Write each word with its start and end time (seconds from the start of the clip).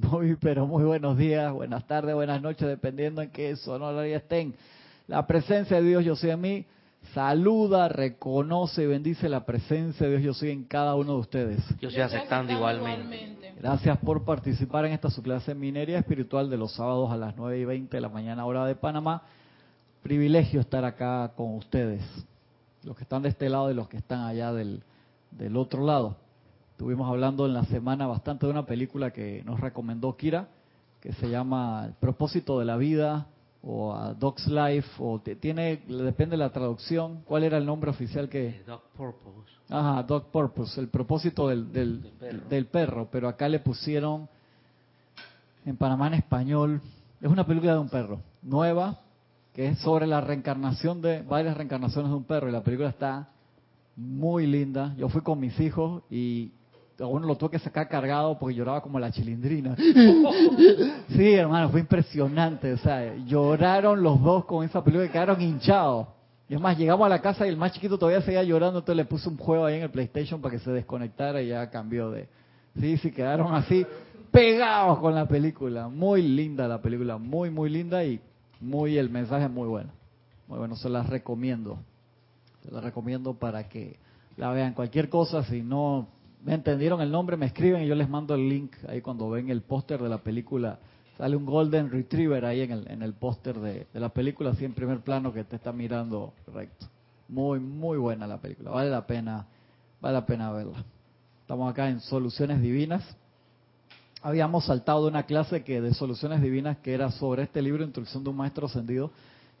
Muy, 0.00 0.36
pero 0.36 0.66
muy 0.66 0.84
buenos 0.84 1.18
días, 1.18 1.52
buenas 1.52 1.86
tardes, 1.86 2.14
buenas 2.14 2.40
noches, 2.40 2.66
dependiendo 2.66 3.20
en 3.20 3.30
qué 3.30 3.54
sonoraria 3.56 4.16
estén. 4.16 4.54
La 5.06 5.26
presencia 5.26 5.80
de 5.80 5.86
Dios, 5.86 6.04
yo 6.04 6.16
soy 6.16 6.30
en 6.30 6.40
mí, 6.40 6.64
saluda, 7.12 7.88
reconoce 7.88 8.84
y 8.84 8.86
bendice 8.86 9.28
la 9.28 9.44
presencia 9.44 10.06
de 10.06 10.12
Dios, 10.12 10.22
yo 10.22 10.34
soy 10.34 10.50
en 10.50 10.64
cada 10.64 10.94
uno 10.94 11.14
de 11.14 11.18
ustedes. 11.18 11.64
Yo 11.80 11.88
estoy 11.88 12.02
aceptando 12.02 12.52
igualmente. 12.52 13.54
Gracias 13.60 13.98
por 13.98 14.24
participar 14.24 14.86
en 14.86 14.92
esta 14.92 15.10
su 15.10 15.22
clase 15.22 15.54
minería 15.54 15.98
espiritual 15.98 16.48
de 16.48 16.56
los 16.56 16.72
sábados 16.72 17.10
a 17.10 17.16
las 17.16 17.36
9 17.36 17.58
y 17.58 17.64
20 17.66 17.94
de 17.96 18.00
la 18.00 18.08
mañana 18.08 18.46
hora 18.46 18.64
de 18.64 18.76
Panamá. 18.76 19.22
Privilegio 20.02 20.60
estar 20.60 20.84
acá 20.84 21.32
con 21.36 21.56
ustedes, 21.56 22.02
los 22.84 22.96
que 22.96 23.02
están 23.02 23.22
de 23.22 23.28
este 23.28 23.50
lado 23.50 23.70
y 23.70 23.74
los 23.74 23.88
que 23.88 23.98
están 23.98 24.20
allá 24.20 24.52
del, 24.52 24.82
del 25.30 25.56
otro 25.58 25.84
lado. 25.84 26.16
Estuvimos 26.80 27.10
hablando 27.10 27.44
en 27.44 27.52
la 27.52 27.64
semana 27.64 28.06
bastante 28.06 28.46
de 28.46 28.52
una 28.52 28.64
película 28.64 29.10
que 29.10 29.42
nos 29.44 29.60
recomendó 29.60 30.16
Kira, 30.16 30.48
que 30.98 31.12
se 31.12 31.28
llama 31.28 31.84
El 31.84 31.92
propósito 31.92 32.58
de 32.58 32.64
la 32.64 32.78
vida 32.78 33.26
o 33.62 33.92
a 33.92 34.14
Dog's 34.14 34.46
Life, 34.46 34.88
o 34.98 35.20
tiene, 35.20 35.82
depende 35.86 36.38
de 36.38 36.38
la 36.38 36.48
traducción. 36.48 37.20
¿Cuál 37.26 37.44
era 37.44 37.58
el 37.58 37.66
nombre 37.66 37.90
oficial 37.90 38.30
que? 38.30 38.46
Eh, 38.46 38.62
Dog 38.66 38.80
Purpose. 38.96 39.50
Ajá, 39.68 40.02
Dog 40.04 40.30
Purpose, 40.30 40.80
el 40.80 40.88
propósito 40.88 41.48
del, 41.48 41.70
del, 41.70 41.98
perro. 42.18 42.48
del 42.48 42.66
perro, 42.66 43.08
pero 43.12 43.28
acá 43.28 43.46
le 43.46 43.58
pusieron 43.58 44.26
en 45.66 45.76
Panamá 45.76 46.06
en 46.06 46.14
español. 46.14 46.80
Es 47.20 47.28
una 47.28 47.46
película 47.46 47.74
de 47.74 47.78
un 47.78 47.90
perro, 47.90 48.22
nueva, 48.40 49.00
que 49.52 49.68
es 49.68 49.78
sobre 49.80 50.06
la 50.06 50.22
reencarnación 50.22 51.02
de 51.02 51.20
varias 51.20 51.58
reencarnaciones 51.58 52.10
de 52.10 52.16
un 52.16 52.24
perro, 52.24 52.48
y 52.48 52.52
la 52.52 52.62
película 52.64 52.88
está 52.88 53.28
muy 53.96 54.46
linda. 54.46 54.94
Yo 54.96 55.10
fui 55.10 55.20
con 55.20 55.38
mis 55.38 55.60
hijos 55.60 56.04
y 56.08 56.52
a 57.00 57.06
uno 57.06 57.26
lo 57.26 57.36
tuve 57.36 57.50
que 57.50 57.58
sacar 57.58 57.88
cargado 57.88 58.38
porque 58.38 58.54
lloraba 58.54 58.82
como 58.82 58.98
la 58.98 59.10
chilindrina. 59.10 59.76
Sí, 61.08 61.34
hermano, 61.34 61.68
fue 61.70 61.80
impresionante. 61.80 62.72
O 62.72 62.78
sea, 62.78 63.14
lloraron 63.26 64.02
los 64.02 64.22
dos 64.22 64.44
con 64.44 64.64
esa 64.64 64.82
película 64.82 65.06
y 65.06 65.10
quedaron 65.10 65.40
hinchados. 65.40 66.06
Y 66.48 66.54
es 66.54 66.60
más, 66.60 66.78
llegamos 66.78 67.04
a 67.04 67.08
la 67.08 67.20
casa 67.20 67.46
y 67.46 67.48
el 67.48 67.56
más 67.56 67.72
chiquito 67.72 67.98
todavía 67.98 68.22
seguía 68.22 68.42
llorando, 68.42 68.78
entonces 68.78 68.96
le 68.96 69.04
puse 69.04 69.28
un 69.28 69.36
juego 69.36 69.66
ahí 69.66 69.76
en 69.76 69.82
el 69.82 69.90
PlayStation 69.90 70.40
para 70.40 70.52
que 70.52 70.60
se 70.60 70.70
desconectara 70.70 71.42
y 71.42 71.48
ya 71.48 71.68
cambió 71.70 72.10
de... 72.10 72.28
Sí, 72.78 72.96
sí, 72.98 73.10
quedaron 73.10 73.54
así 73.54 73.86
pegados 74.30 74.98
con 74.98 75.14
la 75.14 75.26
película. 75.26 75.88
Muy 75.88 76.22
linda 76.22 76.66
la 76.68 76.80
película, 76.80 77.18
muy, 77.18 77.50
muy 77.50 77.70
linda 77.70 78.04
y 78.04 78.20
muy 78.60 78.98
el 78.98 79.10
mensaje 79.10 79.44
es 79.44 79.50
muy 79.50 79.68
bueno. 79.68 79.90
Muy 80.48 80.58
bueno, 80.58 80.76
se 80.76 80.88
las 80.88 81.08
recomiendo. 81.08 81.78
Se 82.62 82.70
las 82.70 82.82
recomiendo 82.82 83.34
para 83.34 83.68
que 83.68 83.98
la 84.36 84.50
vean. 84.50 84.74
Cualquier 84.74 85.08
cosa, 85.08 85.44
si 85.44 85.62
no 85.62 86.08
me 86.44 86.54
entendieron 86.54 87.00
el 87.00 87.10
nombre, 87.10 87.36
me 87.36 87.46
escriben 87.46 87.82
y 87.82 87.86
yo 87.86 87.94
les 87.94 88.08
mando 88.08 88.34
el 88.34 88.48
link 88.48 88.74
ahí 88.88 89.00
cuando 89.00 89.28
ven 89.28 89.50
el 89.50 89.62
póster 89.62 90.00
de 90.02 90.08
la 90.08 90.18
película. 90.18 90.78
Sale 91.18 91.36
un 91.36 91.44
Golden 91.44 91.90
Retriever 91.90 92.44
ahí 92.46 92.62
en 92.62 92.72
el, 92.72 92.90
en 92.90 93.02
el 93.02 93.12
póster 93.12 93.58
de, 93.60 93.86
de 93.92 94.00
la 94.00 94.08
película, 94.08 94.50
así 94.50 94.64
en 94.64 94.72
primer 94.72 95.00
plano 95.00 95.32
que 95.32 95.44
te 95.44 95.56
está 95.56 95.70
mirando 95.72 96.32
recto. 96.52 96.86
Muy, 97.28 97.60
muy 97.60 97.98
buena 97.98 98.26
la 98.26 98.38
película. 98.38 98.70
Vale 98.70 98.90
la 98.90 99.06
pena, 99.06 99.46
vale 100.00 100.14
la 100.14 100.24
pena 100.24 100.50
verla. 100.50 100.82
Estamos 101.42 101.70
acá 101.70 101.88
en 101.90 102.00
Soluciones 102.00 102.62
Divinas. 102.62 103.04
Habíamos 104.22 104.64
saltado 104.64 105.02
de 105.02 105.08
una 105.08 105.24
clase 105.24 105.62
que 105.62 105.80
de 105.80 105.92
Soluciones 105.94 106.40
Divinas 106.40 106.78
que 106.78 106.94
era 106.94 107.10
sobre 107.10 107.42
este 107.42 107.60
libro, 107.60 107.84
Instrucción 107.84 108.24
de 108.24 108.30
un 108.30 108.36
Maestro 108.36 108.66
Ascendido, 108.66 109.10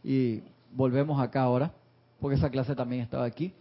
y 0.02 0.42
volvemos 0.72 1.20
acá 1.20 1.42
ahora, 1.42 1.72
porque 2.20 2.36
esa 2.36 2.48
clase 2.48 2.74
también 2.74 3.02
estaba 3.02 3.24
aquí. 3.24 3.52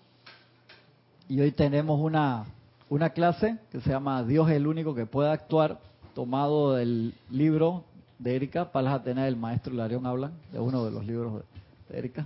Y 1.28 1.42
hoy 1.42 1.52
tenemos 1.52 2.00
una 2.00 2.46
una 2.90 3.12
clase 3.12 3.58
que 3.72 3.82
se 3.82 3.90
llama 3.90 4.24
Dios 4.24 4.50
es 4.50 4.56
el 4.56 4.68
único 4.68 4.96
que 4.96 5.06
puede 5.06 5.30
actuar, 5.30 5.80
tomado 6.16 6.74
del 6.74 7.14
libro 7.30 7.84
de 8.18 8.36
Erika, 8.36 8.72
Palas 8.72 8.96
Atenas 8.96 9.26
del 9.26 9.36
maestro 9.36 9.74
Larión 9.74 10.06
hablan, 10.06 10.34
de 10.52 10.60
uno 10.60 10.84
de 10.84 10.92
los 10.92 11.06
libros 11.06 11.44
de 11.88 11.98
Erika. 11.98 12.26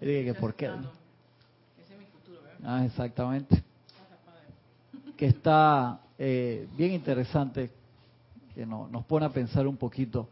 Erika, 0.00 0.32
que 0.32 0.40
por 0.40 0.54
qué. 0.54 0.66
Ese 0.66 1.94
es 1.94 1.98
mi 1.98 2.06
futuro, 2.06 2.40
¿verdad? 2.42 2.58
Ah, 2.64 2.84
exactamente. 2.86 3.62
Que 5.16 5.26
está 5.26 6.00
eh, 6.18 6.66
bien 6.76 6.92
interesante, 6.92 7.70
que 8.54 8.64
no, 8.64 8.88
nos 8.88 9.04
pone 9.04 9.26
a 9.26 9.30
pensar 9.30 9.66
un 9.66 9.76
poquito. 9.76 10.28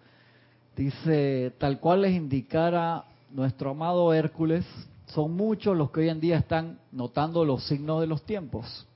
Dice, 0.77 1.53
tal 1.59 1.81
cual 1.81 2.03
les 2.03 2.15
indicara 2.15 3.05
nuestro 3.31 3.71
amado 3.71 4.15
Hércules, 4.15 4.65
son 5.09 5.35
muchos 5.37 5.77
los 5.77 5.91
que 5.91 6.01
hoy 6.01 6.09
en 6.09 6.21
día 6.21 6.39
están 6.39 6.79
notando 6.93 7.45
los 7.45 7.67
signos 7.67 8.01
de 8.01 8.07
los 8.07 8.23
tiempos. 8.25 8.87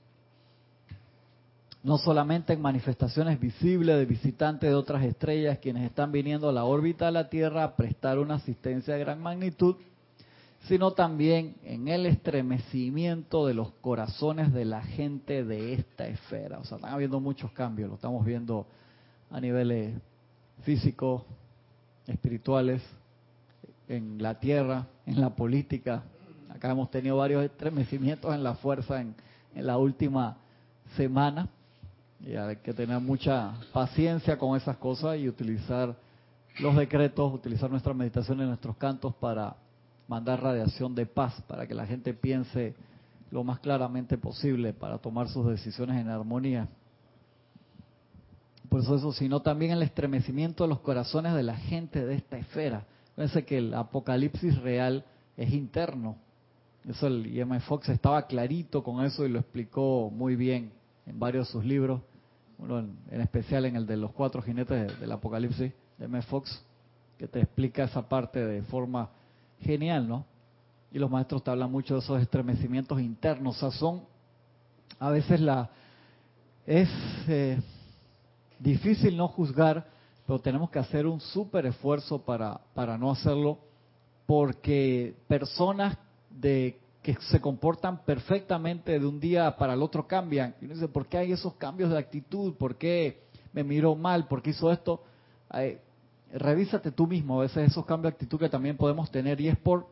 No 1.83 1.97
solamente 1.97 2.53
en 2.53 2.61
manifestaciones 2.61 3.39
visibles 3.39 3.97
de 3.97 4.05
visitantes 4.05 4.69
de 4.69 4.75
otras 4.75 5.03
estrellas, 5.03 5.59
quienes 5.59 5.83
están 5.83 6.11
viniendo 6.11 6.47
a 6.47 6.53
la 6.53 6.63
órbita 6.63 7.07
de 7.07 7.11
la 7.11 7.29
Tierra 7.29 7.63
a 7.63 7.75
prestar 7.75 8.19
una 8.19 8.35
asistencia 8.35 8.93
de 8.93 9.01
gran 9.01 9.21
magnitud, 9.21 9.75
sino 10.67 10.91
también 10.91 11.55
en 11.63 11.89
el 11.89 12.05
estremecimiento 12.05 13.45
de 13.45 13.53
los 13.53 13.71
corazones 13.81 14.53
de 14.53 14.63
la 14.63 14.81
gente 14.81 15.43
de 15.43 15.73
esta 15.73 16.07
esfera. 16.07 16.59
O 16.59 16.63
sea, 16.63 16.77
están 16.77 16.93
habiendo 16.93 17.19
muchos 17.19 17.51
cambios, 17.51 17.89
lo 17.89 17.95
estamos 17.95 18.25
viendo 18.25 18.65
a 19.29 19.41
niveles 19.41 19.93
físicos, 20.61 21.23
espirituales, 22.07 22.81
en 23.87 24.21
la 24.21 24.39
tierra, 24.39 24.87
en 25.05 25.19
la 25.19 25.29
política. 25.29 26.03
Acá 26.49 26.71
hemos 26.71 26.89
tenido 26.91 27.17
varios 27.17 27.43
estremecimientos 27.43 28.33
en 28.33 28.43
la 28.43 28.55
fuerza 28.55 29.01
en, 29.01 29.15
la 29.55 29.77
última 29.77 30.37
semana. 30.95 31.47
Y 32.19 32.35
hay 32.35 32.55
que 32.57 32.73
tener 32.73 32.99
mucha 32.99 33.53
paciencia 33.73 34.37
con 34.37 34.55
esas 34.55 34.77
cosas 34.77 35.17
y 35.17 35.27
utilizar 35.27 35.95
los 36.59 36.75
decretos, 36.75 37.33
utilizar 37.33 37.69
nuestra 37.69 37.93
meditación 37.93 38.37
nuestros 38.37 38.77
cantos 38.77 39.13
para 39.15 39.55
mandar 40.07 40.41
radiación 40.41 40.95
de 40.95 41.05
paz, 41.05 41.41
para 41.47 41.67
que 41.67 41.73
la 41.73 41.85
gente 41.85 42.13
piense 42.13 42.75
lo 43.31 43.43
más 43.43 43.59
claramente 43.59 44.17
posible, 44.17 44.73
para 44.73 44.99
tomar 44.99 45.27
sus 45.27 45.47
decisiones 45.47 45.99
en 45.99 46.09
armonía. 46.09 46.67
Por 48.69 48.81
eso 48.81 48.95
eso, 48.95 49.11
sino 49.11 49.41
también 49.41 49.71
el 49.71 49.81
estremecimiento 49.81 50.63
de 50.63 50.69
los 50.69 50.79
corazones 50.79 51.33
de 51.33 51.43
la 51.43 51.57
gente 51.57 52.05
de 52.05 52.15
esta 52.15 52.37
esfera. 52.37 52.85
Fíjense 53.15 53.45
que 53.45 53.57
el 53.59 53.73
apocalipsis 53.73 54.57
real 54.61 55.05
es 55.37 55.53
interno. 55.53 56.17
Eso 56.87 57.07
el 57.07 57.27
I.M. 57.27 57.59
Fox 57.61 57.89
estaba 57.89 58.25
clarito 58.27 58.83
con 58.83 59.03
eso 59.05 59.25
y 59.25 59.29
lo 59.29 59.39
explicó 59.39 60.11
muy 60.13 60.35
bien 60.35 60.71
en 61.05 61.19
varios 61.19 61.47
de 61.47 61.51
sus 61.53 61.63
libros. 61.65 62.01
Uno 62.57 62.79
en, 62.79 63.21
especial 63.21 63.65
en 63.65 63.75
el 63.75 63.85
de 63.85 63.97
los 63.97 64.11
cuatro 64.11 64.41
jinetes 64.41 64.87
de- 64.91 64.95
del 64.97 65.11
apocalipsis 65.11 65.71
de 65.97 66.05
M. 66.05 66.21
Fox, 66.23 66.63
que 67.17 67.27
te 67.27 67.39
explica 67.41 67.83
esa 67.83 68.07
parte 68.07 68.45
de 68.45 68.61
forma 68.63 69.09
genial, 69.61 70.07
¿no? 70.07 70.25
Y 70.91 70.99
los 70.99 71.09
maestros 71.09 71.43
te 71.43 71.51
hablan 71.51 71.71
mucho 71.71 71.95
de 71.95 72.01
esos 72.01 72.21
estremecimientos 72.21 72.99
internos. 73.01 73.57
O 73.57 73.59
sea, 73.69 73.79
son 73.79 74.03
a 74.99 75.09
veces 75.09 75.39
la... 75.39 75.69
Es 76.65 76.89
eh, 77.27 77.59
difícil 78.59 79.17
no 79.17 79.27
juzgar, 79.27 79.85
pero 80.25 80.39
tenemos 80.39 80.69
que 80.69 80.79
hacer 80.79 81.05
un 81.05 81.19
súper 81.19 81.65
esfuerzo 81.65 82.23
para, 82.23 82.59
para 82.73 82.97
no 82.97 83.11
hacerlo, 83.11 83.59
porque 84.25 85.15
personas 85.27 85.97
de 86.29 86.79
que 87.01 87.15
se 87.29 87.41
comportan 87.41 88.03
perfectamente 88.05 88.97
de 88.97 89.05
un 89.05 89.19
día 89.19 89.55
para 89.57 89.73
el 89.73 89.81
otro 89.81 90.07
cambian. 90.07 90.55
Y 90.61 90.65
uno 90.65 90.75
dice, 90.75 90.87
¿por 90.87 91.07
qué 91.07 91.17
hay 91.17 91.31
esos 91.33 91.53
cambios 91.55 91.89
de 91.89 91.97
actitud? 91.97 92.55
¿Por 92.55 92.77
qué 92.77 93.23
me 93.51 93.63
miró 93.63 93.95
mal? 93.95 94.27
¿Por 94.27 94.41
qué 94.41 94.51
hizo 94.51 94.71
esto? 94.71 95.03
Ay, 95.49 95.77
revísate 96.31 96.91
tú 96.91 97.05
mismo, 97.05 97.39
a 97.39 97.43
veces 97.43 97.69
esos 97.69 97.85
cambios 97.85 98.11
de 98.11 98.15
actitud 98.15 98.39
que 98.39 98.49
también 98.49 98.77
podemos 98.77 99.11
tener, 99.11 99.39
y 99.41 99.49
es 99.49 99.57
por 99.57 99.87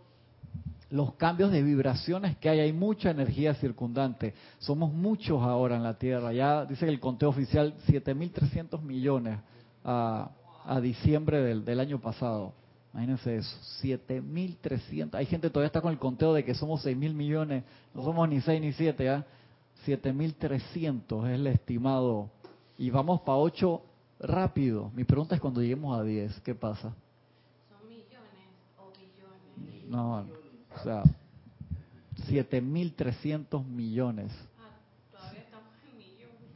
los 0.90 1.14
cambios 1.16 1.52
de 1.52 1.62
vibraciones 1.62 2.38
que 2.38 2.50
hay, 2.50 2.60
hay 2.60 2.74
mucha 2.74 3.12
energía 3.12 3.54
circundante. 3.56 4.34
Somos 4.60 4.92
muchos 4.92 5.42
ahora 5.42 5.78
en 5.78 5.84
la 5.84 5.98
Tierra. 5.98 6.34
Ya 6.34 6.66
dice 6.66 6.86
que 6.86 6.92
el 6.92 7.00
conteo 7.00 7.30
oficial 7.30 7.76
7.300 7.88 8.82
millones 8.82 9.40
a, 9.84 10.32
a 10.66 10.82
diciembre 10.82 11.42
del, 11.42 11.66
del 11.66 11.80
año 11.80 12.00
pasado. 12.00 12.54
Imagínense 12.94 13.38
eso, 13.38 13.58
7.300. 13.82 15.16
Hay 15.16 15.26
gente 15.26 15.48
que 15.48 15.52
todavía 15.52 15.68
está 15.68 15.82
con 15.82 15.94
el 15.94 16.00
conteo 16.00 16.34
de 16.34 16.44
que 16.44 16.54
somos 16.54 16.86
6.000 16.86 17.14
millones, 17.14 17.64
no 17.94 18.04
somos 18.04 18.28
ni 18.28 18.42
6 18.42 18.60
ni 18.60 18.74
7, 18.74 19.04
¿ya? 19.04 19.26
7.300 19.86 21.28
es 21.28 21.36
el 21.36 21.48
estimado. 21.48 22.30
Y 22.78 22.90
vamos 22.90 23.22
para 23.22 23.38
8 23.38 23.82
rápido. 24.20 24.92
Mi 24.94 25.04
pregunta 25.04 25.36
es 25.36 25.42
cuando 25.42 25.62
lleguemos 25.62 25.98
a 25.98 26.04
10, 26.04 26.42
¿qué 26.42 26.54
pasa? 26.54 26.94
¿Son 27.70 27.88
millones 27.88 28.50
o 28.78 28.92
billones? 29.58 29.90
No, 29.90 30.26
o 30.76 30.84
sea, 30.84 31.04
7.300 32.28 33.66
millones. 33.66 34.32
Ah, 34.60 34.78
todavía 35.12 35.42
estamos 35.42 35.70
en 35.90 35.98
millones. 35.98 36.50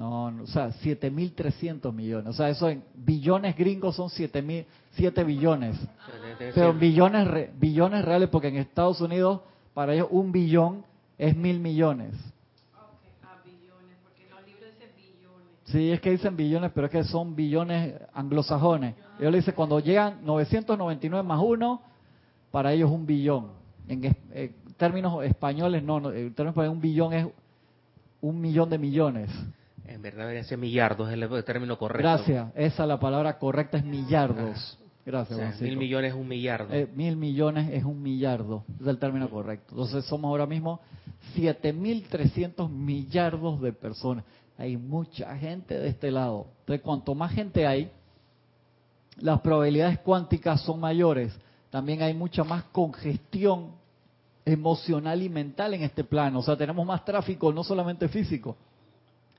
No, 0.00 0.30
no, 0.30 0.44
o 0.44 0.46
sea, 0.46 0.70
7.300 0.70 1.92
millones. 1.92 2.28
O 2.28 2.32
sea, 2.32 2.48
eso 2.48 2.70
en 2.70 2.82
billones 2.94 3.54
gringos 3.54 3.96
son 3.96 4.08
7.000, 4.08 4.64
7 4.92 5.24
billones. 5.24 5.76
Pero 6.54 6.72
billones, 6.72 7.28
re- 7.28 7.50
billones 7.60 8.02
reales, 8.02 8.30
porque 8.30 8.48
en 8.48 8.56
Estados 8.56 9.02
Unidos, 9.02 9.42
para 9.74 9.92
ellos, 9.92 10.08
un 10.10 10.32
billón 10.32 10.84
es 11.18 11.36
mil 11.36 11.60
millones. 11.60 12.14
Ok, 12.74 13.04
a 13.24 13.44
billones, 13.44 13.98
porque 14.02 14.24
los 14.30 14.40
libros 14.46 14.70
dicen 14.72 14.90
billones. 14.96 15.46
Sí, 15.66 15.90
es 15.90 16.00
que 16.00 16.12
dicen 16.12 16.34
billones, 16.34 16.70
pero 16.74 16.86
es 16.86 16.92
que 16.92 17.04
son 17.04 17.36
billones 17.36 17.94
anglosajones. 18.14 18.94
Ellos 19.18 19.32
le 19.32 19.38
dicen, 19.38 19.52
cuando 19.54 19.80
llegan 19.80 20.24
999 20.24 21.22
más 21.28 21.40
uno, 21.44 21.82
para 22.50 22.72
ellos 22.72 22.90
un 22.90 23.04
billón. 23.04 23.48
En 23.86 24.02
es- 24.02 24.16
eh, 24.32 24.54
términos 24.78 25.22
españoles, 25.24 25.82
no, 25.82 26.00
no, 26.00 26.10
en 26.10 26.32
términos 26.32 26.52
españoles 26.54 26.74
un 26.74 26.80
billón 26.80 27.12
es 27.12 27.26
un 28.22 28.40
millón 28.40 28.70
de 28.70 28.78
millones. 28.78 29.28
En 29.90 30.02
verdad 30.02 30.20
debería 30.20 30.44
ser 30.44 30.56
millardos, 30.56 31.10
es 31.10 31.14
el 31.20 31.44
término 31.44 31.76
correcto. 31.76 32.08
Gracias, 32.08 32.52
esa 32.54 32.86
la 32.86 33.00
palabra 33.00 33.38
correcta 33.38 33.76
es 33.76 33.84
millardos. 33.84 34.78
O 34.80 35.04
Gracias, 35.04 35.56
sea, 35.56 35.66
mil 35.66 35.76
millones 35.76 36.12
es 36.12 36.16
un 36.16 36.28
millardo. 36.28 36.72
Eh, 36.72 36.88
mil 36.94 37.16
millones 37.16 37.70
es 37.72 37.82
un 37.82 38.00
millardo, 38.00 38.62
es 38.80 38.86
el 38.86 38.98
término 38.98 39.28
correcto. 39.28 39.66
Entonces 39.70 40.04
somos 40.04 40.28
ahora 40.28 40.46
mismo 40.46 40.80
7.300 41.34 42.70
millardos 42.70 43.60
de 43.60 43.72
personas. 43.72 44.24
Hay 44.56 44.76
mucha 44.76 45.36
gente 45.36 45.76
de 45.76 45.88
este 45.88 46.12
lado. 46.12 46.46
Entonces, 46.60 46.82
cuanto 46.84 47.16
más 47.16 47.32
gente 47.32 47.66
hay, 47.66 47.90
las 49.16 49.40
probabilidades 49.40 49.98
cuánticas 49.98 50.60
son 50.60 50.78
mayores. 50.78 51.36
También 51.70 52.02
hay 52.02 52.14
mucha 52.14 52.44
más 52.44 52.62
congestión 52.70 53.72
emocional 54.44 55.20
y 55.20 55.28
mental 55.28 55.74
en 55.74 55.82
este 55.82 56.04
plano. 56.04 56.38
O 56.38 56.42
sea, 56.42 56.56
tenemos 56.56 56.86
más 56.86 57.04
tráfico, 57.04 57.52
no 57.52 57.64
solamente 57.64 58.08
físico, 58.08 58.56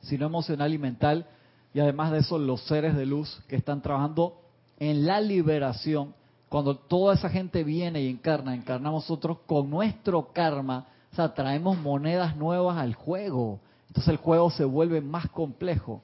sino 0.01 0.25
emocional 0.25 0.73
y 0.73 0.77
mental. 0.77 1.25
Y 1.73 1.79
además 1.79 2.11
de 2.11 2.19
eso, 2.19 2.37
los 2.37 2.61
seres 2.65 2.95
de 2.95 3.05
luz 3.05 3.41
que 3.47 3.55
están 3.55 3.81
trabajando 3.81 4.41
en 4.77 5.05
la 5.05 5.21
liberación. 5.21 6.13
Cuando 6.49 6.75
toda 6.75 7.13
esa 7.13 7.29
gente 7.29 7.63
viene 7.63 8.01
y 8.01 8.09
encarna, 8.09 8.53
encarnamos 8.53 9.03
nosotros 9.03 9.37
con 9.45 9.69
nuestro 9.69 10.33
karma, 10.33 10.87
o 11.11 11.15
sea, 11.15 11.33
traemos 11.33 11.77
monedas 11.77 12.35
nuevas 12.35 12.77
al 12.77 12.93
juego. 12.93 13.59
Entonces 13.87 14.11
el 14.11 14.17
juego 14.17 14.49
se 14.49 14.65
vuelve 14.65 15.01
más 15.01 15.29
complejo. 15.29 16.01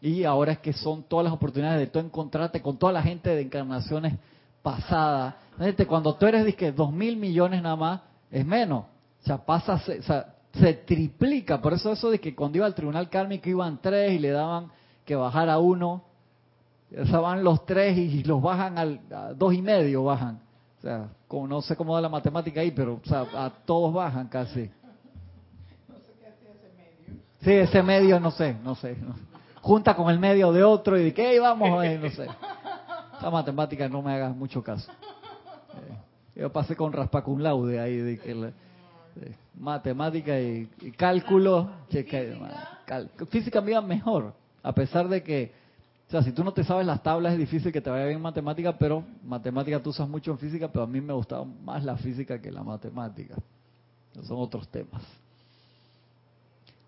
Y 0.00 0.24
ahora 0.24 0.52
es 0.52 0.58
que 0.60 0.72
son 0.72 1.02
todas 1.02 1.24
las 1.24 1.32
oportunidades 1.32 1.78
de 1.78 1.86
tú 1.88 1.98
encontrarte 1.98 2.62
con 2.62 2.78
toda 2.78 2.92
la 2.92 3.02
gente 3.02 3.30
de 3.30 3.42
encarnaciones 3.42 4.14
pasadas. 4.62 5.34
Cuando 5.86 6.14
tú 6.14 6.26
eres, 6.26 6.54
que 6.56 6.72
dos 6.72 6.92
mil 6.92 7.16
millones 7.16 7.62
nada 7.62 7.76
más, 7.76 8.00
es 8.30 8.46
menos. 8.46 8.84
O 9.22 9.26
sea, 9.26 9.38
pasa, 9.38 9.78
se 10.52 10.74
triplica. 10.74 11.60
Por 11.60 11.72
eso 11.72 11.92
eso 11.92 12.10
de 12.10 12.18
que 12.20 12.34
cuando 12.34 12.58
iba 12.58 12.66
al 12.66 12.74
tribunal 12.74 13.08
kármico 13.08 13.48
iban 13.48 13.78
tres 13.80 14.12
y 14.12 14.18
le 14.18 14.30
daban 14.30 14.70
que 15.04 15.14
bajar 15.14 15.48
a 15.48 15.58
uno, 15.58 16.02
sea, 17.06 17.20
van 17.20 17.44
los 17.44 17.64
tres 17.66 17.96
y 17.96 18.22
los 18.24 18.42
bajan 18.42 18.76
al 18.78 19.00
a 19.12 19.32
dos 19.32 19.54
y 19.54 19.62
medio 19.62 20.04
bajan. 20.04 20.40
O 20.78 20.82
sea, 20.82 21.08
como, 21.28 21.46
no 21.46 21.62
sé 21.62 21.76
cómo 21.76 21.94
da 21.94 22.00
la 22.00 22.08
matemática 22.08 22.60
ahí, 22.60 22.70
pero 22.70 22.94
o 22.94 23.08
sea, 23.08 23.20
a 23.34 23.50
todos 23.64 23.92
bajan 23.92 24.28
casi. 24.28 24.70
Sí, 27.42 27.52
ese 27.52 27.82
medio 27.82 28.20
no 28.20 28.30
sé, 28.30 28.56
no 28.62 28.74
sé. 28.74 28.96
no. 29.00 29.14
Junta 29.62 29.94
con 29.94 30.10
el 30.10 30.18
medio 30.18 30.52
de 30.52 30.62
otro 30.64 30.98
y 30.98 31.04
de 31.04 31.14
que 31.14 31.30
"Hey, 31.30 31.38
vamos, 31.38 31.84
eh", 31.84 31.98
no 32.02 32.10
sé. 32.10 32.26
Esa 33.18 33.30
matemática 33.30 33.88
no 33.88 34.02
me 34.02 34.12
hagas 34.14 34.34
mucho 34.34 34.62
caso. 34.62 34.90
Eh, 36.34 36.40
yo 36.40 36.52
pasé 36.52 36.74
con 36.74 36.92
raspa 36.92 37.22
cum 37.22 37.40
laude 37.40 37.78
ahí 37.78 37.96
de 37.96 38.18
que 38.18 38.34
la- 38.34 38.52
matemática 39.58 40.40
y, 40.40 40.68
y 40.80 40.90
cálculo, 40.92 41.70
che, 41.88 42.04
que- 42.04 42.38
cal- 42.86 43.10
física 43.30 43.60
me 43.60 43.72
iba 43.72 43.80
mejor, 43.80 44.34
a 44.62 44.72
pesar 44.72 45.08
de 45.08 45.22
que, 45.22 45.52
o 46.08 46.10
sea, 46.10 46.22
si 46.22 46.32
tú 46.32 46.42
no 46.42 46.52
te 46.52 46.64
sabes 46.64 46.86
las 46.86 47.02
tablas 47.02 47.32
es 47.34 47.38
difícil 47.38 47.72
que 47.72 47.80
te 47.80 47.90
vaya 47.90 48.04
bien 48.04 48.16
en 48.16 48.22
matemática, 48.22 48.76
pero 48.76 49.04
matemática 49.24 49.80
tú 49.80 49.90
usas 49.90 50.08
mucho 50.08 50.30
en 50.32 50.38
física, 50.38 50.68
pero 50.68 50.84
a 50.84 50.86
mí 50.86 51.00
me 51.00 51.12
gustaba 51.12 51.44
más 51.44 51.84
la 51.84 51.96
física 51.96 52.40
que 52.40 52.50
la 52.50 52.62
matemática. 52.62 53.36
Esos 54.12 54.26
son 54.26 54.38
otros 54.38 54.66
temas 54.68 55.02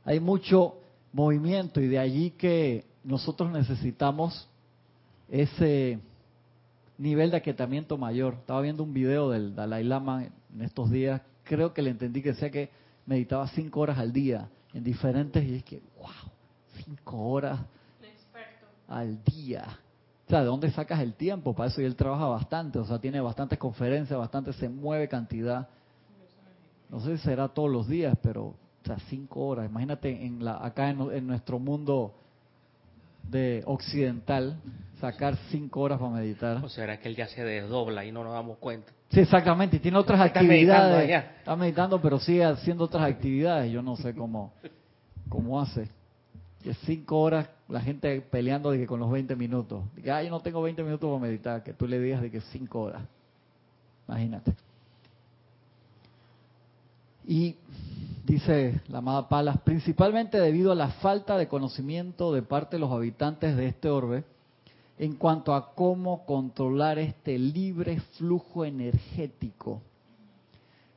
hay 0.04 0.20
mucho 0.20 0.74
movimiento 1.12 1.80
y 1.80 1.88
de 1.88 1.98
allí 1.98 2.30
que 2.30 2.84
nosotros 3.04 3.50
necesitamos 3.50 4.48
ese 5.30 5.98
nivel 6.98 7.30
de 7.30 7.36
aquietamiento 7.38 7.96
mayor. 7.98 8.34
Estaba 8.40 8.60
viendo 8.60 8.82
un 8.82 8.92
video 8.92 9.30
del 9.30 9.54
Dalai 9.54 9.84
Lama 9.84 10.24
en 10.24 10.62
estos 10.62 10.90
días, 10.90 11.22
creo 11.44 11.72
que 11.72 11.82
le 11.82 11.90
entendí 11.90 12.22
que 12.22 12.30
decía 12.30 12.50
que 12.50 12.70
meditaba 13.06 13.46
cinco 13.48 13.80
horas 13.80 13.98
al 13.98 14.12
día 14.12 14.48
en 14.72 14.84
diferentes 14.84 15.44
y 15.44 15.56
es 15.56 15.64
que, 15.64 15.82
wow, 15.98 16.32
cinco 16.84 17.18
horas 17.18 17.60
al 18.88 19.22
día. 19.24 19.78
O 20.26 20.30
sea, 20.30 20.40
¿de 20.40 20.46
dónde 20.46 20.70
sacas 20.70 21.00
el 21.00 21.14
tiempo 21.14 21.54
para 21.54 21.68
eso? 21.68 21.80
Y 21.82 21.84
él 21.84 21.96
trabaja 21.96 22.26
bastante, 22.26 22.78
o 22.78 22.84
sea, 22.84 22.98
tiene 22.98 23.20
bastantes 23.20 23.58
conferencias, 23.58 24.18
bastante, 24.18 24.52
se 24.52 24.68
mueve 24.68 25.08
cantidad. 25.08 25.68
No 26.88 27.00
sé 27.00 27.16
si 27.16 27.24
será 27.24 27.48
todos 27.48 27.70
los 27.70 27.88
días, 27.88 28.16
pero, 28.22 28.44
o 28.44 28.56
sea, 28.84 28.98
cinco 29.08 29.46
horas. 29.46 29.68
Imagínate 29.68 30.24
en 30.24 30.44
la, 30.44 30.64
acá 30.64 30.90
en, 30.90 31.00
en 31.12 31.26
nuestro 31.26 31.58
mundo 31.58 32.14
de 33.28 33.62
occidental, 33.66 34.60
sacar 35.00 35.36
cinco 35.50 35.80
horas 35.80 35.98
para 35.98 36.10
meditar. 36.12 36.64
O 36.64 36.68
será 36.68 36.98
que 36.98 37.08
él 37.08 37.16
ya 37.16 37.26
se 37.28 37.42
desdobla 37.44 38.04
y 38.04 38.12
no 38.12 38.22
nos 38.24 38.32
damos 38.32 38.58
cuenta. 38.58 38.92
Sí, 39.10 39.20
exactamente, 39.20 39.76
y 39.76 39.80
tiene 39.80 39.98
otras 39.98 40.24
Está 40.26 40.42
meditando 40.42 40.96
actividades. 40.96 41.04
allá. 41.08 41.36
Está 41.38 41.56
meditando, 41.56 42.00
pero 42.00 42.18
sigue 42.18 42.44
haciendo 42.44 42.84
otras 42.84 43.02
actividades. 43.04 43.70
Yo 43.70 43.82
no 43.82 43.96
sé 43.96 44.14
cómo, 44.14 44.52
cómo 45.28 45.60
hace. 45.60 45.88
Que 46.62 46.72
cinco 46.74 47.20
horas 47.20 47.48
la 47.68 47.80
gente 47.80 48.20
peleando 48.20 48.70
de 48.70 48.78
que 48.78 48.86
con 48.86 49.00
los 49.00 49.10
20 49.10 49.34
minutos. 49.36 49.84
De 49.94 50.02
que, 50.02 50.10
ah, 50.10 50.22
yo 50.22 50.30
no 50.30 50.40
tengo 50.40 50.62
20 50.62 50.82
minutos 50.82 51.10
para 51.10 51.20
meditar. 51.22 51.62
Que 51.62 51.72
tú 51.72 51.86
le 51.86 51.98
digas 51.98 52.22
de 52.22 52.30
que 52.30 52.40
cinco 52.40 52.82
horas. 52.82 53.02
Imagínate. 54.08 54.54
Y 57.26 57.56
dice 58.24 58.80
la 58.88 58.98
amada 58.98 59.28
Palas, 59.28 59.58
principalmente 59.60 60.38
debido 60.40 60.72
a 60.72 60.76
la 60.76 60.88
falta 60.88 61.36
de 61.36 61.48
conocimiento 61.48 62.32
de 62.32 62.42
parte 62.42 62.76
de 62.76 62.80
los 62.80 62.92
habitantes 62.92 63.56
de 63.56 63.66
este 63.66 63.88
orbe 63.88 64.24
en 64.98 65.16
cuanto 65.16 65.54
a 65.54 65.74
cómo 65.74 66.24
controlar 66.24 66.98
este 66.98 67.38
libre 67.38 68.00
flujo 68.16 68.64
energético, 68.64 69.82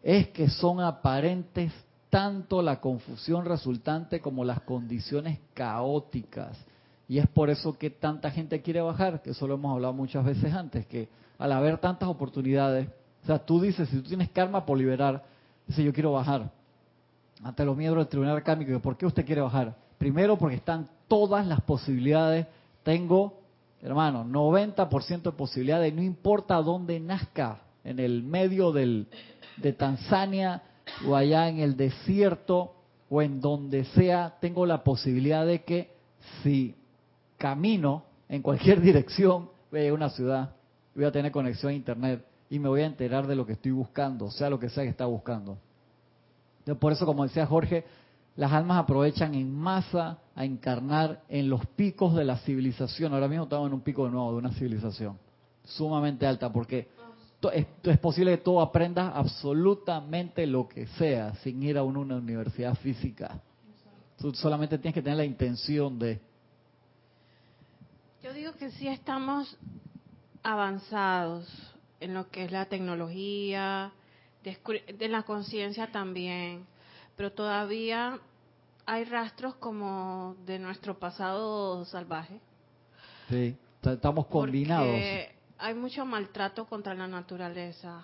es 0.04 0.28
que 0.28 0.50
son 0.50 0.80
aparentes 0.80 1.72
tanto 2.10 2.62
la 2.62 2.80
confusión 2.80 3.46
resultante 3.46 4.20
como 4.20 4.46
las 4.46 4.62
condiciones 4.62 5.40
caóticas. 5.54 6.58
Y 7.08 7.18
es 7.18 7.28
por 7.28 7.50
eso 7.50 7.78
que 7.78 7.90
tanta 7.90 8.32
gente 8.32 8.62
quiere 8.62 8.82
bajar, 8.82 9.22
que 9.22 9.32
eso 9.32 9.48
lo 9.48 9.56
hemos 9.56 9.74
hablado 9.74 9.94
muchas 9.94 10.24
veces 10.24 10.54
antes, 10.54 10.86
que 10.86 11.10
al 11.38 11.52
haber 11.52 11.78
tantas 11.80 12.08
oportunidades, 12.08 12.88
o 13.24 13.26
sea, 13.26 13.40
tú 13.40 13.60
dices, 13.60 13.90
si 13.90 13.98
tú 13.98 14.10
tienes 14.10 14.30
karma 14.30 14.66
por 14.66 14.78
liberar, 14.78 15.24
dices, 15.68 15.84
yo 15.84 15.94
quiero 15.94 16.12
bajar. 16.12 16.52
Ante 17.44 17.66
los 17.66 17.76
miembros 17.76 18.06
del 18.06 18.10
Tribunal 18.10 18.44
Kármico, 18.44 18.80
¿por 18.80 18.98
qué 18.98 19.06
usted 19.06 19.26
quiere 19.26 19.42
bajar? 19.42 19.76
Primero, 19.98 20.38
porque 20.38 20.56
están 20.56 20.90
todas 21.08 21.46
las 21.46 21.62
posibilidades. 21.62 22.48
Tengo, 22.84 23.42
hermano, 23.82 24.26
90% 24.26 25.22
de 25.22 25.32
posibilidades, 25.32 25.94
no 25.94 26.02
importa 26.02 26.56
dónde 26.62 27.00
nazca, 27.00 27.62
en 27.84 28.00
el 28.00 28.24
medio 28.24 28.72
del, 28.72 29.08
de 29.58 29.74
Tanzania 29.74 30.64
o 31.08 31.16
allá 31.16 31.48
en 31.50 31.60
el 31.60 31.78
desierto 31.78 32.74
o 33.10 33.22
en 33.22 33.40
donde 33.40 33.86
sea, 33.86 34.36
tengo 34.42 34.66
la 34.66 34.84
posibilidad 34.84 35.46
de 35.46 35.64
que 35.64 35.96
si 36.42 36.76
camino 37.38 38.04
en 38.28 38.42
cualquier 38.42 38.82
dirección, 38.82 39.50
voy 39.72 39.86
a 39.86 39.90
a 39.90 39.94
una 39.94 40.10
ciudad, 40.10 40.56
voy 40.96 41.06
a 41.06 41.12
tener 41.12 41.32
conexión 41.32 41.72
a 41.72 41.76
internet 41.76 42.26
y 42.50 42.60
me 42.60 42.70
voy 42.70 42.82
a 42.82 42.86
enterar 42.86 43.28
de 43.28 43.36
lo 43.36 43.46
que 43.46 43.54
estoy 43.54 43.72
buscando, 43.72 44.32
sea 44.32 44.50
lo 44.50 44.60
que 44.60 44.70
sea 44.70 44.84
que 44.84 44.90
está 44.90 45.06
buscando. 45.06 45.58
Por 46.80 46.92
eso, 46.92 47.06
como 47.06 47.24
decía 47.24 47.46
Jorge, 47.46 47.86
las 48.36 48.52
almas 48.52 48.80
aprovechan 48.80 49.36
en 49.36 49.54
masa 49.54 50.20
a 50.36 50.44
encarnar 50.44 51.22
en 51.30 51.50
los 51.50 51.66
picos 51.68 52.16
de 52.16 52.26
la 52.26 52.38
civilización. 52.40 53.14
Ahora 53.14 53.28
mismo 53.28 53.44
estamos 53.44 53.68
en 53.68 53.74
un 53.74 53.82
pico 53.82 54.06
de 54.06 54.12
nuevo 54.12 54.32
de 54.32 54.38
una 54.38 54.52
civilización 54.52 55.18
sumamente 55.64 56.28
alta, 56.28 56.52
porque 56.52 56.88
es, 57.54 58.00
posible 58.00 58.32
que 58.32 58.44
tú 58.44 58.60
aprendas 58.60 59.12
absolutamente 59.16 60.46
lo 60.48 60.68
que 60.68 60.88
sea 60.88 61.36
sin 61.36 61.62
ir 61.64 61.78
a 61.78 61.84
una, 61.84 62.00
una 62.00 62.16
universidad 62.18 62.76
física. 62.76 63.42
Tú 64.18 64.34
solamente 64.34 64.78
tienes 64.78 64.94
que 64.94 65.02
tener 65.02 65.18
la 65.18 65.26
intención 65.26 66.00
de... 66.00 66.20
Yo 68.24 68.34
digo 68.34 68.54
que 68.54 68.72
sí 68.72 68.88
estamos 68.88 69.58
avanzados 70.42 71.48
en 72.00 72.14
lo 72.14 72.30
que 72.30 72.46
es 72.46 72.52
la 72.52 72.66
tecnología, 72.66 73.92
de 74.46 75.08
la 75.08 75.24
conciencia 75.24 75.92
también, 75.92 76.66
pero 77.16 77.32
todavía 77.32 78.20
hay 78.86 79.04
rastros 79.06 79.56
como 79.56 80.36
de 80.46 80.60
nuestro 80.60 81.00
pasado 81.00 81.84
salvaje. 81.86 82.40
Sí, 83.30 83.56
estamos 83.84 84.28
combinados. 84.28 84.86
Porque 84.88 85.36
hay 85.58 85.74
mucho 85.74 86.06
maltrato 86.06 86.66
contra 86.66 86.94
la 86.94 87.08
naturaleza, 87.08 88.04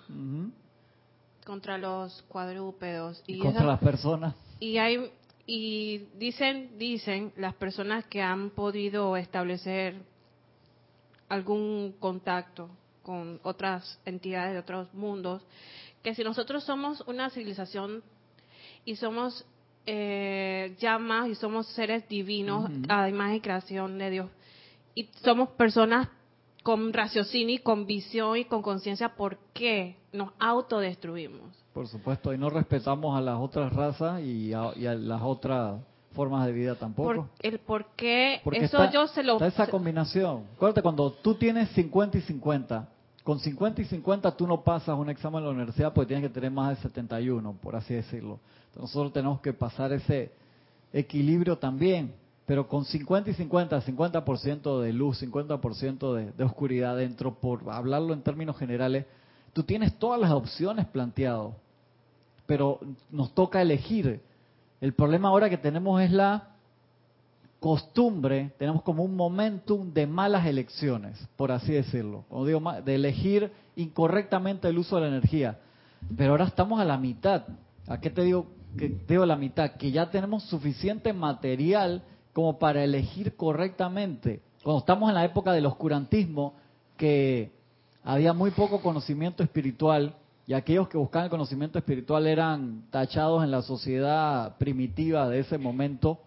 contra 1.46 1.78
los 1.78 2.22
cuadrúpedos 2.22 3.22
y 3.26 3.38
Contra 3.38 3.60
esas- 3.60 3.66
las 3.66 3.80
personas. 3.80 4.34
y 4.58 4.78
hay 4.78 5.12
y 5.46 6.06
dicen 6.18 6.78
dicen 6.78 7.32
las 7.36 7.54
personas 7.54 8.04
que 8.06 8.22
han 8.22 8.50
podido 8.50 9.16
establecer 9.16 9.96
algún 11.28 11.94
contacto 11.98 12.68
con 13.02 13.40
otras 13.42 14.00
entidades 14.04 14.52
de 14.54 14.60
otros 14.60 14.92
mundos 14.94 15.42
que 16.02 16.14
si 16.14 16.24
nosotros 16.24 16.64
somos 16.64 17.00
una 17.06 17.30
civilización 17.30 18.02
y 18.84 18.96
somos 18.96 19.44
eh, 19.86 20.76
llamas 20.80 21.28
y 21.28 21.34
somos 21.34 21.66
seres 21.68 22.08
divinos 22.08 22.64
Ujú. 22.64 22.82
a 22.88 23.08
imagen 23.08 23.36
y 23.36 23.40
creación 23.40 23.98
de 23.98 24.10
Dios. 24.10 24.30
Y 24.94 25.08
somos 25.22 25.50
personas 25.50 26.08
con 26.62 26.92
raciocinio 26.92 27.56
y 27.56 27.58
con 27.58 27.86
visión 27.86 28.36
y 28.36 28.44
con 28.44 28.62
conciencia. 28.62 29.14
¿Por 29.14 29.38
qué 29.52 29.96
nos 30.12 30.30
autodestruimos? 30.38 31.56
Por 31.72 31.88
supuesto, 31.88 32.34
y 32.34 32.38
no 32.38 32.50
respetamos 32.50 33.16
a 33.16 33.20
las 33.20 33.38
otras 33.38 33.72
razas 33.72 34.20
y 34.22 34.52
a, 34.52 34.72
y 34.76 34.86
a 34.86 34.94
las 34.94 35.22
otras 35.22 35.80
formas 36.12 36.46
de 36.46 36.52
vida 36.52 36.74
tampoco. 36.74 37.08
Por, 37.08 37.28
el 37.40 37.58
por 37.60 37.86
qué, 37.96 38.40
Porque 38.44 38.64
eso 38.64 38.82
está, 38.82 38.90
yo 38.90 39.06
se 39.06 39.22
lo... 39.22 39.34
está 39.34 39.46
esa 39.46 39.66
combinación. 39.68 40.44
Acuérdate, 40.54 40.82
cuando 40.82 41.10
tú 41.10 41.34
tienes 41.34 41.70
50 41.70 42.18
y 42.18 42.20
50, 42.20 42.88
con 43.22 43.38
50 43.38 43.82
y 43.82 43.84
50 43.84 44.36
tú 44.36 44.46
no 44.46 44.62
pasas 44.62 44.98
un 44.98 45.08
examen 45.08 45.38
en 45.38 45.44
la 45.44 45.50
universidad 45.50 45.92
porque 45.92 46.08
tienes 46.08 46.28
que 46.28 46.34
tener 46.34 46.50
más 46.50 46.76
de 46.76 46.82
71, 46.82 47.56
por 47.62 47.76
así 47.76 47.94
decirlo. 47.94 48.40
Nosotros 48.76 49.12
tenemos 49.12 49.40
que 49.40 49.52
pasar 49.52 49.92
ese 49.92 50.32
equilibrio 50.92 51.56
también. 51.58 52.14
Pero 52.44 52.66
con 52.66 52.84
50 52.84 53.30
y 53.30 53.34
50, 53.34 53.80
50% 53.82 54.80
de 54.80 54.92
luz, 54.92 55.22
50% 55.22 56.14
de, 56.14 56.32
de 56.32 56.44
oscuridad 56.44 56.96
dentro, 56.96 57.34
por 57.34 57.62
hablarlo 57.70 58.12
en 58.12 58.22
términos 58.22 58.58
generales, 58.58 59.06
tú 59.52 59.62
tienes 59.62 59.96
todas 59.96 60.20
las 60.20 60.32
opciones 60.32 60.86
planteadas. 60.86 61.54
Pero 62.46 62.80
nos 63.10 63.32
toca 63.32 63.62
elegir. 63.62 64.20
El 64.80 64.92
problema 64.92 65.28
ahora 65.28 65.48
que 65.48 65.56
tenemos 65.56 66.02
es 66.02 66.10
la 66.10 66.51
costumbre, 67.62 68.50
tenemos 68.58 68.82
como 68.82 69.04
un 69.04 69.14
momentum 69.14 69.92
de 69.92 70.04
malas 70.04 70.46
elecciones, 70.46 71.16
por 71.36 71.52
así 71.52 71.72
decirlo. 71.72 72.24
Como 72.28 72.44
digo, 72.44 72.60
de 72.84 72.94
elegir 72.96 73.52
incorrectamente 73.76 74.66
el 74.66 74.78
uso 74.78 74.96
de 74.96 75.02
la 75.02 75.08
energía. 75.08 75.60
Pero 76.16 76.32
ahora 76.32 76.46
estamos 76.46 76.80
a 76.80 76.84
la 76.84 76.98
mitad. 76.98 77.44
¿A 77.86 78.00
qué 78.00 78.10
te 78.10 78.22
digo 78.22 78.46
que 78.76 78.88
te 78.88 79.14
digo 79.14 79.24
la 79.24 79.36
mitad? 79.36 79.76
Que 79.76 79.92
ya 79.92 80.10
tenemos 80.10 80.42
suficiente 80.42 81.12
material 81.12 82.02
como 82.32 82.58
para 82.58 82.82
elegir 82.82 83.36
correctamente. 83.36 84.42
Cuando 84.64 84.80
estamos 84.80 85.08
en 85.08 85.14
la 85.14 85.24
época 85.24 85.52
del 85.52 85.66
oscurantismo, 85.66 86.54
que 86.96 87.52
había 88.02 88.32
muy 88.32 88.50
poco 88.50 88.82
conocimiento 88.82 89.44
espiritual 89.44 90.16
y 90.48 90.54
aquellos 90.54 90.88
que 90.88 90.98
buscaban 90.98 91.26
el 91.26 91.30
conocimiento 91.30 91.78
espiritual 91.78 92.26
eran 92.26 92.86
tachados 92.90 93.44
en 93.44 93.52
la 93.52 93.62
sociedad 93.62 94.56
primitiva 94.58 95.28
de 95.28 95.38
ese 95.38 95.58
momento 95.58 96.18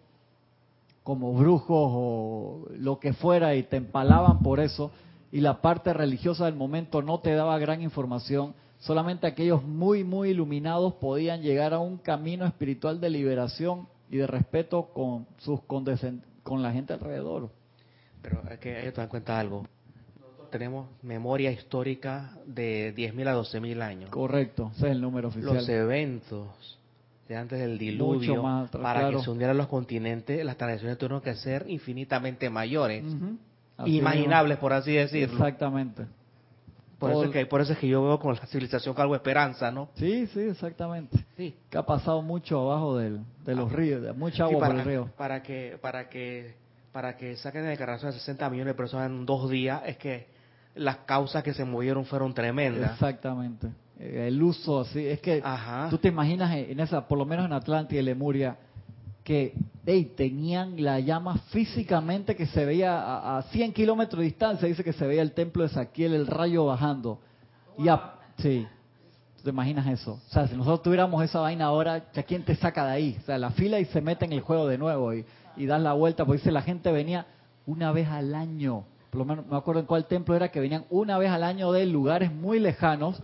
como 1.05 1.33
brujos 1.33 1.91
o 1.93 2.67
lo 2.71 3.00
que 3.00 3.13
fuera 3.13 3.53
y 3.53 3.62
te 3.62 3.77
empalaban 3.77 4.39
por 4.39 4.59
eso 4.59 4.91
y 5.31 5.39
la 5.39 5.62
parte 5.62 5.93
religiosa 5.93 6.45
del 6.45 6.55
momento 6.55 7.03
no 7.03 7.19
te 7.19 7.35
daba 7.35 7.59
gran 7.59 7.83
información, 7.83 8.55
solamente 8.79 9.27
aquellos 9.27 9.63
muy 9.63 10.03
muy 10.03 10.31
iluminados 10.31 10.95
podían 10.95 11.43
llegar 11.43 11.75
a 11.75 11.79
un 11.79 12.00
camino 12.00 12.43
espiritual 12.47 13.00
de 13.00 13.12
liberación 13.12 13.88
y 14.09 14.17
de 14.17 14.25
respeto 14.25 14.89
con 14.95 15.27
sus 15.38 15.62
con 16.41 16.63
la 16.63 16.71
gente 16.71 16.93
alrededor. 16.93 17.51
Pero 18.24 18.41
es 18.50 18.57
que 18.57 18.81
ellos 18.81 18.95
te 18.95 19.01
dan 19.01 19.09
cuenta 19.09 19.35
de 19.35 19.39
algo. 19.41 19.67
Nosotros 20.19 20.50
tenemos 20.50 20.88
memoria 21.03 21.51
histórica 21.51 22.35
de 22.47 22.95
10.000 22.95 23.27
a 23.27 23.35
12.000 23.35 23.81
años. 23.83 24.09
Correcto, 24.09 24.71
ese 24.75 24.88
es 24.88 24.91
el 24.93 25.01
número 25.01 25.27
oficial. 25.27 25.53
Los 25.53 25.69
eventos 25.69 26.79
de 27.27 27.36
antes 27.36 27.60
del 27.60 27.77
diluvio, 27.77 28.41
más 28.44 28.70
para 28.70 29.00
claro. 29.00 29.17
que 29.17 29.24
se 29.24 29.32
hundieran 29.32 29.58
los 29.58 29.67
continentes, 29.67 30.44
las 30.46 30.58
tradiciones 30.58 30.98
tuvieron 30.98 31.22
que 31.22 31.36
ser 31.36 31.65
infinitamente 31.67 32.50
mayores. 32.50 33.03
Así 33.77 33.98
imaginables, 33.98 34.58
por 34.58 34.74
así 34.74 34.94
decirlo. 34.94 35.34
Exactamente. 35.36 36.05
Por 37.00 37.12
eso, 37.12 37.24
es 37.25 37.32
que, 37.32 37.46
por 37.46 37.62
eso 37.62 37.74
es 37.74 37.79
que 37.79 37.88
yo 37.88 38.03
veo 38.03 38.20
con 38.20 38.34
la 38.34 38.46
civilización 38.46 38.96
con 38.96 39.01
algo 39.01 39.15
de 39.15 39.17
esperanza, 39.17 39.70
¿no? 39.70 39.89
Sí, 39.96 40.27
sí, 40.27 40.39
exactamente. 40.39 41.25
Sí. 41.36 41.53
Que 41.70 41.77
ha 41.77 41.86
pasado 41.86 42.22
mucho 42.22 42.60
abajo 42.62 42.98
del, 42.98 43.20
de 43.44 43.55
los 43.55 43.72
ríos, 43.72 44.01
de 44.01 44.13
mucha 44.13 44.46
Ah. 44.46 44.48
Sí, 44.48 44.53
agua 44.53 44.67
por 44.67 44.67
para, 44.70 44.79
el 44.79 44.86
río. 44.88 45.10
para 45.17 45.44
que 45.44 45.77
para 45.82 46.10
que 46.10 46.55
para 46.91 47.17
que 47.17 47.36
saquen 47.36 47.63
de 47.63 47.70
declaración 47.70 48.10
a 48.10 48.13
60 48.13 48.50
millones 48.50 48.74
de 48.74 48.77
personas 48.77 49.10
en 49.10 49.25
dos 49.25 49.50
días 49.50 49.82
es 49.86 49.98
que 49.98 50.27
las 50.75 50.98
causas 51.00 51.44
que 51.44 51.53
se 51.53 51.65
movieron 51.65 52.05
fueron 52.05 52.34
tremendas. 52.34 52.94
Exactamente. 52.94 53.67
Eh, 53.99 54.25
El 54.27 54.41
uso 54.43 54.81
así, 54.81 55.05
es 55.05 55.19
que 55.21 55.41
Ajá. 55.43 55.87
tú 55.89 55.97
te 55.97 56.09
imaginas 56.09 56.53
en 56.55 56.79
esa, 56.79 57.07
por 57.07 57.17
lo 57.17 57.25
menos 57.25 57.45
en 57.45 57.53
Atlántida 57.53 57.99
y 58.01 58.03
Lemuria, 58.03 58.57
que 59.23 59.53
ey, 59.85 60.05
tenían 60.15 60.83
la 60.83 60.99
llama 60.99 61.37
físicamente 61.51 62.35
que 62.35 62.45
se 62.47 62.65
veía 62.65 62.99
a, 62.99 63.37
a 63.37 63.41
100 63.43 63.73
kilómetros 63.73 64.19
de 64.19 64.25
distancia, 64.25 64.67
dice 64.67 64.83
que 64.83 64.93
se 64.93 65.07
veía 65.07 65.21
el 65.21 65.31
templo 65.31 65.63
de 65.63 65.69
Saquiel, 65.69 66.13
el 66.13 66.27
rayo 66.27 66.65
bajando. 66.65 67.19
Y 67.77 67.87
a- 67.87 68.13
sí, 68.37 68.67
¿tú 69.37 69.43
te 69.43 69.49
imaginas 69.49 69.87
eso? 69.87 70.13
O 70.27 70.31
sea, 70.33 70.47
si 70.47 70.55
nosotros 70.55 70.83
tuviéramos 70.83 71.23
esa 71.23 71.39
vaina 71.39 71.65
ahora, 71.65 72.05
¿ya 72.13 72.23
quién 72.23 72.43
te 72.43 72.55
saca 72.55 72.85
de 72.85 72.91
ahí? 72.91 73.17
O 73.21 73.25
sea, 73.25 73.37
la 73.37 73.51
fila 73.51 73.79
y 73.79 73.85
se 73.85 74.01
mete 74.01 74.25
en 74.25 74.33
el 74.33 74.41
juego 74.41 74.67
de 74.67 74.77
nuevo 74.77 75.13
y, 75.13 75.25
y 75.57 75.65
das 75.65 75.81
la 75.81 75.93
vuelta, 75.93 76.25
porque 76.25 76.39
dice 76.39 76.51
la 76.51 76.61
gente 76.61 76.91
venía 76.91 77.25
una 77.65 77.91
vez 77.91 78.07
al 78.09 78.35
año. 78.35 78.83
Por 79.09 79.19
lo 79.19 79.25
menos 79.25 79.47
me 79.47 79.55
acuerdo 79.57 79.79
en 79.79 79.87
cuál 79.87 80.05
templo 80.05 80.35
era 80.35 80.49
que 80.49 80.59
venían 80.59 80.83
una 80.89 81.17
vez 81.17 81.31
al 81.31 81.43
año 81.43 81.71
de 81.71 81.85
lugares 81.85 82.31
muy 82.33 82.59
lejanos 82.59 83.23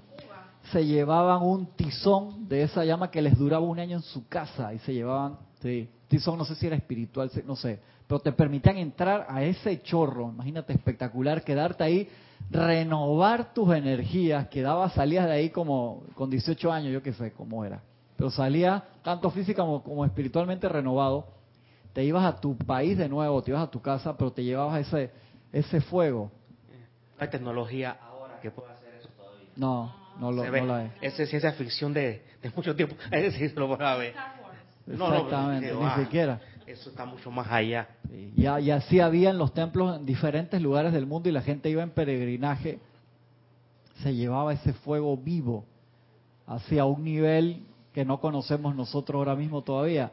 se 0.72 0.86
llevaban 0.86 1.42
un 1.42 1.66
tizón 1.76 2.48
de 2.48 2.64
esa 2.64 2.86
llama 2.86 3.10
que 3.10 3.22
les 3.22 3.38
duraba 3.38 3.66
un 3.66 3.80
año 3.80 3.98
en 3.98 4.04
su 4.04 4.28
casa 4.28 4.74
y 4.74 4.80
se 4.80 4.94
llevaban, 4.94 5.38
sí, 5.62 5.90
tizón 6.08 6.38
no 6.38 6.46
sé 6.46 6.56
si 6.56 6.68
era 6.68 6.76
espiritual, 6.76 7.32
no 7.46 7.56
sé, 7.56 7.80
pero 8.08 8.20
te 8.20 8.32
permitían 8.32 8.78
entrar 8.78 9.26
a 9.30 9.44
ese 9.44 9.82
chorro, 9.82 10.30
imagínate 10.30 10.74
espectacular, 10.74 11.44
quedarte 11.44 11.84
ahí, 11.84 12.10
renovar 12.50 13.54
tus 13.54 13.74
energías, 13.74 14.48
quedaba, 14.50 14.90
salías 14.90 15.26
de 15.26 15.34
ahí 15.34 15.50
como 15.50 16.04
con 16.16 16.30
18 16.30 16.72
años, 16.72 16.94
yo 16.94 17.02
qué 17.02 17.14
sé 17.14 17.32
cómo 17.32 17.66
era, 17.66 17.82
pero 18.16 18.30
salía 18.30 18.84
tanto 19.04 19.32
física 19.32 19.64
como, 19.64 19.84
como 19.84 20.06
espiritualmente 20.06 20.70
renovado, 20.70 21.28
te 21.94 22.04
ibas 22.04 22.24
a 22.24 22.40
tu 22.40 22.58
país 22.58 22.98
de 22.98 23.10
nuevo, 23.10 23.42
te 23.42 23.52
ibas 23.52 23.64
a 23.64 23.72
tu 23.72 23.82
casa, 23.82 24.16
pero 24.16 24.32
te 24.32 24.44
llevabas 24.44 24.88
ese, 24.88 25.12
ese 25.52 25.82
fuego. 25.82 26.32
Hay 27.20 27.30
tecnología 27.30 27.98
ahora 28.02 28.40
que 28.40 28.50
pueda 28.50 28.74
hacer 28.74 28.96
eso 28.96 29.10
todavía. 29.18 29.50
No, 29.56 30.01
no, 30.22 30.32
lo, 30.32 30.46
no 30.46 30.66
la 30.66 30.86
es. 30.86 30.92
Esa 31.02 31.24
es 31.24 31.30
ciencia 31.30 31.52
ficción 31.54 31.94
de, 31.94 32.24
de 32.42 32.50
mucho 32.56 32.76
tiempo. 32.76 32.96
Ese 33.12 33.32
sí 33.38 33.50
se 33.50 33.60
lo 33.60 33.68
van 33.68 33.82
a 33.82 33.96
ver. 33.96 34.14
No, 34.88 34.96
no, 35.10 35.16
Exactamente, 35.16 35.68
pero, 35.68 35.80
ni 35.80 35.86
ah, 35.86 35.96
siquiera. 36.00 36.42
Eso 36.66 36.90
está 36.90 37.06
mucho 37.06 37.30
más 37.32 37.48
allá. 37.52 37.88
Sí, 38.10 38.34
Y, 38.38 38.46
a- 38.46 38.60
y 38.60 38.72
así 38.72 39.00
había 39.00 39.30
en 39.32 39.38
los 39.38 39.54
templos 39.54 39.98
en 39.98 40.06
diferentes 40.06 40.62
lugares 40.62 40.94
del 40.94 41.06
mundo 41.06 41.28
y 41.28 41.32
la 41.34 41.42
gente 41.42 41.70
iba 41.70 41.84
en 41.84 41.90
peregrinaje, 41.92 42.80
se 44.02 44.16
llevaba 44.16 44.54
ese 44.54 44.74
fuego 44.74 45.18
vivo 45.18 45.66
hacia 46.48 46.86
un 46.86 47.04
nivel 47.04 47.64
que 47.94 48.06
no 48.06 48.20
conocemos 48.20 48.76
nosotros 48.76 49.18
ahora 49.20 49.36
mismo 49.36 49.62
todavía. 49.64 50.12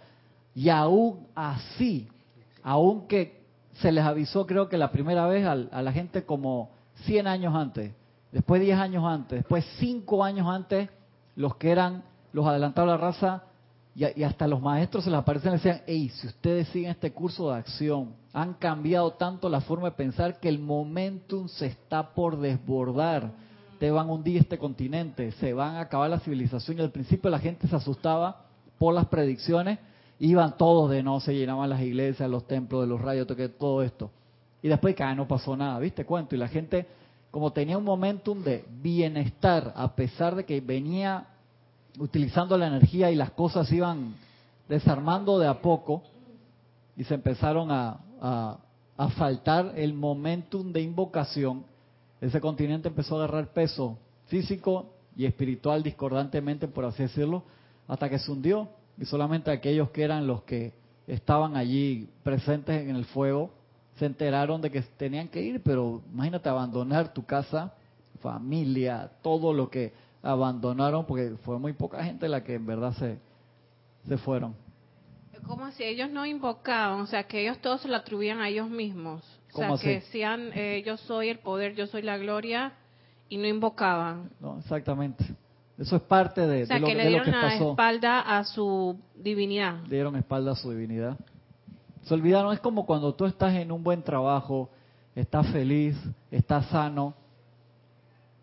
Y 0.54 0.68
aún 0.68 1.26
así, 1.34 2.08
aunque 2.62 3.38
se 3.74 3.92
les 3.92 4.04
avisó 4.04 4.46
creo 4.46 4.68
que 4.68 4.76
la 4.76 4.90
primera 4.90 5.26
vez 5.26 5.46
al- 5.46 5.68
a, 5.72 5.80
la 5.82 5.92
gente 5.92 6.24
como 6.24 6.70
100 7.04 7.26
años 7.28 7.54
antes, 7.54 7.92
después 8.32 8.60
10 8.60 8.78
años 8.78 9.04
antes, 9.04 9.38
después 9.40 9.64
5 9.78 10.24
años 10.24 10.46
antes, 10.46 10.88
los 11.36 11.56
que 11.56 11.70
eran 11.70 12.02
los 12.32 12.46
adelantados 12.46 12.90
de 12.90 12.98
la 12.98 13.02
raza 13.02 13.42
y, 13.94 14.22
hasta 14.22 14.46
los 14.46 14.62
maestros 14.62 15.04
se 15.04 15.10
les 15.10 15.18
aparecen 15.18 15.50
y 15.50 15.54
decían, 15.54 15.82
hey, 15.86 16.08
si 16.08 16.28
ustedes 16.28 16.68
siguen 16.68 16.92
este 16.92 17.12
curso 17.12 17.50
de 17.50 17.58
acción, 17.58 18.14
han 18.32 18.54
cambiado 18.54 19.12
tanto 19.12 19.48
la 19.48 19.60
forma 19.60 19.90
de 19.90 19.96
pensar 19.96 20.38
que 20.38 20.48
el 20.48 20.60
momentum 20.60 21.48
se 21.48 21.66
está 21.66 22.14
por 22.14 22.38
desbordar. 22.38 23.32
Te 23.80 23.90
van 23.90 24.08
a 24.08 24.12
hundir 24.12 24.36
este 24.36 24.56
continente, 24.56 25.32
se 25.32 25.52
van 25.52 25.76
a 25.76 25.80
acabar 25.80 26.10
la 26.10 26.20
civilización 26.20 26.78
y 26.78 26.82
al 26.82 26.92
principio 26.92 27.28
la 27.28 27.40
gente 27.40 27.66
se 27.66 27.74
asustaba 27.74 28.44
por 28.78 28.94
las 28.94 29.06
predicciones, 29.06 29.80
iban 30.20 30.56
todos 30.56 30.90
de 30.90 31.02
no, 31.02 31.18
se 31.18 31.34
llenaban 31.34 31.68
las 31.68 31.80
iglesias, 31.80 32.30
los 32.30 32.46
templos, 32.46 32.82
de 32.82 32.86
los 32.86 33.00
rayos, 33.00 33.26
todo 33.58 33.82
esto. 33.82 34.10
Y 34.62 34.68
después 34.68 34.94
que 34.94 35.02
ah, 35.02 35.14
no 35.14 35.26
pasó 35.26 35.56
nada, 35.56 35.78
¿viste? 35.78 36.04
Cuento. 36.04 36.34
Y 36.34 36.38
la 36.38 36.48
gente, 36.48 36.86
como 37.30 37.52
tenía 37.52 37.78
un 37.78 37.84
momentum 37.84 38.42
de 38.42 38.64
bienestar, 38.82 39.72
a 39.76 39.94
pesar 39.94 40.34
de 40.34 40.44
que 40.44 40.60
venía 40.60 41.26
utilizando 41.98 42.56
la 42.56 42.68
energía 42.68 43.10
y 43.10 43.16
las 43.16 43.32
cosas 43.32 43.70
iban 43.72 44.14
desarmando 44.68 45.38
de 45.38 45.46
a 45.46 45.60
poco 45.60 46.02
y 46.96 47.04
se 47.04 47.14
empezaron 47.14 47.70
a, 47.70 48.00
a, 48.20 48.58
a 48.96 49.08
faltar 49.10 49.72
el 49.76 49.94
momentum 49.94 50.72
de 50.72 50.82
invocación, 50.82 51.64
ese 52.20 52.40
continente 52.40 52.88
empezó 52.88 53.14
a 53.14 53.24
agarrar 53.24 53.52
peso 53.52 53.98
físico 54.26 54.86
y 55.16 55.24
espiritual 55.24 55.82
discordantemente, 55.82 56.68
por 56.68 56.84
así 56.84 57.02
decirlo, 57.02 57.44
hasta 57.86 58.08
que 58.08 58.18
se 58.18 58.30
hundió 58.30 58.68
y 58.98 59.04
solamente 59.04 59.50
aquellos 59.50 59.90
que 59.90 60.02
eran 60.02 60.26
los 60.26 60.42
que 60.42 60.74
estaban 61.06 61.56
allí 61.56 62.08
presentes 62.22 62.88
en 62.88 62.96
el 62.96 63.04
fuego 63.06 63.50
se 63.98 64.06
enteraron 64.06 64.60
de 64.60 64.70
que 64.70 64.82
tenían 64.82 65.28
que 65.28 65.42
ir, 65.42 65.62
pero 65.62 66.02
imagínate 66.12 66.48
abandonar 66.48 67.12
tu 67.12 67.24
casa, 67.24 67.72
familia, 68.20 69.10
todo 69.22 69.52
lo 69.52 69.68
que 69.68 69.92
abandonaron, 70.22 71.04
porque 71.04 71.34
fue 71.44 71.58
muy 71.58 71.72
poca 71.72 72.02
gente 72.04 72.28
la 72.28 72.42
que 72.42 72.54
en 72.54 72.66
verdad 72.66 72.92
se, 72.94 73.18
se 74.06 74.18
fueron. 74.18 74.54
Como 75.46 75.70
si 75.72 75.84
ellos 75.84 76.10
no 76.10 76.26
invocaban, 76.26 77.00
o 77.00 77.06
sea, 77.06 77.24
que 77.24 77.42
ellos 77.42 77.58
todos 77.58 77.82
se 77.82 77.88
lo 77.88 77.96
atribuían 77.96 78.40
a 78.40 78.48
ellos 78.48 78.68
mismos. 78.68 79.22
O 79.52 79.56
sea, 79.58 79.68
¿Cómo 79.68 79.78
que 79.78 79.94
decían, 80.00 80.50
eh, 80.54 80.82
yo 80.84 80.96
soy 80.96 81.28
el 81.28 81.38
poder, 81.38 81.74
yo 81.74 81.86
soy 81.86 82.02
la 82.02 82.18
gloria, 82.18 82.72
y 83.28 83.36
no 83.36 83.46
invocaban. 83.46 84.30
No, 84.40 84.58
exactamente. 84.58 85.24
Eso 85.78 85.96
es 85.96 86.02
parte 86.02 86.40
de, 86.46 86.64
O 86.64 86.66
sea, 86.66 86.76
de 86.76 86.80
lo, 86.80 86.86
que 86.88 86.94
le 86.94 87.04
de 87.04 87.04
lo 87.04 87.10
dieron 87.10 87.24
que 87.26 87.30
la 87.30 87.40
pasó. 87.40 87.70
espalda 87.70 88.20
a 88.20 88.44
su 88.44 88.98
divinidad. 89.14 89.74
Dieron 89.88 90.16
espalda 90.16 90.52
a 90.52 90.56
su 90.56 90.70
divinidad. 90.70 91.16
Se 92.08 92.14
olvidaron, 92.14 92.54
es 92.54 92.60
como 92.60 92.86
cuando 92.86 93.14
tú 93.14 93.26
estás 93.26 93.54
en 93.54 93.70
un 93.70 93.84
buen 93.84 94.02
trabajo, 94.02 94.70
estás 95.14 95.46
feliz, 95.48 95.94
estás 96.30 96.66
sano. 96.66 97.14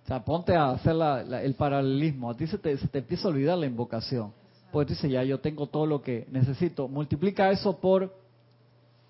O 0.03 0.07
sea, 0.07 0.23
ponte 0.23 0.55
a 0.55 0.69
hacer 0.69 0.93
la- 0.93 1.23
la- 1.23 1.41
el 1.41 1.55
paralelismo. 1.55 2.29
A 2.29 2.37
ti 2.37 2.45
se 2.45 2.59
te, 2.59 2.77
se 2.77 2.87
te 2.87 2.99
empieza 2.99 3.27
a 3.27 3.31
olvidar 3.31 3.57
la 3.57 3.65
invocación. 3.65 4.31
Porque 4.71 4.89
tú 4.89 4.93
dices, 4.93 5.11
ya 5.11 5.23
yo 5.23 5.39
tengo 5.39 5.65
todo 5.65 5.87
lo 5.87 6.01
que 6.03 6.27
necesito. 6.31 6.87
Multiplica 6.87 7.49
eso 7.49 7.77
por 7.79 8.13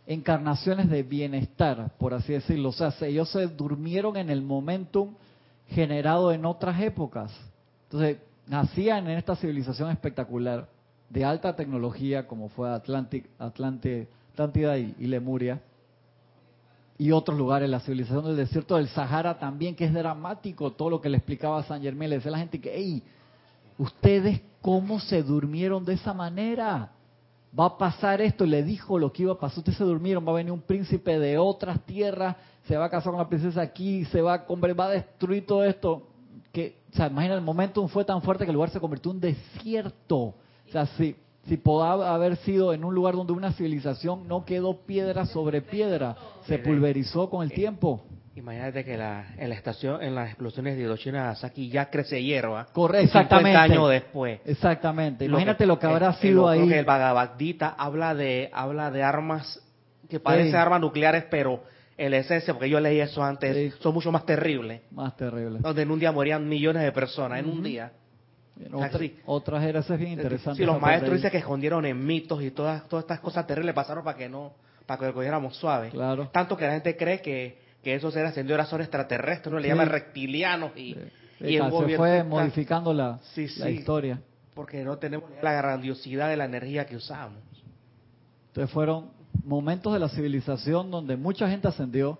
encarnaciones 0.07 0.89
de 0.89 1.03
bienestar, 1.03 1.91
por 1.97 2.13
así 2.13 2.31
decirlo. 2.33 2.69
O 2.69 2.71
sea, 2.73 2.91
se- 2.91 3.07
ellos 3.09 3.29
se 3.29 3.47
durmieron 3.47 4.15
en 4.15 4.29
el 4.29 4.41
momentum 4.41 5.15
generado 5.67 6.31
en 6.31 6.45
otras 6.45 6.79
épocas. 6.81 7.31
Entonces, 7.85 8.19
nacían 8.47 9.09
en 9.09 9.17
esta 9.17 9.35
civilización 9.35 9.89
espectacular 9.89 10.67
de 11.09 11.25
alta 11.25 11.55
tecnología 11.55 12.25
como 12.27 12.49
fue 12.49 12.69
Atlantic, 12.69 13.27
Atlante, 13.39 14.07
Atlántida 14.35 14.77
y, 14.77 14.95
y 14.99 15.07
Lemuria 15.07 15.61
y 16.97 17.11
otros 17.11 17.37
lugares, 17.37 17.69
la 17.69 17.81
civilización 17.81 18.25
del 18.25 18.37
desierto 18.37 18.77
del 18.77 18.87
Sahara 18.87 19.37
también, 19.37 19.75
que 19.75 19.85
es 19.85 19.93
dramático 19.93 20.71
todo 20.71 20.89
lo 20.89 21.01
que 21.01 21.09
le 21.09 21.17
explicaba 21.17 21.63
San 21.63 21.81
Germán, 21.81 22.09
le 22.09 22.15
decía 22.17 22.29
a 22.29 22.33
la 22.33 22.39
gente 22.39 22.61
que, 22.61 22.71
hey, 22.73 23.03
ustedes 23.77 24.41
cómo 24.61 24.99
se 24.99 25.21
durmieron 25.21 25.83
de 25.83 25.95
esa 25.95 26.13
manera, 26.13 26.91
va 27.57 27.65
a 27.65 27.77
pasar 27.77 28.21
esto, 28.21 28.45
le 28.45 28.63
dijo 28.63 28.97
lo 28.97 29.11
que 29.11 29.23
iba 29.23 29.33
a 29.33 29.39
pasar, 29.39 29.59
ustedes 29.59 29.77
se 29.77 29.83
durmieron, 29.83 30.25
va 30.25 30.31
a 30.31 30.35
venir 30.35 30.53
un 30.53 30.61
príncipe 30.61 31.19
de 31.19 31.37
otras 31.37 31.81
tierras, 31.81 32.37
se 32.65 32.77
va 32.77 32.85
a 32.85 32.89
casar 32.89 33.11
con 33.11 33.19
la 33.19 33.27
princesa 33.27 33.61
aquí, 33.61 34.05
se 34.05 34.21
va 34.21 34.35
a, 34.35 34.45
hombre, 34.47 34.73
va 34.73 34.85
a 34.85 34.91
destruir 34.91 35.45
todo 35.45 35.65
esto, 35.65 36.07
que, 36.53 36.77
o 36.93 36.95
sea, 36.95 37.07
imagina 37.07 37.35
el 37.35 37.41
momento 37.41 37.85
fue 37.89 38.05
tan 38.05 38.21
fuerte 38.21 38.45
que 38.45 38.51
el 38.51 38.55
lugar 38.55 38.69
se 38.69 38.79
convirtió 38.79 39.11
en 39.11 39.17
un 39.17 39.21
desierto, 39.21 40.17
o 40.17 40.71
sea, 40.71 40.85
si, 40.97 41.13
si 41.47 41.57
podía 41.57 42.13
haber 42.13 42.37
sido 42.37 42.73
en 42.73 42.83
un 42.83 42.93
lugar 42.95 43.15
donde 43.15 43.33
una 43.33 43.51
civilización 43.53 44.27
no 44.27 44.45
quedó 44.45 44.85
piedra 44.85 45.25
sobre 45.25 45.61
piedra, 45.61 46.15
se 46.47 46.57
pulverizó 46.59 47.29
con 47.29 47.43
el 47.43 47.51
tiempo. 47.51 48.03
Imagínate 48.35 48.83
que 48.83 48.97
la, 48.97 49.33
en 49.37 49.47
la 49.49 49.55
estación, 49.55 50.01
en 50.03 50.13
las 50.13 50.27
explosiones 50.27 50.75
de 50.75 50.83
Hiroshima 50.83 51.17
y 51.17 51.21
Nagasaki 51.21 51.69
ya 51.69 51.89
crece 51.89 52.21
hierba. 52.21 52.65
Corre, 52.73 53.01
50 53.03 53.19
exactamente. 53.19 53.57
años 53.57 53.89
después. 53.89 54.41
Exactamente. 54.43 55.25
Lo 55.27 55.33
Imagínate 55.37 55.65
lo 55.65 55.79
que 55.79 55.85
habrá 55.85 56.09
eh, 56.09 56.13
sido 56.19 56.41
lo- 56.41 56.47
ahí. 56.49 56.59
Lo 56.59 56.67
que 56.67 56.79
el 56.79 56.85
Bhagavad 56.85 57.37
Gita 57.37 57.75
habla 57.77 58.13
de, 58.13 58.49
habla 58.51 58.91
de 58.91 59.03
armas 59.03 59.61
que 60.09 60.19
parecen 60.19 60.51
Sí. 60.51 60.57
armas 60.57 60.81
nucleares, 60.81 61.23
pero 61.31 61.63
en 61.97 62.11
la 62.11 62.17
esencia, 62.17 62.53
porque 62.53 62.69
yo 62.69 62.79
leí 62.81 62.99
eso 62.99 63.23
antes, 63.23 63.55
Sí. 63.73 63.77
son 63.81 63.93
mucho 63.93 64.11
más 64.11 64.25
terribles. 64.25 64.81
Más 64.91 65.15
terrible. 65.15 65.59
Donde 65.61 65.83
en 65.83 65.91
un 65.91 65.99
día 65.99 66.11
morían 66.11 66.47
millones 66.49 66.83
de 66.83 66.91
personas, 66.91 67.39
en 67.39 67.49
un 67.49 67.63
día. 67.63 67.93
Otra-. 68.71 68.99
Otras 69.25 69.63
eras 69.63 69.89
es 69.89 69.99
bien 69.99 70.13
interesante. 70.13 70.57
Si 70.59 70.65
los 70.65 70.79
maestros 70.79 71.15
dicen 71.15 71.31
que 71.31 71.37
escondieron 71.39 71.85
en 71.85 72.05
mitos 72.05 72.41
y 72.41 72.51
todas, 72.51 72.87
todas 72.87 73.03
estas 73.03 73.19
cosas 73.19 73.45
terribles 73.45 73.73
pasaron 73.75 74.03
para 74.03 74.17
que 74.17 74.29
no, 74.29 74.53
para 74.85 74.99
que 74.99 75.05
lo 75.07 75.13
cogiéramos 75.13 75.55
suave. 75.57 75.89
Claro. 75.89 76.29
Tanto 76.31 76.55
que 76.55 76.65
la 76.65 76.73
gente 76.73 76.95
cree 76.95 77.21
que, 77.21 77.59
que 77.83 77.95
esos 77.95 78.13
seres 78.13 78.31
ascendidos 78.31 78.67
son 78.69 78.81
extraterrestres, 78.81 79.51
no 79.51 79.59
le 79.59 79.65
Sí. 79.65 79.69
llaman 79.69 79.89
reptilianos 79.89 80.71
y, 80.75 80.93
Sí. 80.93 80.99
y 81.41 81.55
el 81.57 81.63
se 81.63 81.69
gobierno 81.69 81.97
fue 81.97 82.23
modificando 82.23 82.93
la, 82.93 83.19
Sí, 83.33 83.47
la 83.57 83.69
historia. 83.69 84.21
porque 84.53 84.83
no 84.85 84.97
tenemos 84.97 85.29
la 85.41 85.51
grandiosidad 85.51 86.29
de 86.29 86.37
la 86.37 86.45
energía 86.45 86.85
que 86.85 86.95
usamos. 86.95 87.39
Entonces 88.47 88.71
fueron 88.73 89.09
momentos 89.43 89.91
de 89.93 89.99
la 89.99 90.07
civilización 90.07 90.89
donde 90.91 91.17
mucha 91.17 91.49
gente 91.49 91.67
ascendió, 91.67 92.17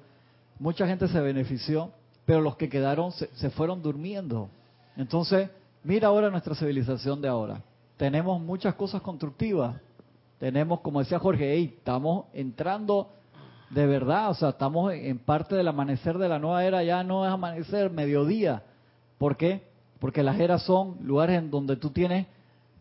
mucha 0.60 0.86
gente 0.86 1.08
se 1.08 1.20
benefició, 1.22 1.92
pero 2.26 2.42
los 2.42 2.58
que 2.58 2.68
quedaron 2.68 3.14
se, 3.14 3.28
se 3.36 3.50
fueron 3.52 3.82
durmiendo. 3.82 4.50
Entonces, 4.98 5.50
mira 5.86 6.08
ahora 6.08 6.30
nuestra 6.30 6.56
civilización 6.56 7.22
de 7.22 7.28
ahora. 7.28 7.62
Tenemos 7.96 8.42
muchas 8.42 8.76
cosas 8.76 9.02
constructivas. 9.02 9.78
Tenemos, 10.40 10.82
como 10.82 11.00
decía 11.00 11.20
Jorge, 11.20 11.54
hey, 11.54 11.76
estamos 11.78 12.26
entrando 12.34 13.10
de 13.70 13.86
verdad, 13.86 14.30
o 14.30 14.34
sea, 14.34 14.50
estamos 14.50 14.94
en 14.94 15.18
parte 15.18 15.56
del 15.56 15.68
amanecer 15.68 16.18
de 16.18 16.30
la 16.30 16.40
nueva 16.40 16.64
era, 16.64 16.84
ya 16.84 17.04
no 17.04 17.26
es 17.26 17.32
amanecer, 17.32 17.90
mediodía. 17.90 18.64
¿Por 19.18 19.38
qué? 19.38 19.64
Porque 20.00 20.24
las 20.24 20.40
eras 20.40 20.64
son 20.64 20.98
lugares 21.02 21.38
en 21.38 21.50
donde 21.50 21.76
tú 21.78 21.90
tienes 21.90 22.28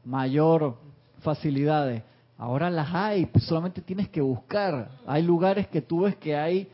mayor 0.05 0.77
facilidades. 1.21 2.03
Ahora 2.37 2.69
las 2.71 2.93
hay, 2.93 3.29
solamente 3.39 3.81
tienes 3.81 4.09
que 4.09 4.21
buscar. 4.21 4.91
Hay 5.07 5.23
lugares 5.23 5.69
que 5.69 5.81
tú 5.81 6.01
ves 6.01 6.17
que 6.17 6.37
hay 6.37 6.69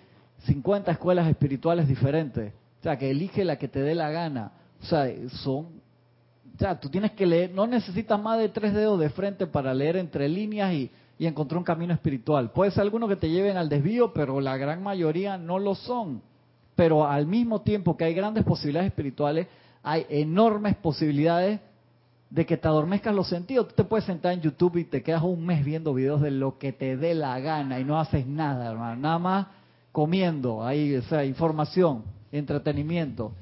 50 0.46 0.90
escuelas 0.90 1.28
espirituales 1.28 1.86
diferentes. 1.86 2.52
O 2.80 2.82
sea, 2.82 2.98
que 2.98 3.10
elige 3.10 3.44
la 3.44 3.56
que 3.56 3.68
te 3.68 3.80
dé 3.80 3.94
la 3.94 4.10
gana. 4.10 4.52
O 4.82 4.86
sea, 4.86 5.06
son... 5.28 5.79
O 6.60 6.62
sea, 6.62 6.78
tú 6.78 6.90
tienes 6.90 7.12
que 7.12 7.24
leer, 7.24 7.52
no 7.52 7.66
necesitas 7.66 8.20
más 8.20 8.38
de 8.38 8.50
tres 8.50 8.74
dedos 8.74 9.00
de 9.00 9.08
frente 9.08 9.46
para 9.46 9.72
leer 9.72 9.96
entre 9.96 10.28
líneas 10.28 10.74
y, 10.74 10.90
y 11.18 11.26
encontrar 11.26 11.56
un 11.56 11.64
camino 11.64 11.94
espiritual. 11.94 12.50
Puede 12.50 12.70
ser 12.70 12.82
algunos 12.82 13.08
que 13.08 13.16
te 13.16 13.30
lleven 13.30 13.56
al 13.56 13.70
desvío, 13.70 14.12
pero 14.12 14.42
la 14.42 14.58
gran 14.58 14.82
mayoría 14.82 15.38
no 15.38 15.58
lo 15.58 15.74
son. 15.74 16.20
Pero 16.76 17.06
al 17.06 17.26
mismo 17.26 17.62
tiempo 17.62 17.96
que 17.96 18.04
hay 18.04 18.12
grandes 18.12 18.44
posibilidades 18.44 18.90
espirituales, 18.90 19.46
hay 19.82 20.04
enormes 20.10 20.76
posibilidades 20.76 21.60
de 22.28 22.44
que 22.44 22.58
te 22.58 22.68
adormezcas 22.68 23.14
los 23.14 23.26
sentidos. 23.26 23.68
Tú 23.68 23.76
te 23.76 23.84
puedes 23.84 24.04
sentar 24.04 24.34
en 24.34 24.42
YouTube 24.42 24.76
y 24.76 24.84
te 24.84 25.02
quedas 25.02 25.22
un 25.22 25.46
mes 25.46 25.64
viendo 25.64 25.94
videos 25.94 26.20
de 26.20 26.30
lo 26.30 26.58
que 26.58 26.74
te 26.74 26.98
dé 26.98 27.14
la 27.14 27.40
gana 27.40 27.80
y 27.80 27.84
no 27.84 27.98
haces 27.98 28.26
nada, 28.26 28.70
hermano. 28.70 29.00
Nada 29.00 29.18
más 29.18 29.46
comiendo, 29.92 30.62
ahí, 30.62 30.94
o 30.94 31.02
sea, 31.04 31.24
información, 31.24 32.04
entretenimiento. 32.30 33.32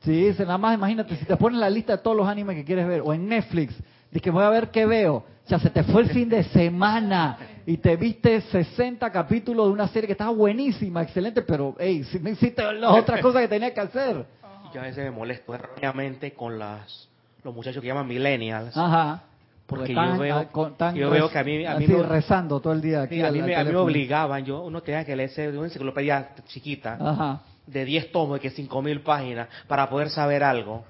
Sí, 0.00 0.12
dice, 0.28 0.44
nada 0.44 0.58
más 0.58 0.74
imagínate, 0.74 1.14
si 1.16 1.24
te 1.26 1.36
pones 1.36 1.60
la 1.60 1.68
lista 1.68 1.96
de 1.96 2.02
todos 2.02 2.16
los 2.16 2.26
animes 2.26 2.56
que 2.56 2.64
quieres 2.64 2.86
ver, 2.88 3.02
o 3.04 3.12
en 3.12 3.28
Netflix, 3.28 3.74
que 4.22 4.30
voy 4.30 4.42
a 4.44 4.48
ver 4.48 4.70
qué 4.70 4.86
veo. 4.86 5.16
O 5.16 5.48
sea, 5.48 5.58
se 5.58 5.68
te 5.70 5.82
fue 5.82 6.02
el 6.02 6.10
fin 6.10 6.28
de 6.28 6.42
semana 6.44 7.36
y 7.66 7.76
te 7.76 7.96
viste 7.96 8.40
60 8.40 9.10
capítulos 9.10 9.66
de 9.66 9.72
una 9.72 9.88
serie 9.88 10.06
que 10.06 10.12
estaba 10.12 10.30
buenísima, 10.30 11.02
excelente, 11.02 11.42
pero, 11.42 11.74
hey, 11.78 12.04
si 12.04 12.18
me 12.18 12.30
hiciste 12.30 12.62
las 12.72 12.92
otras 12.92 13.20
cosas 13.20 13.42
que 13.42 13.48
tenía 13.48 13.74
que 13.74 13.80
hacer. 13.80 14.24
Y 14.70 14.74
yo 14.74 14.80
a 14.80 14.84
veces 14.84 15.04
me 15.04 15.10
molesto 15.10 15.54
erróneamente 15.54 16.32
con 16.32 16.58
las, 16.58 17.08
los 17.44 17.54
muchachos 17.54 17.80
que 17.82 17.88
llaman 17.88 18.06
millennials. 18.06 18.76
Ajá. 18.76 19.22
Porque 19.66 19.92
Están, 19.92 20.14
yo 20.16 20.20
veo- 20.22 20.48
con- 20.50 20.72
están 20.72 20.94
yo 20.96 21.10
veo 21.10 21.28
que 21.30 21.38
a 21.38 21.44
mí- 21.44 21.64
a 21.66 21.76
mí 21.76 21.84
así 21.84 21.92
me- 21.92 22.02
rezando 22.02 22.58
todo 22.60 22.72
el 22.72 22.80
día 22.80 23.02
aquí 23.02 23.16
Sí, 23.16 23.22
a, 23.22 23.30
mí 23.30 23.40
me, 23.42 23.54
a 23.54 23.62
mí 23.64 23.70
me 23.70 23.76
obligaban, 23.76 24.44
yo 24.44 24.62
uno 24.62 24.80
tenía 24.82 25.04
que 25.04 25.14
leerse 25.14 25.48
una 25.50 25.66
enciclopedia 25.66 26.30
chiquita 26.48 26.96
Ajá. 27.00 27.40
De 27.70 27.84
10 27.84 28.12
tomos 28.12 28.34
de 28.34 28.40
que 28.40 28.50
5000 28.50 29.00
páginas 29.02 29.48
para 29.68 29.88
poder 29.88 30.10
saber 30.10 30.42
algo. 30.42 30.84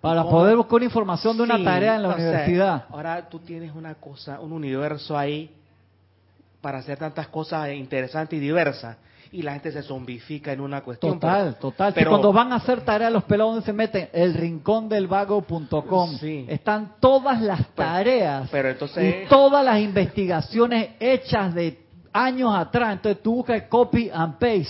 Para 0.00 0.22
¿Cómo? 0.22 0.32
poder 0.38 0.56
buscar 0.56 0.82
información 0.82 1.36
de 1.36 1.42
una 1.44 1.56
Sí, 1.56 1.64
tarea 1.64 1.96
en 1.96 2.02
la 2.02 2.14
sea, 2.14 2.24
universidad. 2.28 2.84
ahora 2.90 3.28
tú 3.28 3.38
tienes 3.38 3.74
una 3.74 3.94
cosa, 3.94 4.38
un 4.40 4.52
universo 4.52 5.16
ahí 5.16 5.50
para 6.60 6.78
hacer 6.78 6.98
tantas 6.98 7.28
cosas 7.28 7.70
interesantes 7.72 8.36
y 8.36 8.40
diversas 8.40 8.96
y 9.32 9.42
la 9.42 9.52
gente 9.54 9.72
se 9.72 9.82
zombifica 9.82 10.52
en 10.52 10.60
una 10.60 10.82
cuestión. 10.82 11.14
Total, 11.14 11.44
pero- 11.48 11.54
total. 11.72 11.92
Pero 11.94 12.10
cuando 12.10 12.32
van 12.32 12.52
a 12.52 12.56
hacer 12.56 12.82
tarea 12.82 13.10
los 13.10 13.24
pelados 13.24 13.64
se 13.64 13.72
meten, 13.72 14.08
el 14.12 14.34
rincondelvago.com, 14.34 16.10
Sí. 16.18 16.44
están 16.48 16.94
todas 17.00 17.40
las 17.40 17.66
tareas 17.74 18.48
pero 18.50 18.68
entonces- 18.70 19.24
y 19.24 19.28
todas 19.28 19.64
las 19.64 19.80
investigaciones 19.80 20.90
hechas 21.00 21.54
de 21.54 21.82
años 22.12 22.54
atrás. 22.54 22.92
Entonces 22.92 23.22
tú 23.22 23.36
buscas 23.36 23.62
copy 23.62 24.10
and 24.12 24.34
paste. 24.34 24.68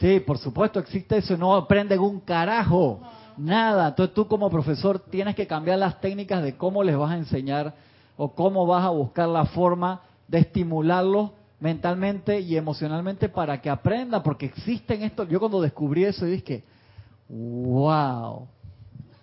Sí, 0.00 0.20
por 0.20 0.38
supuesto 0.38 0.78
existe 0.78 1.16
eso, 1.16 1.36
no 1.36 1.56
aprenden 1.56 1.98
un 1.98 2.20
carajo, 2.20 3.00
nada. 3.36 3.88
Entonces 3.88 4.14
tú 4.14 4.28
como 4.28 4.48
profesor 4.48 4.98
tienes 4.98 5.34
que 5.34 5.46
cambiar 5.46 5.78
las 5.78 6.00
técnicas 6.00 6.42
de 6.42 6.56
cómo 6.56 6.84
les 6.84 6.96
vas 6.96 7.10
a 7.10 7.16
enseñar 7.16 7.74
o 8.16 8.32
cómo 8.32 8.66
vas 8.66 8.84
a 8.84 8.90
buscar 8.90 9.28
la 9.28 9.46
forma 9.46 10.02
de 10.28 10.38
estimularlos 10.38 11.30
mentalmente 11.58 12.38
y 12.40 12.56
emocionalmente 12.56 13.28
para 13.28 13.60
que 13.60 13.70
aprendan, 13.70 14.22
porque 14.22 14.46
existen 14.46 15.02
estos. 15.02 15.28
Yo 15.28 15.40
cuando 15.40 15.60
descubrí 15.60 16.04
eso 16.04 16.26
dije, 16.26 16.62
wow. 17.28 18.46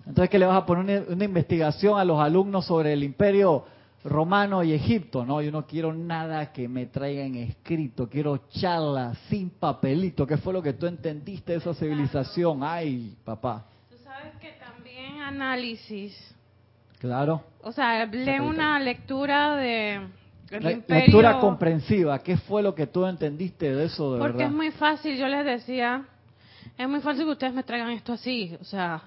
Entonces 0.05 0.29
que 0.29 0.39
le 0.39 0.45
vas 0.45 0.57
a 0.57 0.65
poner 0.65 1.07
una 1.09 1.23
investigación 1.23 1.97
a 1.97 2.03
los 2.03 2.19
alumnos 2.19 2.65
sobre 2.65 2.91
el 2.91 3.03
imperio 3.03 3.63
romano 4.05 4.63
y 4.63 4.71
Egipto, 4.71 5.25
no, 5.25 5.41
yo 5.41 5.51
no 5.51 5.65
quiero 5.65 5.91
nada 5.91 6.53
que 6.53 6.67
me 6.67 6.85
traigan 6.85 7.35
escrito, 7.35 8.07
quiero 8.07 8.37
charlas 8.49 9.17
sin 9.29 9.49
papelito, 9.49 10.25
¿qué 10.27 10.37
fue 10.37 10.53
lo 10.53 10.61
que 10.61 10.73
tú 10.73 10.85
entendiste 10.85 11.53
de 11.53 11.57
esa 11.57 11.73
civilización? 11.73 12.59
Ay, 12.63 13.15
papá, 13.25 13.65
Tú 13.89 13.95
sabes 14.03 14.33
que 14.39 14.51
también 14.63 15.21
análisis, 15.21 16.15
claro. 16.99 17.43
o 17.63 17.71
sea, 17.71 18.05
lee 18.05 18.39
una 18.39 18.79
lectura 18.79 19.55
de 19.55 20.07
Le- 20.51 20.83
lectura 20.87 21.39
comprensiva, 21.39 22.19
¿qué 22.19 22.37
fue 22.37 22.61
lo 22.61 22.75
que 22.75 22.85
tú 22.85 23.05
entendiste 23.07 23.73
de 23.73 23.85
eso 23.85 24.13
de 24.13 24.19
porque 24.19 24.37
verdad? 24.37 24.47
es 24.49 24.53
muy 24.55 24.69
fácil, 24.71 25.17
yo 25.17 25.27
les 25.27 25.43
decía, 25.43 26.05
es 26.77 26.87
muy 26.87 26.99
fácil 27.01 27.25
que 27.25 27.31
ustedes 27.31 27.53
me 27.55 27.63
traigan 27.63 27.89
esto 27.89 28.13
así, 28.13 28.55
o 28.61 28.63
sea, 28.63 29.01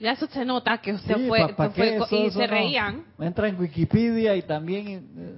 ya 0.00 0.12
eso 0.12 0.26
se 0.26 0.44
nota 0.44 0.78
que 0.78 0.92
usted 0.92 1.16
Sí, 1.16 1.26
fue, 1.28 1.40
y 1.40 1.82
eso 1.86 2.30
se 2.30 2.46
no. 2.46 2.46
reían. 2.46 3.04
Entra 3.18 3.48
en 3.48 3.58
Wikipedia 3.60 4.36
y 4.36 4.42
también... 4.42 4.88
eh, 5.16 5.36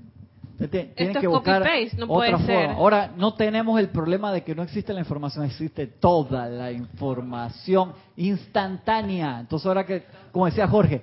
Te- 0.59 0.69
te- 0.69 0.85
Tienen 0.95 1.17
Esto 1.17 1.21
que 1.21 1.27
es 1.27 1.33
buscar 1.33 1.63
no 1.97 2.05
otra 2.05 2.15
puede 2.15 2.31
forma. 2.33 2.47
ser. 2.47 2.71
Ahora, 2.73 3.11
no 3.17 3.33
tenemos 3.33 3.81
el 3.81 3.89
problema 3.89 4.31
de 4.31 4.43
que 4.45 4.55
no 4.55 4.63
existe 4.63 4.93
la 4.93 5.01
información, 5.01 5.47
existe 5.47 5.87
toda 5.87 6.47
la 6.51 6.71
información 6.71 7.95
instantánea. 8.17 9.41
Entonces, 9.41 9.67
ahora 9.67 9.87
que, 9.87 10.05
como 10.31 10.45
decía 10.45 10.69
Jorge, 10.69 11.03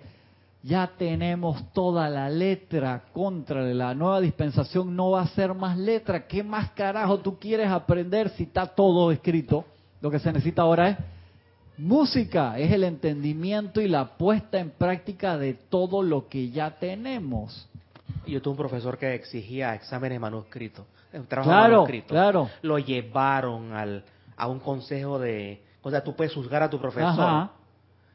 ya 0.62 0.92
tenemos 0.96 1.72
toda 1.74 2.08
la 2.08 2.30
letra 2.30 3.06
contra 3.14 3.62
la 3.64 3.96
nueva 3.96 4.22
dispensación, 4.22 4.96
no 4.96 5.12
va 5.12 5.22
a 5.22 5.28
ser 5.30 5.56
más 5.56 5.76
letra. 5.76 6.28
¿Qué 6.28 6.44
más 6.44 6.70
carajo 6.72 7.18
tú 7.20 7.40
quieres 7.40 7.70
aprender 7.70 8.30
si 8.30 8.44
está 8.44 8.68
todo 8.68 9.12
escrito? 9.12 9.66
Lo 10.02 10.12
que 10.12 10.20
se 10.20 10.32
necesita 10.32 10.62
ahora 10.62 10.90
es 10.90 10.98
música, 11.78 12.58
es 12.60 12.72
el 12.72 12.84
entendimiento 12.84 13.82
y 13.82 13.88
la 13.88 14.18
puesta 14.18 14.60
en 14.60 14.72
práctica 14.72 15.38
de 15.38 15.54
todo 15.54 16.02
lo 16.04 16.28
que 16.28 16.50
ya 16.50 16.72
tenemos. 16.72 17.68
Yo 18.26 18.42
tuve 18.42 18.52
un 18.52 18.58
profesor 18.58 18.98
que 18.98 19.14
exigía 19.14 19.74
exámenes 19.76 20.20
manuscritos. 20.20 20.86
un 21.14 21.26
trabajo 21.26 21.50
Claro, 21.50 21.74
manuscrito. 21.74 22.08
claro. 22.08 22.50
Lo 22.62 22.78
llevaron 22.80 23.74
al, 23.74 24.04
a 24.36 24.48
un 24.48 24.60
consejo 24.60 25.20
de... 25.20 25.62
O 25.82 25.90
sea, 25.90 26.04
tú 26.04 26.16
puedes 26.16 26.34
juzgar 26.34 26.62
a 26.64 26.70
tu 26.70 26.80
profesor. 26.80 27.10
Ajá. 27.24 27.52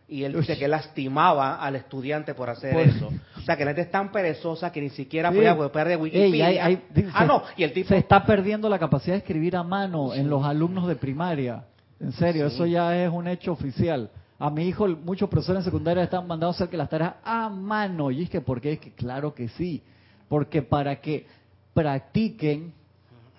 Y 0.09 0.25
él 0.25 0.35
dice 0.39 0.59
que 0.59 0.69
lastimaba 0.69 1.57
al 1.57 1.77
estudiante 1.77 2.35
por 2.35 2.51
hacer 2.51 2.75
Pues- 2.75 2.95
eso. 2.97 3.09
O 3.39 3.41
sea, 3.41 3.57
que 3.57 3.65
la 3.65 3.71
gente 3.71 3.83
es 3.83 3.91
tan 3.91 4.13
perezosa 4.13 4.71
que 4.71 4.81
ni 4.83 4.91
siquiera 4.91 5.31
Sí. 5.31 5.37
podía 5.37 5.57
copiar 5.57 5.89
de 5.89 5.97
Wikipedia. 5.97 6.51
Ey, 6.51 6.59
hay- 6.59 6.83
hay- 6.95 7.09
ah, 7.15 7.25
no. 7.25 7.43
Y 7.57 7.63
el 7.65 7.73
tipo... 7.73 7.89
Se 7.89 7.97
está 7.97 8.23
perdiendo 8.25 8.69
la 8.69 8.79
capacidad 8.79 9.15
de 9.15 9.19
escribir 9.21 9.57
a 9.57 9.63
mano 9.63 10.13
en 10.13 10.29
los 10.29 10.45
alumnos 10.45 10.87
de 10.87 10.97
primaria. 10.97 11.65
En 12.03 12.13
serio, 12.13 12.49
Sí. 12.49 12.57
eso 12.57 12.67
ya 12.67 12.97
es 13.03 13.11
un 13.11 13.29
hecho 13.29 13.53
oficial. 13.53 14.11
A 14.39 14.51
mi 14.51 14.67
hijo, 14.67 14.89
muchos 14.89 15.29
profesores 15.31 15.61
en 15.61 15.65
secundaria 15.65 16.03
están 16.03 16.27
mandando 16.27 16.49
a 16.49 16.51
hacer 16.51 16.69
que 16.69 16.77
las 16.77 16.89
tareas 16.91 17.15
a 17.25 17.49
mano. 17.49 18.11
Y 18.11 18.23
es 18.25 18.31
que, 18.31 18.41
¿por 18.41 18.61
qué? 18.61 18.73
Es 18.73 18.81
que 18.81 18.93
claro 18.93 19.33
que 19.35 19.49
sí. 19.49 19.83
Porque 20.29 20.63
para 20.63 21.01
que 21.01 21.27
practiquen 21.73 22.73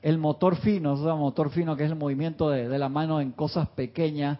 el 0.01 0.17
motor 0.17 0.55
fino, 0.57 0.93
o 0.93 1.03
sea, 1.03 1.15
motor 1.15 1.49
fino 1.49 1.75
que 1.75 1.83
es 1.83 1.91
el 1.91 1.97
movimiento 1.97 2.49
de, 2.49 2.69
de 2.69 2.79
la 2.79 2.89
mano 2.89 3.19
en 3.19 3.31
cosas 3.31 3.67
pequeñas, 3.69 4.39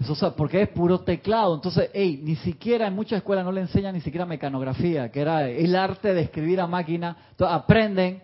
eso, 0.00 0.12
o 0.12 0.16
sea, 0.16 0.30
porque 0.30 0.62
es 0.62 0.68
puro 0.68 1.00
teclado. 1.00 1.54
Entonces, 1.54 1.90
hey, 1.92 2.20
ni 2.22 2.36
siquiera 2.36 2.86
en 2.86 2.94
muchas 2.94 3.18
escuelas 3.18 3.44
no 3.44 3.52
le 3.52 3.60
enseñan 3.60 3.94
ni 3.94 4.00
siquiera 4.00 4.26
mecanografía, 4.26 5.10
que 5.10 5.20
era 5.20 5.48
el 5.48 5.74
arte 5.74 6.14
de 6.14 6.22
escribir 6.22 6.60
a 6.60 6.66
máquina. 6.66 7.16
Entonces, 7.30 7.56
aprenden 7.56 8.22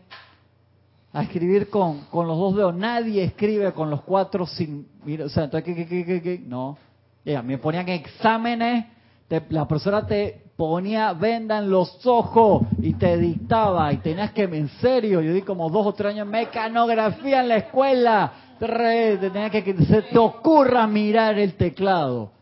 a 1.15 1.23
escribir 1.23 1.71
con, 1.71 2.01
con 2.11 2.27
los 2.27 2.37
dos 2.37 2.57
dedos. 2.57 2.75
Nadie 2.75 3.25
escribe 3.25 3.73
con 3.73 3.89
los 3.89 4.03
cuatro 4.03 4.47
sin... 4.47 4.87
Mira, 5.05 5.25
o 5.25 5.29
sea, 5.29 5.45
entonces, 5.45 5.75
¿qué, 5.75 5.87
qué, 5.87 6.05
qué, 6.05 6.21
qué? 6.21 6.43
No. 6.45 6.77
Ya, 7.25 7.41
me 7.43 7.57
ponían 7.57 7.89
exámenes, 7.89 8.85
te- 9.29 9.43
la 9.49 9.67
profesora 9.67 10.07
te 10.07 10.43
ponía 10.57 11.13
venda 11.15 11.59
en 11.59 11.71
los 11.71 12.05
ojos 12.07 12.65
y 12.83 12.95
te 12.95 13.17
dictaba 13.17 13.93
y 13.93 13.97
tenías 13.99 14.33
que, 14.33 14.43
en 14.43 14.69
serio, 14.81 15.23
yo 15.23 15.33
di 15.33 15.43
como 15.43 15.71
dos 15.71 15.87
o 15.87 15.95
tres 15.95 16.13
años 16.15 16.27
mecanografía 16.27 17.41
en 17.41 17.49
la 17.49 17.57
escuela. 17.57 18.33
Re, 18.61 19.17
te 19.19 19.31
tenía 19.31 19.51
que, 19.51 19.65
que 19.65 19.75
se 19.85 20.03
te 20.03 20.19
ocurra 20.19 20.87
mirar 20.87 21.39
el 21.39 21.55
teclado. 21.55 22.33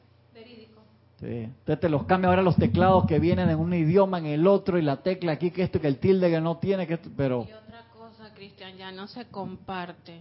Sí. 1.20 1.26
Entonces 1.26 1.78
te 1.78 1.88
los 1.88 2.04
cambia 2.04 2.28
ahora 2.30 2.42
los 2.42 2.56
teclados 2.56 3.06
que 3.06 3.20
vienen 3.20 3.48
en 3.48 3.58
un 3.58 3.72
idioma, 3.72 4.18
en 4.18 4.26
el 4.26 4.46
otro, 4.46 4.76
y 4.76 4.82
la 4.82 4.96
tecla 4.96 5.32
aquí, 5.32 5.52
que 5.52 5.62
esto, 5.62 5.80
que 5.80 5.86
el 5.86 5.98
tilde 5.98 6.28
que 6.28 6.40
no 6.40 6.56
tiene, 6.56 6.86
que 6.86 6.94
esto, 6.94 7.10
pero... 7.16 7.46
Cristian, 8.42 8.76
ya 8.76 8.90
no 8.90 9.06
se 9.06 9.24
comparte. 9.26 10.18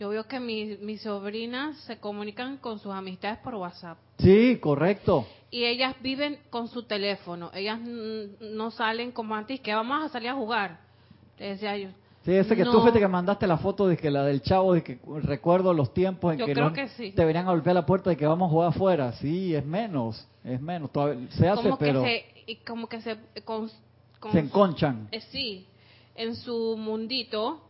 Yo 0.00 0.08
veo 0.08 0.24
que 0.24 0.40
mi- 0.40 0.78
mis 0.80 1.02
sobrinas 1.02 1.76
se 1.80 1.98
comunican 1.98 2.56
con 2.56 2.78
sus 2.78 2.90
amistades 2.90 3.38
por 3.40 3.54
WhatsApp. 3.56 3.98
Sí, 4.18 4.56
correcto. 4.58 5.26
Y 5.50 5.64
ellas 5.64 5.94
viven 6.00 6.38
con 6.48 6.68
su 6.68 6.84
teléfono. 6.84 7.50
Ellas 7.52 7.80
no 7.82 8.70
salen 8.70 9.12
como 9.12 9.34
antes, 9.34 9.60
que 9.60 9.74
vamos 9.74 10.02
a 10.02 10.08
salir 10.08 10.30
a 10.30 10.34
jugar. 10.34 10.78
Le 11.38 11.50
decía 11.50 11.76
yo. 11.76 11.90
Sí, 12.24 12.32
ese 12.32 12.56
que 12.56 12.64
tú 12.64 12.72
No. 12.72 12.80
fuiste 12.80 12.98
que 12.98 13.08
mandaste 13.08 13.46
la 13.46 13.58
foto 13.58 13.86
de 13.86 13.98
que 13.98 14.10
la 14.10 14.24
del 14.24 14.40
chavo, 14.40 14.72
de 14.72 14.82
que 14.82 14.98
recuerdo 15.22 15.74
los 15.74 15.92
tiempos 15.92 16.32
en 16.32 16.38
Yo 16.38 16.46
que, 16.46 16.54
creo 16.54 16.68
no 16.70 16.72
que 16.74 16.88
sí. 16.88 17.12
te 17.12 17.24
venían 17.26 17.46
a 17.46 17.50
golpear 17.50 17.74
la 17.74 17.84
puerta 17.84 18.08
de 18.08 18.16
que 18.16 18.26
vamos 18.26 18.48
a 18.48 18.50
jugar 18.52 18.68
afuera. 18.70 19.12
Sí, 19.12 19.54
es 19.54 19.66
menos, 19.66 20.26
es 20.44 20.60
menos. 20.62 20.90
Todavía 20.90 21.28
se 21.32 21.46
hace, 21.46 21.62
como 21.64 21.76
pero 21.78 22.02
que 22.02 22.24
se, 22.46 22.50
y 22.52 22.56
como 22.56 22.86
que 22.88 23.02
se, 23.02 23.18
con- 23.44 23.70
con- 24.18 24.32
se 24.32 24.38
enconchan. 24.38 25.08
eh, 25.12 25.20
sí, 25.20 25.66
en 26.18 26.34
su 26.34 26.76
mundito 26.76 27.60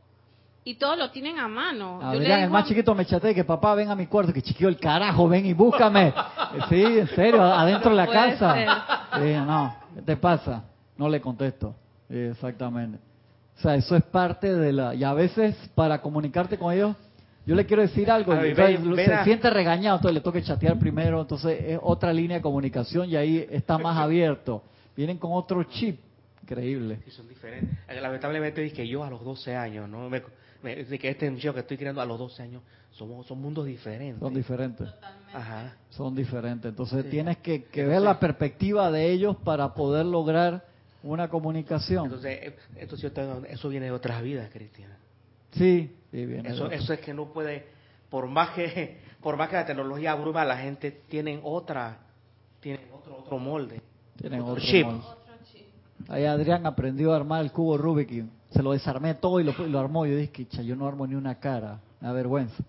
y 0.65 0.75
todo 0.75 0.97
lo 0.97 1.11
tienen 1.11 1.39
a 1.39 1.49
mano. 1.49 2.01
Yo 2.13 2.19
le 2.21 2.45
el 2.45 2.51
más 2.51 2.65
a- 2.65 2.69
chiquito 2.69 2.95
me 2.95 3.07
chatea 3.07 3.33
que 3.33 3.45
papá 3.45 3.75
ven 3.75 3.91
a 3.91 3.95
mi 3.95 4.07
cuarto, 4.07 4.33
que 4.33 4.43
chiquillo 4.43 4.69
el 4.69 4.79
carajo, 4.79 5.29
ven 5.29 5.47
y 5.47 5.53
búscame. 5.53 6.13
sí, 6.69 6.83
en 6.83 7.09
serio, 7.09 7.43
adentro 7.43 7.91
de 7.91 7.97
la 7.97 8.07
No 8.07 8.13
casa. 8.13 8.55
ser. 8.55 8.69
Sí, 9.23 9.33
no, 9.47 9.77
¿qué 9.95 10.03
te 10.03 10.17
pasa? 10.17 10.65
No 10.97 11.09
le 11.09 11.21
contesto. 11.21 11.75
Sí, 12.11 12.17
exactamente. 12.19 12.99
O 13.57 13.61
sea, 13.61 13.75
eso 13.75 13.97
es 13.97 14.03
parte 14.05 14.55
de 14.55 14.73
la... 14.73 14.95
Y 14.95 15.03
a 15.05 15.13
veces, 15.15 15.57
para 15.75 16.01
comunicarte 16.01 16.59
con 16.59 16.73
ellos, 16.73 16.95
yo 17.47 17.55
le 17.55 17.65
quiero 17.67 17.83
decir 17.83 18.11
algo, 18.11 18.33
ver, 18.33 18.47
y 18.47 18.51
entonces 18.51 18.97
ven- 18.97 19.07
se 19.07 19.15
a- 19.15 19.25
siente 19.25 19.51
regañado, 19.51 19.97
entonces 19.97 20.15
le 20.15 20.21
toca 20.21 20.41
chatear 20.43 20.79
primero, 20.79 21.21
entonces 21.23 21.59
es 21.67 21.79
otra 21.83 22.13
línea 22.13 22.37
de 22.37 22.43
comunicación 22.43 23.09
y 23.09 23.17
ahí 23.17 23.47
está 23.51 23.79
más 23.79 23.97
abierto. 23.97 24.63
Vienen 24.97 25.17
con 25.19 25.33
otro 25.33 25.63
chip. 25.65 25.99
Increíble. 26.51 26.99
Sí, 27.05 27.11
son 27.11 27.29
diferentes. 27.29 27.77
Lamentablemente 28.01 28.61
dije 28.63 28.77
que 28.77 28.89
yo 28.89 29.05
a 29.05 29.11
los 29.11 29.23
12 29.23 29.55
años, 29.55 29.89
¿no? 29.89 30.09
Me, 30.09 30.23
me- 30.63 30.85
de 30.85 30.99
que 30.99 31.11
este 31.11 31.31
niño 31.31 31.53
que 31.53 31.61
estoy 31.61 31.77
creando 31.77 32.01
a 32.01 32.07
los 32.07 32.19
12 32.19 32.43
años, 32.43 32.63
somos, 32.91 33.27
son 33.27 33.41
mundos 33.41 33.67
diferentes. 33.67 34.19
Son 34.21 34.33
diferentes. 34.33 34.89
Ajá. 35.35 35.77
Son 35.91 36.15
diferentes. 36.15 36.71
Entonces 36.71 37.05
Sí. 37.05 37.11
tienes 37.11 37.37
que, 37.39 37.65
que 37.65 37.81
Entonces- 37.83 37.89
ver 37.89 38.01
la 38.01 38.19
perspectiva 38.19 38.91
de 38.91 39.11
ellos 39.11 39.37
para 39.45 39.75
poder 39.75 40.07
lograr 40.07 40.65
una 41.03 41.29
comunicación. 41.29 42.05
Entonces, 42.07 42.55
está- 43.03 43.39
eso 43.49 43.69
viene 43.69 43.87
de 43.87 43.93
otras 43.93 44.23
vidas, 44.23 44.49
Cristian. 44.51 44.91
sí, 45.53 45.95
sí, 46.11 46.25
bien. 46.27 46.47
Eso, 46.47 46.71
eso 46.71 46.93
es 46.95 47.01
que 47.01 47.13
no 47.13 47.27
puede, 47.33 47.67
por 48.09 48.27
más 48.27 48.51
que, 48.51 48.99
por 49.23 49.37
más 49.37 49.51
que 49.51 49.57
la 49.57 49.67
tecnología 49.67 50.13
abruma 50.13 50.45
la 50.47 50.57
gente, 50.57 50.91
tienen 51.09 51.41
otra, 51.45 51.99
tienen 52.61 52.87
otro, 52.93 53.19
otro 53.19 53.39
molde. 53.39 53.83
Tienen 54.17 54.41
otro 54.41 54.53
otro 54.55 54.65
chip. 54.65 54.87
molde. 54.87 55.05
Ahí 56.09 56.25
Adrián 56.25 56.67
aprendió 56.67 57.13
a 57.13 57.17
armar 57.17 57.43
el 57.45 57.53
cubo 57.53 57.77
Rubik 57.77 58.11
y 58.13 58.25
se 58.51 58.63
lo 58.63 58.73
desarmé 58.73 59.15
todo 59.15 59.41
y 59.41 59.45
lo, 59.45 59.53
y 59.67 59.69
lo 59.69 59.79
armó. 59.79 60.07
Yo 60.07 60.17
dije, 60.17 60.47
"Cha, 60.49 60.63
yo 60.63 60.77
no 60.77 60.87
armo 60.87 61.07
ni 61.07 61.15
una 61.15 61.35
cara, 61.37 61.81
una 62.01 62.13
vergüenza. 62.13 62.63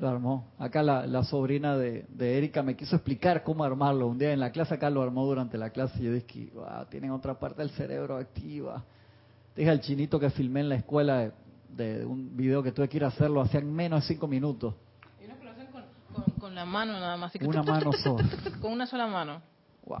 Lo 0.00 0.08
armó. 0.08 0.48
Acá 0.58 0.82
la, 0.82 1.06
la 1.06 1.22
sobrina 1.22 1.76
de, 1.76 2.04
de 2.08 2.36
Erika 2.36 2.62
me 2.62 2.74
quiso 2.76 2.96
explicar 2.96 3.44
cómo 3.44 3.62
armarlo. 3.62 4.08
Un 4.08 4.18
día 4.18 4.32
en 4.32 4.40
la 4.40 4.50
clase 4.50 4.74
acá 4.74 4.90
lo 4.90 5.00
armó 5.00 5.24
durante 5.24 5.56
la 5.56 5.70
clase 5.70 6.00
y 6.00 6.04
yo 6.06 6.12
dije, 6.12 6.50
wow, 6.54 6.86
tienen 6.90 7.12
otra 7.12 7.38
parte 7.38 7.62
del 7.62 7.70
cerebro 7.70 8.16
activa. 8.16 8.82
Dije 9.54 9.70
al 9.70 9.80
chinito 9.80 10.18
que 10.18 10.30
filmé 10.30 10.60
en 10.60 10.70
la 10.70 10.74
escuela 10.74 11.18
de, 11.18 11.32
de 11.98 12.04
un 12.04 12.36
video 12.36 12.62
que 12.64 12.72
tuve 12.72 12.88
que 12.88 12.96
ir 12.96 13.04
a 13.04 13.08
hacerlo, 13.08 13.40
hacían 13.42 13.72
menos 13.72 14.00
de 14.02 14.08
cinco 14.14 14.26
minutos. 14.26 14.74
Lo 15.42 15.50
hacen 15.50 15.66
con, 15.68 15.82
con- 16.12 16.34
con 16.34 16.54
la 16.54 16.64
mano 16.64 16.94
nada 16.94 17.16
más. 17.16 17.30
así 17.30 17.38
que 17.38 17.46
Una 17.46 17.62
mano 17.62 17.92
sola. 17.92 18.28
Con 18.60 18.72
una 18.72 18.86
sola 18.86 19.06
mano. 19.06 19.40
Wow, 19.86 20.00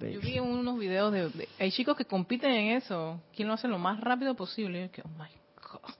Yo 0.00 0.20
vi 0.20 0.38
unos 0.38 0.78
videos 0.78 1.12
de, 1.12 1.28
de- 1.30 1.48
Hay 1.58 1.70
chicos 1.70 1.96
que 1.96 2.04
compiten 2.04 2.50
en 2.52 2.76
eso. 2.76 3.20
¿Quién 3.34 3.48
lo 3.48 3.54
hace 3.54 3.68
lo 3.68 3.78
más 3.78 4.00
rápido 4.00 4.34
posible? 4.34 4.82
Yo 4.86 4.90
que, 4.90 5.02
oh 5.02 5.08
my 5.18 5.28
God. 5.70 5.94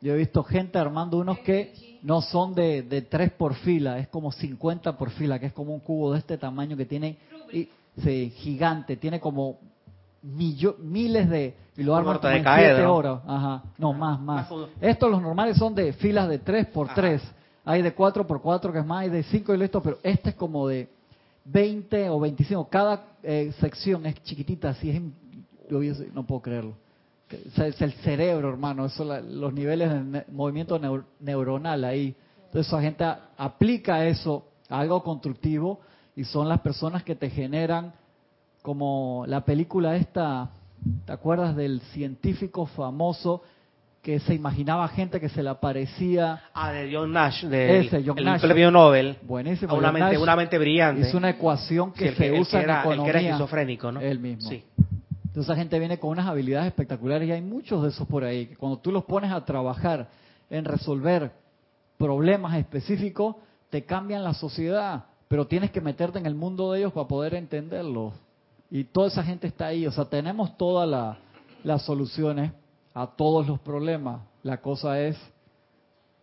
Yo 0.00 0.14
he 0.14 0.16
visto 0.16 0.42
gente 0.44 0.78
armando 0.78 1.18
unos 1.18 1.38
que 1.40 1.72
no 2.02 2.22
son 2.22 2.54
de, 2.54 2.82
de 2.82 3.02
tres 3.02 3.32
por 3.32 3.54
fila, 3.54 3.98
es 3.98 4.06
como 4.08 4.30
50 4.30 4.96
por 4.96 5.10
fila, 5.10 5.38
que 5.40 5.46
es 5.46 5.52
como 5.52 5.74
un 5.74 5.80
cubo 5.80 6.12
de 6.12 6.20
este 6.20 6.38
tamaño 6.38 6.76
que 6.76 6.86
tiene, 6.86 7.16
y, 7.52 7.68
sí, 8.02 8.30
gigante, 8.36 8.96
tiene 8.96 9.18
como 9.18 9.58
millo- 10.22 10.76
miles 10.78 11.28
de, 11.28 11.54
y 11.76 11.82
lo 11.82 11.96
arman 11.96 12.18
como 12.18 12.32
en 12.32 12.44
siete 12.44 12.84
horas, 12.86 13.20
ajá, 13.26 13.62
no, 13.78 13.92
más, 13.92 14.20
más. 14.20 14.48
Más. 14.50 14.68
Estos 14.80 15.10
los 15.10 15.20
normales 15.20 15.56
son 15.56 15.74
de 15.74 15.92
filas 15.94 16.28
de 16.28 16.38
tres 16.38 16.66
por 16.66 16.86
Ajá. 16.86 16.94
tres, 16.94 17.22
hay 17.64 17.82
de 17.82 17.92
cuatro 17.92 18.24
por 18.26 18.40
cuatro 18.40 18.72
que 18.72 18.78
es 18.78 18.86
más, 18.86 19.00
hay 19.02 19.10
de 19.10 19.24
cinco 19.24 19.52
y 19.52 19.58
listo, 19.58 19.82
pero 19.82 19.98
este 20.04 20.30
es 20.30 20.36
como 20.36 20.68
de 20.68 20.88
20 21.44 22.10
o 22.10 22.20
25, 22.20 22.68
cada 22.68 23.04
eh, 23.22 23.52
sección 23.60 24.06
es 24.06 24.22
chiquitita, 24.22 24.70
así 24.70 24.90
es, 24.90 25.02
yo 25.70 25.80
no 26.12 26.24
puedo 26.26 26.42
creerlo. 26.42 26.74
Es 27.56 27.80
el 27.82 27.92
cerebro, 27.94 28.48
hermano, 28.48 28.86
eso 28.86 29.04
la- 29.04 29.20
los 29.20 29.52
niveles 29.52 29.90
de 29.90 30.24
movimiento 30.32 30.78
neur- 30.80 31.04
neuronal 31.20 31.84
ahí. 31.84 32.14
Entonces 32.46 32.66
esa 32.68 32.80
gente 32.80 33.04
aplica 33.36 34.06
eso 34.06 34.44
a 34.70 34.80
algo 34.80 35.02
constructivo 35.02 35.80
y 36.16 36.24
son 36.24 36.48
las 36.48 36.60
personas 36.60 37.02
que 37.04 37.14
te 37.14 37.28
generan 37.28 37.92
como 38.62 39.24
la 39.26 39.44
película 39.44 39.96
esta, 39.96 40.50
¿te 41.04 41.12
acuerdas 41.12 41.54
del 41.54 41.80
científico 41.92 42.66
famoso 42.66 43.42
que 44.02 44.20
se 44.20 44.34
imaginaba 44.34 44.86
gente 44.88 45.20
que 45.20 45.28
se 45.28 45.42
le 45.42 45.50
aparecía? 45.50 46.42
Ah, 46.54 46.72
de 46.72 46.90
John 46.94 47.12
Nash, 47.12 47.44
de 47.44 47.80
Ese, 47.80 48.02
John 48.06 48.18
el 48.18 48.24
Nash. 48.24 48.40
premio 48.40 48.70
Nobel. 48.70 49.16
Buenísimo. 49.22 49.74
Una 49.74 49.92
mente, 49.92 50.12
Nash 50.14 50.22
una 50.22 50.36
mente 50.36 50.58
brillante. 50.58 51.02
Es 51.08 51.14
una 51.14 51.30
ecuación 51.30 51.92
Sí, 51.94 52.04
que 52.04 52.14
se 52.14 52.26
el 52.28 52.40
usa 52.40 52.60
era, 52.62 52.74
en 52.74 52.80
economía. 52.80 53.04
El 53.06 53.12
que 53.12 53.18
era 53.18 53.28
esquizofrénico, 53.30 53.92
¿no? 53.92 54.00
Él 54.00 54.18
mismo. 54.18 54.48
Sí. 54.48 54.64
Entonces 55.26 55.44
esa 55.50 55.56
gente 55.56 55.78
viene 55.78 55.98
con 55.98 56.10
unas 56.10 56.26
habilidades 56.26 56.68
espectaculares 56.68 57.28
y 57.28 57.32
hay 57.32 57.42
muchos 57.42 57.82
de 57.82 57.90
esos 57.90 58.06
por 58.08 58.24
ahí, 58.24 58.46
que 58.46 58.56
cuando 58.56 58.78
tú 58.78 58.90
los 58.92 59.04
pones 59.04 59.30
a 59.30 59.44
trabajar 59.44 60.08
en 60.48 60.64
resolver 60.64 61.30
problemas 61.98 62.56
específicos, 62.56 63.36
te 63.70 63.84
cambian 63.84 64.24
la 64.24 64.32
sociedad, 64.34 65.04
pero 65.28 65.46
tienes 65.46 65.70
que 65.70 65.80
meterte 65.80 66.18
en 66.18 66.26
el 66.26 66.34
mundo 66.34 66.72
de 66.72 66.80
ellos 66.80 66.92
para 66.92 67.06
poder 67.06 67.34
entenderlos. 67.34 68.14
Y 68.70 68.84
toda 68.84 69.08
esa 69.08 69.22
gente 69.22 69.46
está 69.46 69.66
ahí, 69.66 69.86
o 69.86 69.92
sea, 69.92 70.06
tenemos 70.06 70.56
todas 70.56 70.88
la- 70.88 71.18
las 71.64 71.82
soluciones. 71.82 72.52
A 72.98 73.06
todos 73.06 73.46
los 73.46 73.60
problemas. 73.60 74.22
La 74.42 74.60
cosa 74.60 75.00
es, 75.00 75.16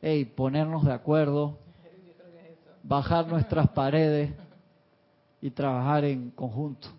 hey, 0.02 0.26
ponernos 0.26 0.84
de 0.84 0.92
acuerdo, 0.92 1.58
bajar 2.84 3.28
nuestras 3.28 3.70
paredes 3.70 4.34
y 5.42 5.52
trabajar 5.52 6.04
en 6.04 6.32
conjunto. 6.32 6.90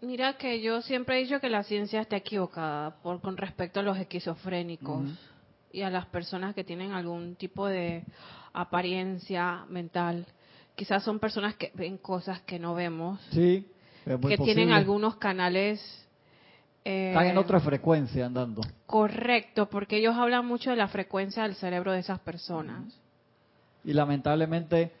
Mira 0.00 0.36
que 0.36 0.60
yo 0.60 0.82
siempre 0.82 1.18
he 1.18 1.22
dicho 1.22 1.38
que 1.40 1.48
la 1.48 1.62
ciencia 1.62 2.00
está 2.00 2.16
equivocada 2.16 2.96
por 2.96 3.20
con 3.20 3.36
respecto 3.36 3.78
a 3.78 3.84
los 3.84 3.96
esquizofrénicos 3.96 5.08
y 5.70 5.82
a 5.82 5.90
las 5.90 6.06
personas 6.06 6.52
que 6.54 6.64
tienen 6.64 6.90
algún 6.90 7.36
tipo 7.36 7.68
de 7.68 8.02
apariencia 8.52 9.66
mental. 9.68 10.26
Quizás 10.74 11.04
son 11.04 11.20
personas 11.20 11.54
que 11.54 11.70
ven 11.74 11.96
cosas 11.98 12.40
que 12.40 12.58
no 12.58 12.74
vemos, 12.74 13.20
Sí, 13.30 13.68
que 14.04 14.38
tienen 14.38 14.72
algunos 14.72 15.16
canales 15.16 16.08
eh, 16.84 17.10
Están 17.10 17.26
en 17.26 17.38
otra 17.38 17.60
frecuencia 17.60 18.26
andando. 18.26 18.62
correcto, 18.86 19.68
porque 19.68 19.98
ellos 19.98 20.14
hablan 20.16 20.46
mucho 20.46 20.70
de 20.70 20.76
la 20.76 20.88
frecuencia 20.88 21.42
del 21.44 21.54
cerebro 21.54 21.92
de 21.92 22.00
esas 22.00 22.18
personas. 22.20 22.84
Y 23.84 23.92
lamentablemente, 23.92 24.92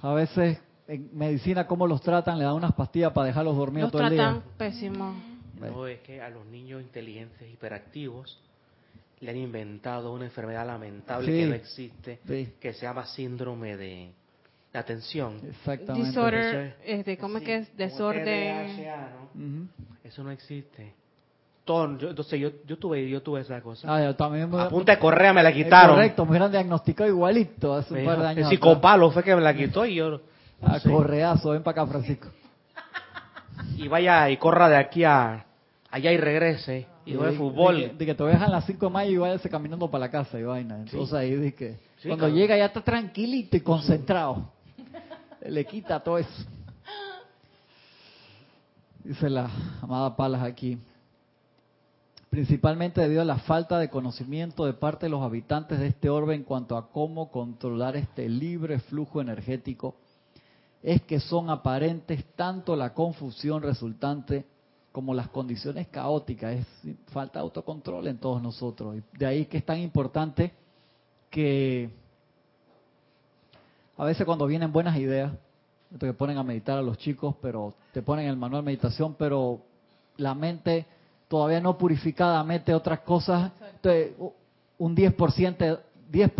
a 0.00 0.12
veces 0.14 0.58
en 0.88 1.08
medicina, 1.16 1.66
¿cómo 1.66 1.86
los 1.86 2.00
tratan? 2.00 2.38
Le 2.38 2.44
dan 2.44 2.54
unas 2.54 2.72
pastillas 2.74 3.12
para 3.12 3.26
dejarlos 3.28 3.56
dormidos 3.56 3.86
Los 3.86 3.92
todo 3.92 4.02
el 4.08 4.16
tratan 4.16 4.34
día. 4.40 4.42
pésimo. 4.58 5.14
No, 5.60 5.86
es 5.86 6.00
que 6.00 6.20
a 6.20 6.28
los 6.28 6.44
niños 6.46 6.82
inteligentes, 6.82 7.48
hiperactivos, 7.52 8.40
le 9.20 9.30
han 9.30 9.36
inventado 9.36 10.12
una 10.12 10.24
enfermedad 10.24 10.66
lamentable 10.66 11.26
Sí. 11.30 11.38
que 11.38 11.46
no 11.46 11.54
existe, 11.54 12.18
Sí, 12.26 12.52
que 12.60 12.72
se 12.72 12.82
llama 12.82 13.06
síndrome 13.06 13.76
de, 13.76 14.10
atención. 14.74 15.38
exactamente. 15.48 16.08
Disorder, 16.08 16.76
es- 16.84 16.98
este, 17.00 17.16
¿cómo 17.18 17.38
es 17.38 17.44
que 17.44 17.56
es? 17.58 17.66
como 17.68 17.78
Desorden. 17.78 18.24
TDAH, 18.24 19.10
¿no? 19.34 19.40
Ujú. 19.60 19.68
Eso 20.02 20.24
no 20.24 20.30
existe. 20.32 20.94
Todo, 21.64 21.96
yo- 21.96 22.10
entonces 22.10 22.40
yo, 22.40 22.50
yo 22.66 22.76
tuve 22.76 23.08
yo 23.08 23.22
tuve 23.22 23.40
esa 23.42 23.60
cosa. 23.60 23.86
Ah, 23.94 24.02
yo 24.02 24.16
también 24.16 24.50
me- 24.50 24.60
A 24.60 24.68
punta 24.68 24.92
de 24.92 24.98
correa 24.98 25.32
me 25.32 25.42
la 25.44 25.52
quitaron. 25.52 25.94
correcto, 25.94 26.24
me 26.24 26.30
hubieran 26.32 26.50
diagnosticado 26.50 27.08
igualito 27.08 27.72
hace 27.74 27.94
un 27.94 28.04
par 28.04 28.18
de 28.20 28.26
años. 28.26 28.38
el 28.44 28.50
psicopalo 28.50 29.10
fue 29.12 29.22
que 29.22 29.34
me 29.36 29.42
la 29.42 29.54
quitó 29.54 29.86
y 29.86 29.94
yo 29.96 30.20
A 30.64 30.78
Sí. 30.78 30.88
correazo, 30.88 31.50
ven 31.50 31.62
para 31.64 31.82
acá, 31.82 31.90
Francisco. 31.90 32.28
y 33.76 33.88
vaya 33.88 34.30
y 34.30 34.36
corra 34.36 34.68
de 34.68 34.76
aquí 34.76 35.02
a 35.04 35.44
allá 35.90 36.12
y 36.12 36.16
regrese 36.16 36.86
y 37.04 37.14
juegue 37.14 37.36
fútbol. 37.36 37.76
De, 37.76 37.90
que- 37.90 37.96
de 37.96 38.06
que 38.06 38.14
te 38.14 38.24
dejan 38.24 38.50
las 38.50 38.64
5 38.66 38.86
de 38.86 38.92
mayo 38.92 39.10
y 39.10 39.16
váyase 39.18 39.48
caminando 39.50 39.90
para 39.90 40.06
la 40.06 40.10
casa 40.10 40.38
y 40.38 40.42
vaina. 40.44 40.76
Entonces 40.78 41.14
ahí 41.14 41.34
de 41.34 41.52
que 41.54 41.72
Sí, 41.98 42.08
cuando 42.08 42.26
cabrón. 42.26 42.38
llega 42.38 42.56
ya 42.56 42.66
está 42.66 42.80
tranquilito 42.80 43.56
y 43.56 43.60
concentrado. 43.60 44.50
Le 45.44 45.64
quita 45.64 45.98
todo 46.00 46.18
eso. 46.18 46.44
Dice 49.04 49.28
la 49.28 49.50
amada 49.82 50.14
Palas 50.14 50.42
aquí. 50.42 50.78
Principalmente 52.32 53.02
debido 53.02 53.20
a 53.20 53.26
la 53.26 53.40
falta 53.40 53.78
de 53.78 53.90
conocimiento 53.90 54.64
de 54.64 54.72
parte 54.72 55.04
de 55.04 55.10
los 55.10 55.22
habitantes 55.22 55.78
de 55.78 55.88
este 55.88 56.08
orbe 56.08 56.34
en 56.34 56.44
cuanto 56.44 56.78
a 56.78 56.88
cómo 56.90 57.30
controlar 57.30 57.94
este 57.94 58.26
libre 58.26 58.78
flujo 58.78 59.20
energético, 59.20 59.96
es 60.82 61.02
que 61.02 61.20
son 61.20 61.50
aparentes 61.50 62.24
tanto 62.34 62.74
la 62.74 62.94
confusión 62.94 63.62
resultante 63.62 64.46
como 64.92 65.12
las 65.12 65.28
condiciones 65.28 65.88
caóticas. 65.88 66.54
Es 66.54 66.96
falta 67.08 67.38
de 67.38 67.42
autocontrol 67.42 68.06
en 68.06 68.16
todos 68.16 68.42
nosotros. 68.42 68.96
Y 68.96 69.18
de 69.18 69.26
ahí 69.26 69.44
que 69.44 69.58
es 69.58 69.66
tan 69.66 69.80
importante 69.80 70.52
que 71.28 71.90
a 73.98 74.06
veces 74.06 74.24
cuando 74.24 74.46
vienen 74.46 74.72
buenas 74.72 74.96
ideas, 74.96 75.34
te 75.98 76.14
ponen 76.14 76.38
a 76.38 76.42
meditar 76.42 76.78
a 76.78 76.82
los 76.82 76.96
chicos, 76.96 77.34
pero 77.42 77.74
te 77.92 78.00
ponen 78.00 78.26
el 78.26 78.38
manual 78.38 78.62
de 78.62 78.66
meditación, 78.68 79.16
pero 79.18 79.60
la 80.16 80.34
mente 80.34 80.86
todavía 81.32 81.62
no 81.62 81.78
purificada 81.78 82.44
mete 82.44 82.74
otras 82.74 83.00
cosas, 83.00 83.52
entonces, 83.76 84.12
un 84.76 84.94
10%, 84.94 85.80
10 86.10 86.30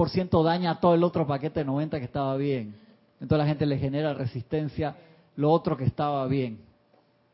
daña 0.44 0.78
todo 0.80 0.94
el 0.94 1.02
otro 1.02 1.26
paquete 1.26 1.64
90 1.64 1.98
que 1.98 2.04
estaba 2.04 2.36
bien. 2.36 2.76
Entonces 3.18 3.38
la 3.38 3.46
gente 3.46 3.64
le 3.64 3.78
genera 3.78 4.12
resistencia 4.12 4.94
lo 5.36 5.50
otro 5.50 5.78
que 5.78 5.84
estaba 5.84 6.26
bien, 6.26 6.58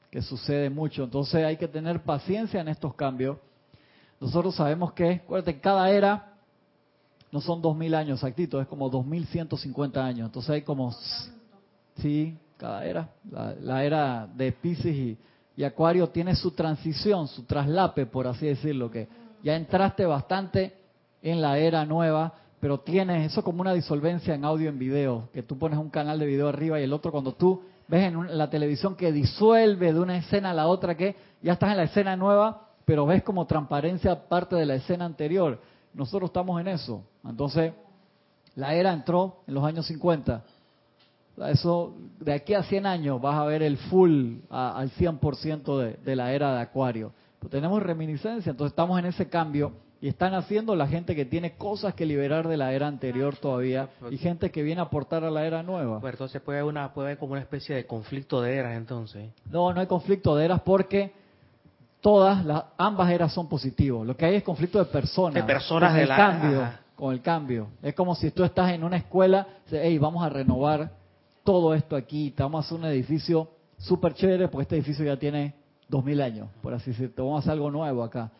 que 0.08 0.22
sucede 0.22 0.70
mucho. 0.70 1.02
Entonces 1.02 1.44
hay 1.44 1.56
que 1.56 1.66
tener 1.66 2.00
paciencia 2.04 2.60
en 2.60 2.68
estos 2.68 2.94
cambios. 2.94 3.38
Nosotros 4.20 4.54
sabemos 4.54 4.92
que, 4.92 5.14
acuérdate, 5.14 5.58
cada 5.58 5.90
era 5.90 6.34
no 7.32 7.40
son 7.40 7.60
2000 7.60 7.92
años 7.96 8.18
exactitos, 8.18 8.62
es 8.62 8.68
como 8.68 8.88
2150 8.88 10.04
años. 10.04 10.26
Entonces 10.26 10.50
hay 10.50 10.62
como 10.62 10.94
Sí, 11.96 12.38
cada 12.56 12.86
era. 12.86 13.08
La, 13.28 13.56
la 13.60 13.82
era 13.82 14.28
de 14.32 14.52
Pisces 14.52 14.94
y, 14.94 15.18
y 15.58 15.64
Acuario 15.64 16.08
tiene 16.10 16.36
su 16.36 16.52
transición, 16.52 17.26
su 17.26 17.42
traslape, 17.42 18.06
por 18.06 18.28
así 18.28 18.46
decirlo, 18.46 18.92
que 18.92 19.08
ya 19.42 19.56
entraste 19.56 20.06
bastante 20.06 20.72
en 21.20 21.42
la 21.42 21.58
era 21.58 21.84
nueva, 21.84 22.32
pero 22.60 22.78
tienes 22.78 23.32
eso 23.32 23.42
como 23.42 23.62
una 23.62 23.72
disolvencia 23.72 24.36
en 24.36 24.44
audio 24.44 24.68
en 24.68 24.78
video, 24.78 25.28
que 25.32 25.42
tú 25.42 25.58
pones 25.58 25.76
un 25.76 25.90
canal 25.90 26.20
de 26.20 26.26
video 26.26 26.46
arriba 26.46 26.78
y 26.78 26.84
el 26.84 26.92
otro 26.92 27.10
cuando 27.10 27.32
tú 27.32 27.60
ves 27.88 28.04
en 28.04 28.38
la 28.38 28.48
televisión 28.48 28.94
que 28.94 29.10
disuelve 29.10 29.92
de 29.92 29.98
una 29.98 30.18
escena 30.18 30.50
a 30.52 30.54
la 30.54 30.68
otra, 30.68 30.96
que 30.96 31.16
ya 31.42 31.54
estás 31.54 31.72
en 31.72 31.78
la 31.78 31.82
escena 31.82 32.14
nueva, 32.14 32.68
pero 32.84 33.04
ves 33.04 33.24
como 33.24 33.44
transparencia 33.44 34.28
parte 34.28 34.54
de 34.54 34.64
la 34.64 34.76
escena 34.76 35.06
anterior. 35.06 35.60
Nosotros 35.92 36.28
estamos 36.28 36.60
en 36.60 36.68
eso. 36.68 37.02
Entonces, 37.24 37.72
la 38.54 38.74
era 38.74 38.92
entró 38.92 39.38
en 39.48 39.54
los 39.54 39.64
años 39.64 39.88
50. 39.88 40.40
Eso, 41.46 41.94
de 42.20 42.32
aquí 42.32 42.54
a 42.54 42.62
100 42.62 42.86
años 42.86 43.20
vas 43.20 43.36
a 43.36 43.44
ver 43.44 43.62
el 43.62 43.76
full 43.76 44.36
a- 44.50 44.76
al 44.78 44.90
100% 44.90 45.78
de, 45.78 45.92
de 46.04 46.16
la 46.16 46.32
era 46.32 46.54
de 46.54 46.60
Acuario. 46.60 47.12
Pero 47.38 47.50
tenemos 47.50 47.82
reminiscencia, 47.82 48.50
entonces 48.50 48.72
estamos 48.72 48.98
en 48.98 49.06
ese 49.06 49.28
cambio 49.28 49.72
y 50.00 50.08
están 50.08 50.34
haciendo 50.34 50.74
la 50.76 50.86
gente 50.86 51.14
que 51.16 51.24
tiene 51.24 51.52
cosas 51.56 51.94
que 51.94 52.06
liberar 52.06 52.46
de 52.48 52.56
la 52.56 52.72
era 52.72 52.86
anterior 52.86 53.36
todavía 53.36 53.88
y 54.10 54.16
gente 54.16 54.50
que 54.50 54.62
viene 54.62 54.80
a 54.80 54.84
aportar 54.84 55.24
a 55.24 55.30
la 55.30 55.44
era 55.46 55.62
nueva. 55.62 56.00
Pues 56.00 56.14
entonces 56.14 56.40
puede 56.42 56.58
haber 56.60 56.70
una 56.70 56.92
puede 56.94 57.08
haber 57.08 57.18
como 57.18 57.32
una 57.32 57.40
especie 57.40 57.74
de 57.76 57.84
conflicto 57.86 58.40
de 58.42 58.54
eras 58.56 58.76
entonces. 58.76 59.30
No, 59.50 59.72
no 59.72 59.80
hay 59.80 59.86
conflicto 59.86 60.34
de 60.36 60.44
eras 60.44 60.60
porque 60.62 61.12
todas 62.00 62.44
las 62.44 62.64
ambas 62.76 63.10
eras 63.10 63.32
son 63.32 63.48
positivos. 63.48 64.06
Lo 64.06 64.16
que 64.16 64.24
hay 64.26 64.36
es 64.36 64.42
conflicto 64.42 64.78
de 64.78 64.84
personas. 64.86 65.34
De 65.34 65.42
personas 65.42 65.90
con 65.90 65.96
de 65.96 66.02
el 66.02 66.08
la- 66.08 66.16
cambio, 66.16 66.62
ajá. 66.62 66.80
con 66.94 67.12
el 67.12 67.20
cambio. 67.20 67.68
Es 67.82 67.94
como 67.94 68.14
si 68.14 68.30
tú 68.30 68.44
estás 68.44 68.70
en 68.72 68.84
una 68.84 68.96
escuela, 68.96 69.46
hey, 69.70 69.98
vamos 69.98 70.24
a 70.24 70.28
renovar 70.28 70.90
todo 71.48 71.72
esto 71.72 71.96
aquí, 71.96 72.30
te 72.32 72.42
vamos 72.42 72.62
a 72.62 72.66
hacer 72.66 72.78
un 72.78 72.84
edificio 72.84 73.48
súper 73.78 74.12
chévere 74.12 74.48
porque 74.48 74.64
este 74.64 74.76
edificio 74.76 75.02
ya 75.02 75.18
tiene 75.18 75.54
dos 75.88 76.04
mil 76.04 76.20
años, 76.20 76.50
por 76.60 76.74
así 76.74 76.90
decirlo. 76.90 77.24
Vamos 77.24 77.36
a 77.36 77.38
hacer 77.38 77.52
algo 77.52 77.70
nuevo 77.70 78.02
acá. 78.02 78.30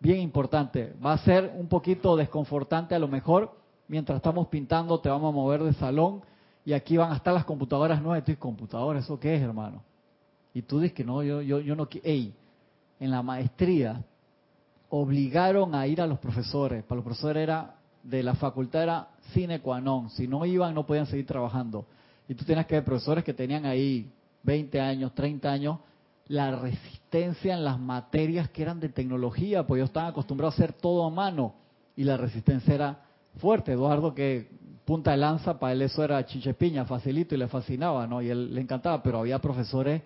Bien 0.00 0.18
importante. 0.18 0.92
Va 0.94 1.12
a 1.12 1.18
ser 1.18 1.54
un 1.56 1.68
poquito 1.68 2.16
desconfortante 2.16 2.96
a 2.96 2.98
lo 2.98 3.06
mejor. 3.06 3.56
Mientras 3.86 4.16
estamos 4.16 4.48
pintando, 4.48 4.98
te 4.98 5.08
vamos 5.08 5.32
a 5.32 5.36
mover 5.36 5.62
de 5.62 5.74
salón 5.74 6.22
y 6.64 6.72
aquí 6.72 6.96
van 6.96 7.12
a 7.12 7.14
estar 7.14 7.32
las 7.32 7.44
computadoras 7.44 8.02
nuevas. 8.02 8.28
Y 8.28 8.34
¿computadoras? 8.34 9.04
¿Eso 9.04 9.20
qué 9.20 9.36
es, 9.36 9.42
hermano? 9.42 9.84
Y 10.52 10.62
tú 10.62 10.80
dices 10.80 10.92
que 10.92 11.04
no, 11.04 11.22
yo, 11.22 11.42
yo, 11.42 11.60
yo 11.60 11.76
no 11.76 11.88
quiero. 11.88 12.08
Ey, 12.08 12.34
en 12.98 13.12
la 13.12 13.22
maestría 13.22 14.02
obligaron 14.88 15.72
a 15.76 15.86
ir 15.86 16.00
a 16.00 16.06
los 16.08 16.18
profesores. 16.18 16.82
Para 16.82 16.96
los 16.96 17.04
profesores 17.04 17.44
era, 17.44 17.76
de 18.02 18.24
la 18.24 18.34
facultad 18.34 18.82
era 18.82 19.08
sine 19.32 19.60
qua 19.60 19.80
non. 19.80 20.10
Si 20.10 20.26
no 20.26 20.44
iban, 20.44 20.74
no 20.74 20.84
podían 20.84 21.06
seguir 21.06 21.26
trabajando. 21.26 21.86
Y 22.28 22.34
tú 22.34 22.44
tenías 22.44 22.66
que 22.66 22.76
ver 22.76 22.84
profesores 22.84 23.24
que 23.24 23.34
tenían 23.34 23.66
ahí 23.66 24.10
20 24.42 24.80
años, 24.80 25.14
30 25.14 25.50
años, 25.50 25.78
la 26.28 26.56
resistencia 26.56 27.54
en 27.54 27.64
las 27.64 27.78
materias 27.78 28.50
que 28.50 28.62
eran 28.62 28.80
de 28.80 28.88
tecnología, 28.88 29.66
pues 29.66 29.78
ellos 29.78 29.90
estaban 29.90 30.10
acostumbrados 30.10 30.54
a 30.54 30.56
hacer 30.56 30.72
todo 30.72 31.04
a 31.06 31.10
mano. 31.10 31.54
Y 31.96 32.04
la 32.04 32.16
resistencia 32.16 32.74
era 32.74 33.00
fuerte. 33.38 33.72
Eduardo, 33.72 34.14
que 34.14 34.48
punta 34.84 35.12
de 35.12 35.16
lanza, 35.18 35.58
para 35.58 35.72
él 35.72 35.82
eso 35.82 36.02
era 36.02 36.24
chichepiña, 36.24 36.84
facilito 36.84 37.34
y 37.34 37.38
le 37.38 37.48
fascinaba, 37.48 38.06
¿no? 38.06 38.22
Y 38.22 38.30
él 38.30 38.54
le 38.54 38.60
encantaba, 38.60 39.02
pero 39.02 39.18
había 39.18 39.40
profesores 39.40 40.02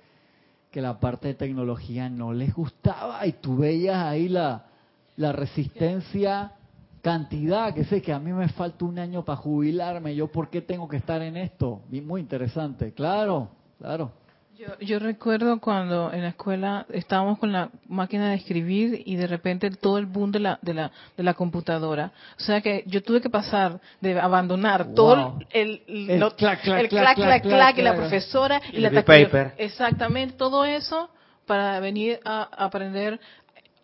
que 0.71 0.81
la 0.81 1.01
parte 1.01 1.29
de 1.29 1.35
tecnología 1.35 2.09
no 2.09 2.33
les 2.33 2.55
gustaba 2.55 3.27
y 3.27 3.33
tú 3.33 3.57
veías 3.57 3.97
ahí 3.97 4.29
la, 4.29 4.67
la 5.17 5.33
resistencia, 5.33 6.53
cantidad, 7.03 7.75
que 7.75 7.85
sé 7.85 8.03
que 8.03 8.13
a 8.13 8.19
mí 8.19 8.33
me 8.33 8.49
falta 8.49 8.85
un 8.85 8.99
año 8.99 9.25
para 9.25 9.37
jubilarme, 9.37 10.15
yo 10.15 10.27
por 10.29 10.51
qué 10.51 10.61
tengo 10.63 10.89
que 10.89 10.97
estar 10.99 11.21
en 11.23 11.37
esto, 11.37 11.83
Y 11.91 12.01
muy 12.01 12.21
interesante, 12.21 12.93
claro, 12.93 13.49
claro. 13.79 14.13
Yo, 14.59 14.79
yo 14.81 14.99
recuerdo 14.99 15.59
cuando 15.59 16.13
en 16.13 16.21
la 16.21 16.29
escuela 16.29 16.85
estábamos 16.93 17.39
con 17.39 17.51
la 17.51 17.71
máquina 17.89 18.29
de 18.29 18.35
escribir 18.37 19.03
y 19.07 19.17
de 19.17 19.27
repente 19.27 19.71
todo 19.71 19.97
el 19.97 20.05
boom 20.05 20.31
de 20.33 20.41
la, 20.41 20.59
de 20.61 20.75
la, 20.75 20.91
de 21.17 21.23
la 21.23 21.33
computadora. 21.33 22.13
O 22.39 22.41
sea 22.43 22.61
que 22.61 22.85
yo 22.87 23.03
tuve 23.03 23.23
que 23.23 23.31
pasar 23.31 23.81
de 24.03 24.21
abandonar 24.21 24.85
Wow. 24.85 24.95
todo 24.95 25.39
el, 25.51 25.83
el, 25.89 26.11
El 26.11 26.21
lo- 26.21 26.37
clac, 26.37 26.61
clac, 26.61 26.79
el 26.79 26.89
clac, 26.91 27.15
clac, 27.15 27.17
clac, 27.17 27.17
clac, 27.17 27.43
clac, 27.43 27.79
y 27.79 27.83
la 27.83 27.93
clac. 27.93 27.97
profesora 28.03 28.61
y, 28.71 28.77
Y 28.77 28.81
la 28.81 29.03
paper. 29.03 29.55
Exactamente, 29.57 30.35
todo 30.37 30.67
eso 30.67 31.09
para 31.47 31.81
venir 31.81 32.21
a 32.27 32.43
aprender 32.63 33.19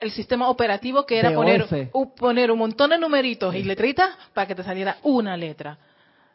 el 0.00 0.11
sistema 0.11 0.48
operativo 0.50 1.06
que 1.06 1.18
era 1.18 1.30
poner, 1.37 1.61
u- 1.92 2.14
poner 2.14 2.50
un 2.50 2.59
montón 2.59 2.90
de 2.90 2.98
numeritos 2.98 3.54
y 3.54 3.62
letritas 3.62 4.11
para 4.35 4.46
que 4.46 4.54
te 4.54 4.62
saliera 4.62 4.98
una 5.02 5.37
letra. 5.37 5.78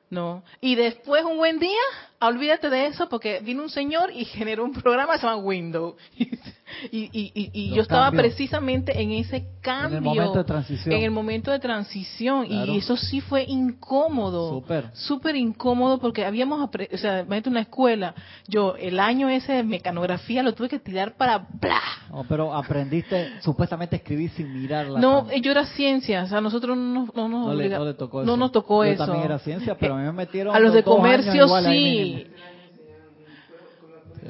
No. 0.10 0.44
Y 0.60 0.76
después, 0.76 1.24
un 1.24 1.38
buen 1.38 1.60
día, 1.60 1.80
olvídate 2.28 2.70
de 2.70 2.88
eso 2.88 3.08
porque 3.10 3.40
vino 3.44 3.64
un 3.64 3.70
señor 3.70 4.12
y 4.14 4.26
generó 4.38 4.64
un 4.64 4.74
programa 4.74 5.14
que 5.14 5.20
se 5.20 5.28
llama 5.28 5.38
Windows. 5.42 5.96
y, 6.18 7.00
y, 7.12 7.32
y, 7.34 7.52
y 7.54 7.68
Los 7.70 7.76
yo 7.78 7.82
estaba 7.84 8.06
cambios. 8.06 8.24
precisamente 8.28 9.02
en 9.02 9.12
ese 9.12 9.48
cambio. 9.62 9.98
En 10.00 10.04
el 10.06 10.10
momento 10.10 10.38
de 10.40 10.44
transición. 10.44 10.96
En 10.96 11.04
el 11.04 11.12
momento 11.12 11.52
de 11.52 11.60
transición. 11.60 12.46
Claro. 12.48 12.74
Y 12.74 12.78
eso 12.78 12.96
sí 12.98 13.22
fue 13.22 13.44
incómodo. 13.48 14.50
Súper. 14.50 14.86
Súper 14.94 15.36
incómodo 15.36 15.98
porque 16.00 16.26
habíamos, 16.26 16.62
o 16.70 16.98
sea, 16.98 17.22
imagínate 17.22 17.50
una 17.50 17.62
escuela. 17.62 18.16
Yo, 18.48 18.76
el 18.78 19.00
año 19.00 19.30
ese 19.30 19.54
de 19.54 19.64
mecanografía 19.64 20.44
lo 20.44 20.54
tuve 20.54 20.70
que 20.70 20.80
tirar 20.80 21.16
para 21.18 21.40
bla. 21.60 21.82
No, 22.12 22.26
pero 22.28 22.54
aprendiste 22.54 23.32
supuestamente 23.42 23.96
a 23.96 24.00
escribir 24.00 24.30
sin 24.32 24.54
mirar 24.54 24.88
la 24.88 25.00
No, 25.00 25.32
yo 25.34 25.52
era 25.52 25.66
ciencia, 25.66 26.24
o 26.24 26.28
sea, 26.28 26.42
nosotros 26.42 26.78
no, 26.78 26.84
nos- 27.06 27.16
no, 27.16 27.30
nos 27.30 27.48
no, 27.48 27.54
le, 27.54 27.66
obliga- 27.66 27.78
no 27.80 27.86
le 27.86 27.94
tocó 27.94 28.18
no 28.20 28.24
eso. 28.34 28.38
nos 28.38 28.52
tocó 28.52 28.84
Yo 28.86 28.92
eso. 28.92 29.06
también 29.06 29.26
era 29.26 29.40
ciencia, 29.40 29.78
pero 29.80 29.94
a 29.96 29.98
mí 29.98 30.04
me 30.04 30.12
metieron 30.12 30.54
A 30.56 30.60
los 30.60 30.74
de 30.74 30.84
comercio 30.84 31.48
sí. 31.64 32.11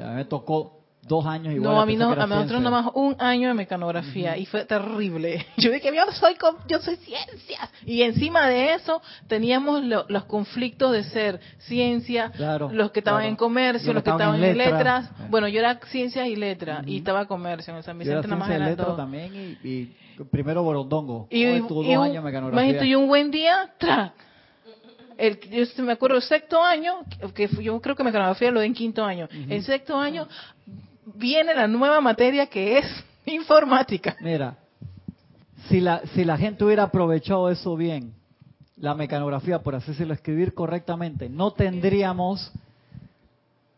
A 0.02 0.08
mí 0.10 0.14
me 0.16 0.24
tocó 0.24 0.78
dos 1.06 1.26
años 1.26 1.52
igual. 1.52 1.74
No, 1.74 1.80
a 1.80 1.86
mí 1.86 1.96
no, 1.96 2.12
era 2.12 2.22
a 2.24 2.26
nosotros 2.26 2.50
ciencia. 2.60 2.70
nada 2.70 2.82
más 2.84 2.92
un 2.94 3.16
año 3.18 3.48
de 3.48 3.54
mecanografía 3.54 4.38
y 4.38 4.46
fue 4.46 4.64
terrible. 4.64 5.44
Yo 5.58 5.70
dije, 5.70 5.90
yo 5.94 6.10
soy, 6.12 6.34
yo 6.68 6.78
soy 6.80 6.96
ciencias. 6.96 7.68
Y 7.84 8.02
encima 8.02 8.48
de 8.48 8.74
eso 8.74 9.02
teníamos 9.26 9.82
lo- 9.84 10.06
los 10.08 10.24
conflictos 10.24 10.92
de 10.92 11.02
ser 11.04 11.40
ciencia, 11.58 12.30
Claro, 12.30 12.70
los 12.72 12.90
que 12.92 13.00
estaban 13.00 13.20
claro. 13.22 13.30
en 13.30 13.36
comercio, 13.36 13.88
Los 13.88 13.96
los 13.96 14.04
que 14.04 14.10
estaban 14.10 14.36
en 14.36 14.44
en 14.44 14.58
letras. 14.58 15.04
letras. 15.10 15.30
Bueno, 15.30 15.48
yo 15.48 15.58
era 15.58 15.78
ciencias 15.88 16.26
y 16.28 16.36
letras 16.36 16.86
y 16.86 16.98
estaba 16.98 17.26
comercio 17.26 17.76
en 17.76 17.82
San 17.82 18.00
era 18.00 18.20
Vicente 18.20 18.28
nada 18.28 18.38
más 18.38 18.48
letra 18.70 18.84
dos. 18.86 18.96
también 18.96 19.34
y, 19.34 19.68
y 19.68 19.94
primero 20.30 20.62
borondongo. 20.62 21.26
Y, 21.30 21.44
Hoy 21.44 21.62
tuvo 21.68 21.82
y 21.82 21.88
dos 21.88 21.96
un, 21.98 22.02
años 22.04 22.14
de 22.14 22.20
mecanografía. 22.30 22.62
imagínate, 22.62 22.86
y 22.86 22.94
un 22.94 23.08
buen 23.08 23.30
día. 23.30 23.72
El, 25.22 25.38
yo 25.38 25.84
me 25.84 25.92
acuerdo 25.92 26.16
el 26.16 26.22
sexto 26.22 26.60
año, 26.60 27.04
que 27.32 27.46
yo 27.46 27.80
creo 27.80 27.94
que 27.94 28.02
mecanografía 28.02 28.50
lo 28.50 28.58
de 28.58 28.66
en 28.66 28.74
quinto 28.74 29.04
año. 29.04 29.28
El 29.30 29.62
sexto 29.62 29.96
año 29.96 30.26
viene 31.14 31.54
la 31.54 31.68
nueva 31.68 32.00
materia 32.00 32.48
que 32.48 32.78
es 32.78 33.04
informática. 33.26 34.16
Mira, 34.20 34.56
si 35.68 35.80
la, 35.80 36.02
si 36.12 36.24
la 36.24 36.36
gente 36.36 36.64
hubiera 36.64 36.82
aprovechado 36.82 37.48
eso 37.50 37.76
bien, 37.76 38.14
la 38.76 38.96
mecanografía, 38.96 39.60
por 39.60 39.76
así 39.76 39.92
decirlo, 39.92 40.12
escribir 40.12 40.54
correctamente, 40.54 41.28
no 41.28 41.52
tendríamos 41.52 42.50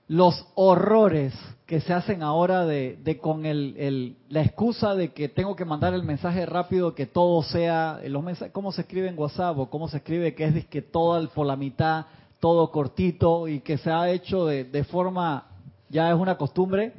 los 0.09 0.47
horrores 0.55 1.35
que 1.75 1.81
se 1.81 1.93
hacen 1.93 2.23
ahora 2.23 2.65
de, 2.65 3.01
de 3.03 3.19
con 3.19 3.45
el, 3.47 4.17
la 4.29 4.43
excusa 4.43 4.95
de 4.95 5.13
que 5.13 5.29
tengo 5.29 5.57
que 5.57 5.65
mandar 5.65 5.93
el 5.93 6.05
mensaje 6.05 6.47
rápido, 6.47 6.95
que 6.95 7.05
todo 7.05 7.43
sea, 7.43 7.99
los 8.07 8.23
mensajes, 8.23 8.53
cómo 8.53 8.71
se 8.71 8.83
escribe 8.83 9.09
en 9.09 9.19
WhatsApp 9.19 9.59
o 9.59 9.69
cómo 9.69 9.89
se 9.89 9.97
escribe 9.97 10.37
que 10.37 10.45
es 10.45 10.67
que 10.67 10.83
todo 10.83 11.29
por 11.31 11.45
la 11.45 11.57
mitad, 11.57 12.07
todo 12.39 12.71
cortito 12.71 13.49
y 13.49 13.59
que 13.59 13.77
se 13.77 13.91
ha 13.91 14.09
hecho 14.09 14.47
de, 14.47 14.63
de 14.63 14.85
forma, 14.85 15.49
ya 15.89 16.09
es 16.11 16.15
una 16.17 16.37
costumbre, 16.39 16.93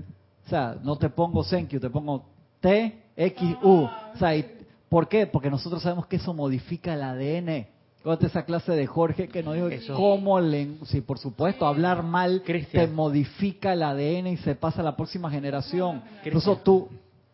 o 0.45 0.49
sea, 0.49 0.75
no 0.83 0.97
te 0.97 1.07
pongo 1.07 1.41
thank 1.45 1.69
you, 1.69 1.79
te 1.79 1.89
pongo 1.89 2.25
T, 2.59 3.01
X, 3.15 3.55
U. 3.63 3.83
O 3.85 4.17
sea, 4.19 4.35
y- 4.35 4.45
¿por 4.89 5.07
qué? 5.07 5.25
Porque 5.25 5.49
nosotros 5.49 5.83
sabemos 5.83 6.05
que 6.07 6.17
eso 6.17 6.33
modifica 6.33 6.95
el 6.95 7.01
ADN. 7.01 7.65
Esa 8.21 8.43
clase 8.43 8.73
de 8.73 8.85
Jorge 8.85 9.27
que 9.27 9.41
nos 9.41 9.55
dijo 9.55 9.67
Eso. 9.67 9.95
cómo 9.95 10.39
le... 10.39 10.77
Sí, 10.85 11.01
por 11.01 11.17
supuesto, 11.17 11.65
hablar 11.65 12.03
mal 12.03 12.43
Cristian. 12.45 12.85
te 12.85 12.91
modifica 12.91 13.73
el 13.73 13.81
ADN 13.81 14.27
y 14.27 14.37
se 14.37 14.55
pasa 14.55 14.81
a 14.81 14.83
la 14.83 14.95
próxima 14.95 15.29
generación. 15.31 16.01
Cristian. 16.01 16.25
Incluso 16.25 16.57
tú, 16.57 16.89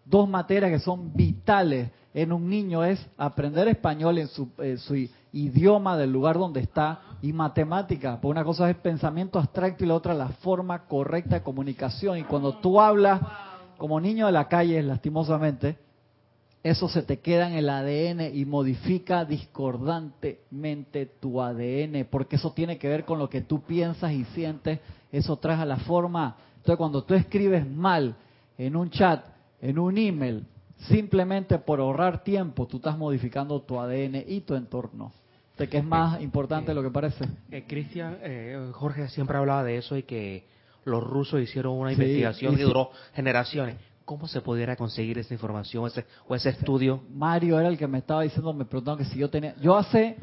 dos 0.06 0.30
materias 0.30 0.72
que 0.72 0.80
son 0.80 1.14
vitales 1.14 1.90
en 2.14 2.32
un 2.32 2.50
niño 2.50 2.84
es 2.84 3.06
aprender 3.18 3.68
español 3.68 4.18
en 4.18 4.28
su, 4.28 4.50
eh, 4.60 4.78
su 4.78 4.96
idioma 5.34 5.98
del 5.98 6.12
lugar 6.12 6.38
donde 6.38 6.62
está 6.62 7.02
y 7.22 7.34
matemática. 7.34 8.20
Porque 8.22 8.32
una 8.32 8.44
cosa 8.44 8.70
es 8.70 8.76
pensamiento 8.78 9.40
abstracto 9.40 9.84
y 9.84 9.88
la 9.88 9.96
otra 9.96 10.14
la 10.14 10.30
forma 10.30 10.86
correcta 10.88 11.36
de 11.36 11.44
comunicación. 11.44 12.18
Y 12.18 12.24
cuando 12.24 12.56
tú 12.56 12.80
hablas 12.82 13.22
como 13.78 14.00
niño 14.00 14.26
de 14.26 14.32
la 14.32 14.48
calle, 14.48 14.82
lastimosamente, 14.84 15.78
eso 16.64 16.88
se 16.88 17.02
te 17.02 17.20
queda 17.20 17.48
en 17.48 17.54
el 17.54 17.70
ADN 17.70 18.36
y 18.36 18.46
modifica 18.46 19.26
discordantemente 19.26 21.08
tu 21.20 21.42
ADN, 21.42 22.06
porque 22.10 22.36
eso 22.36 22.52
tiene 22.54 22.78
que 22.78 22.88
ver 22.88 23.04
con 23.04 23.18
lo 23.18 23.30
que 23.30 23.42
tú 23.42 23.62
piensas 23.62 24.12
y 24.12 24.26
sientes, 24.26 24.80
eso 25.12 25.38
trae 25.38 25.58
a 25.60 25.66
la 25.66 25.78
forma. 25.78 26.36
Entonces, 26.58 26.78
cuando 26.78 27.04
tú 27.04 27.16
escribes 27.16 27.68
mal 27.68 28.16
en 28.58 28.76
un 28.76 28.92
chat, 28.92 29.26
en 29.60 29.80
un 29.80 29.98
email, 29.98 30.46
simplemente 30.88 31.58
por 31.58 31.80
ahorrar 31.80 32.24
tiempo, 32.24 32.68
tú 32.68 32.78
estás 32.78 32.98
modificando 32.98 33.60
tu 33.62 33.80
ADN 33.80 34.24
y 34.28 34.42
tu 34.42 34.56
entorno. 34.56 35.12
De 35.58 35.68
que 35.68 35.78
es 35.78 35.84
más 35.84 36.22
importante 36.22 36.72
de 36.72 36.76
lo 36.76 36.82
que 36.82 36.90
parece. 36.90 37.26
Eh, 37.52 37.66
Cristian, 37.68 38.18
eh, 38.22 38.70
Jorge 38.74 39.08
siempre 39.10 39.38
hablaba 39.38 39.64
de 39.64 39.78
eso 39.78 39.96
y 39.96 40.04
que 40.04 40.46
los 40.86 41.04
rusos 41.04 41.42
hicieron 41.42 41.74
una 41.74 41.90
Sí, 41.90 41.96
investigación 41.96 42.56
que 42.56 42.62
sí. 42.62 42.68
duró 42.68 42.90
generaciones. 43.14 43.76
¿Cómo 44.12 44.28
se 44.28 44.42
pudiera 44.42 44.76
conseguir 44.76 45.18
esa 45.20 45.34
información 45.34 45.88
ese, 45.88 46.04
o 46.28 46.36
ese 46.36 46.50
estudio? 46.50 47.00
Mario 47.14 47.58
era 47.58 47.70
el 47.70 47.78
que 47.78 47.88
me 47.88 48.00
estaba 48.00 48.24
diciendo, 48.24 48.52
me 48.52 48.66
preguntaron 48.66 48.98
que 48.98 49.06
si 49.06 49.18
yo 49.18 49.30
tenía... 49.30 49.56
Yo 49.62 49.78
hace 49.78 50.18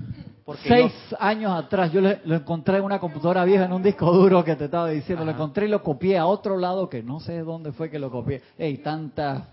Porque 0.45 0.69
seis 0.69 0.93
años 1.19 1.53
atrás, 1.53 1.91
yo 1.91 2.03
le- 2.03 2.21
lo 2.27 2.35
encontré 2.35 2.77
en 2.77 2.85
una 2.85 2.99
computadora 2.99 3.47
vieja, 3.47 3.65
en 3.65 3.73
un 3.73 3.83
disco 3.83 4.13
duro 4.13 4.45
que 4.45 4.57
te 4.57 4.67
estaba 4.67 4.91
diciendo, 4.91 5.25
lo 5.25 5.31
encontré 5.31 5.65
y 5.65 5.69
lo 5.71 5.83
copié 5.83 6.19
a 6.19 6.27
otro 6.27 6.59
lado 6.59 6.87
que 6.91 7.03
no 7.03 7.19
sé 7.19 7.39
dónde 7.39 7.73
fue 7.73 7.89
que 7.89 7.99
lo 7.99 8.11
copié. 8.11 8.43
Ey, 8.59 8.77
tantas 8.77 9.45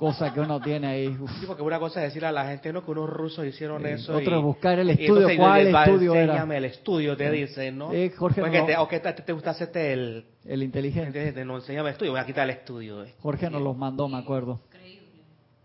cosas 0.00 0.32
que 0.32 0.40
uno 0.40 0.58
tiene 0.60 0.86
ahí. 0.86 1.08
Uf. 1.08 1.30
Sí, 1.38 1.44
porque 1.46 1.62
una 1.62 1.78
cosa 1.78 2.00
es 2.00 2.08
decirle 2.08 2.28
a 2.28 2.32
la 2.32 2.46
gente 2.48 2.72
no 2.72 2.82
que 2.82 2.90
unos 2.90 3.08
rusos 3.10 3.44
hicieron 3.44 3.82
Sí, 3.82 3.88
eso. 3.88 4.16
otro 4.16 4.34
y- 4.34 4.38
es 4.38 4.42
buscar 4.42 4.78
el 4.78 4.88
y 4.88 4.92
estudio, 4.92 5.14
entonces 5.16 5.38
cuál 5.38 5.74
va, 5.74 5.84
estudio 5.84 6.14
era. 6.14 6.22
Enséñame 6.32 6.56
el 6.56 6.64
estudio, 6.64 7.16
te 7.16 7.30
dicen, 7.30 7.76
¿no? 7.78 7.92
Sí, 7.92 8.10
Jorge 8.16 8.40
no- 8.40 8.66
te, 8.66 8.76
o 8.78 8.88
que 8.88 9.00
te, 9.00 9.12
te 9.12 9.32
gusta 9.34 9.50
hacerte 9.50 9.92
el... 9.92 10.24
El 10.46 10.62
inteligente. 10.62 11.18
Entonces, 11.22 11.46
no, 11.46 11.56
enséñame 11.56 11.90
el 11.90 11.92
estudio, 11.92 12.12
voy 12.12 12.20
a 12.20 12.24
quitar 12.24 12.44
el 12.44 12.56
estudio. 12.56 13.04
eh. 13.04 13.14
Jorge 13.20 13.50
nos 13.50 13.60
los 13.60 13.76
mandó, 13.76 14.08
me 14.08 14.16
acuerdo. 14.16 14.60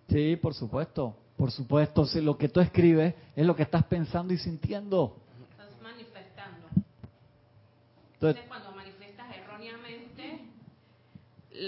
Sí, 0.09 0.35
por 0.35 0.53
supuesto. 0.53 1.15
Por 1.37 1.51
supuesto, 1.51 2.05
si 2.05 2.21
lo 2.21 2.37
que 2.37 2.49
tú 2.49 2.59
escribes 2.59 3.13
es 3.35 3.45
lo 3.45 3.55
que 3.55 3.63
estás 3.63 3.83
pensando 3.85 4.33
y 4.33 4.37
sintiendo. 4.37 5.17
Estás 5.51 5.69
manifestando. 5.81 6.67
Entonces, 8.13 8.13
Entonces, 8.13 8.43
cuando 8.47 8.71
manifiestas 8.71 9.27
erróneamente, 9.35 10.39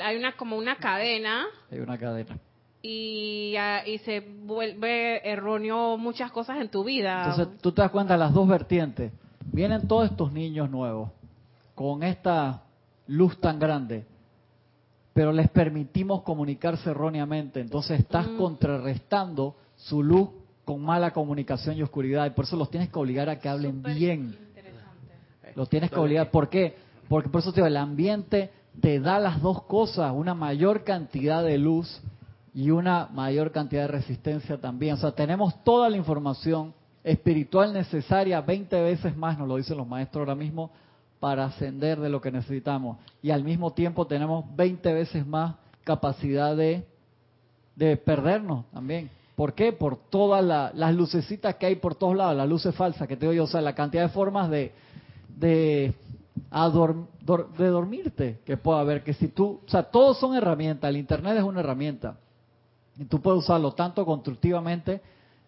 hay 0.04 0.18
una 0.18 0.36
como 0.38 0.58
una 0.58 0.76
cadena 0.78 1.46
hay 1.72 1.80
una 1.80 1.98
cadena. 1.98 2.38
Y, 2.82 3.56
ah, 3.58 3.82
y 3.86 3.98
se 4.00 4.20
vuelve 4.20 5.28
erróneo 5.30 5.98
muchas 5.98 6.32
cosas 6.32 6.60
en 6.62 6.70
tu 6.70 6.84
vida. 6.84 7.26
Entonces 7.30 7.62
tú 7.62 7.72
te 7.72 7.82
das 7.82 7.92
cuenta 7.92 8.14
de 8.14 8.20
las 8.20 8.34
dos 8.34 8.48
vertientes. 8.48 9.12
Vienen 9.52 9.88
todos 9.88 10.12
estos 10.12 10.32
niños 10.32 10.70
nuevos 10.70 11.10
con 11.74 12.04
esta 12.04 12.64
luz 13.08 13.40
tan 13.40 13.60
grande, 13.60 14.06
pero 15.14 15.32
les 15.32 15.50
permitimos 15.50 16.22
comunicarse 16.24 16.90
erróneamente. 16.90 17.60
Entonces 17.62 18.00
estás 18.00 18.28
Mm. 18.28 18.38
contrarrestando 18.38 19.56
su 19.76 20.04
luz 20.04 20.30
con 20.66 20.82
mala 20.82 21.12
comunicación 21.12 21.78
y 21.78 21.82
oscuridad. 21.84 22.26
Y 22.26 22.32
por 22.32 22.46
eso 22.46 22.58
los 22.58 22.70
tienes 22.70 22.90
que 22.90 23.00
obligar 23.00 23.30
a 23.30 23.40
que 23.40 23.48
hablen 23.50 23.78
Súper 23.78 23.96
bien. 23.96 24.38
Los 25.56 25.70
tienes 25.70 25.90
que 25.90 26.00
obligar. 26.00 26.30
¿Por 26.30 26.50
qué? 26.50 26.76
Porque 27.08 27.30
por 27.30 27.40
eso 27.42 27.52
te 27.52 27.62
digo, 27.62 27.68
el 27.68 27.78
ambiente 27.78 28.52
te 28.82 29.00
da 29.00 29.18
las 29.18 29.42
dos 29.42 29.64
cosas, 29.64 30.12
una 30.14 30.34
mayor 30.36 30.84
cantidad 30.84 31.44
de 31.44 31.58
luz 31.58 32.02
y 32.58 32.72
una 32.72 33.08
mayor 33.14 33.52
cantidad 33.52 33.84
de 33.84 33.90
resistencia 33.90 34.58
también. 34.60 34.96
O 34.96 34.98
sea, 34.98 35.12
tenemos 35.12 35.64
toda 35.64 35.90
la 35.92 35.98
información 35.98 36.74
espiritual 37.04 37.72
necesaria, 37.72 38.42
20 38.42 38.82
veces 38.82 39.16
más, 39.16 39.38
nos 39.38 39.48
lo 39.48 39.58
dicen 39.58 39.78
los 39.78 39.88
maestros 39.88 40.22
ahora 40.22 40.34
mismo, 40.34 40.72
para 41.20 41.46
ascender 41.46 42.00
de 42.00 42.10
lo 42.10 42.20
que 42.20 42.32
necesitamos. 42.32 42.98
Y 43.22 43.30
al 43.30 43.44
mismo 43.44 43.74
tiempo 43.74 44.08
tenemos 44.08 44.44
20 44.56 44.92
veces 44.92 45.28
más 45.28 45.54
capacidad 45.84 46.56
de, 46.58 46.84
de 47.76 47.96
perdernos 47.96 48.66
también. 48.72 49.12
¿Por 49.36 49.54
qué? 49.54 49.72
Por 49.72 49.96
todas 50.10 50.44
la- 50.44 50.72
las 50.74 50.96
lucecitas 50.96 51.54
que 51.58 51.68
hay 51.68 51.76
por 51.76 51.94
todos 51.94 52.16
lados, 52.18 52.36
las 52.36 52.50
luces 52.50 52.74
falsas 52.74 53.08
que 53.08 53.16
te 53.18 53.28
digo 53.28 53.34
yo, 53.34 53.44
o 53.44 53.48
sea, 53.48 53.62
la 53.62 53.76
cantidad 53.76 54.02
de 54.02 54.10
formas 54.10 54.50
de, 54.50 54.72
de, 55.38 55.94
dor- 56.52 57.50
de 57.56 57.68
dormirte 57.68 58.40
que 58.46 58.58
pueda 58.58 58.80
haber, 58.80 59.04
que 59.04 59.14
si 59.14 59.28
tú, 59.28 59.62
o 59.64 59.70
sea, 59.70 59.84
todos 59.84 60.18
son 60.18 60.36
herramientas, 60.36 60.90
el 60.90 60.98
Internet 60.98 61.38
es 61.38 61.44
una 61.44 61.60
herramienta, 61.60 62.18
y 63.00 63.06
tú 63.06 63.22
puedes 63.22 63.40
usarlo 63.40 63.74
tanto 63.74 64.06
constructivamente 64.06 65.02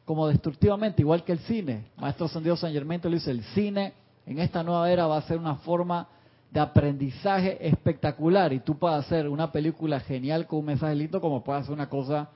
como 0.05 0.27
destructivamente, 0.27 1.01
igual 1.01 1.23
que 1.23 1.33
el 1.33 1.39
cine. 1.39 1.85
Maestro 1.97 2.25
Ascendido 2.25 2.55
San 2.55 2.73
Germain 2.73 2.99
te 2.99 3.09
lo 3.09 3.15
dice, 3.15 3.31
el 3.31 3.43
cine 3.53 3.93
en 4.25 4.39
esta 4.39 4.63
nueva 4.63 4.91
era 4.91 5.07
va 5.07 5.17
a 5.17 5.21
ser 5.21 5.37
una 5.37 5.55
forma 5.55 6.07
de 6.51 6.59
aprendizaje 6.59 7.67
espectacular 7.67 8.51
y 8.53 8.59
tú 8.59 8.77
puedes 8.77 9.05
hacer 9.05 9.29
una 9.29 9.51
película 9.51 9.99
genial 9.99 10.47
con 10.47 10.59
un 10.59 10.65
mensaje 10.65 10.95
lindo 10.95 11.21
como 11.21 11.43
puedes 11.43 11.61
hacer 11.61 11.73
una 11.73 11.87
cosa 11.89 12.29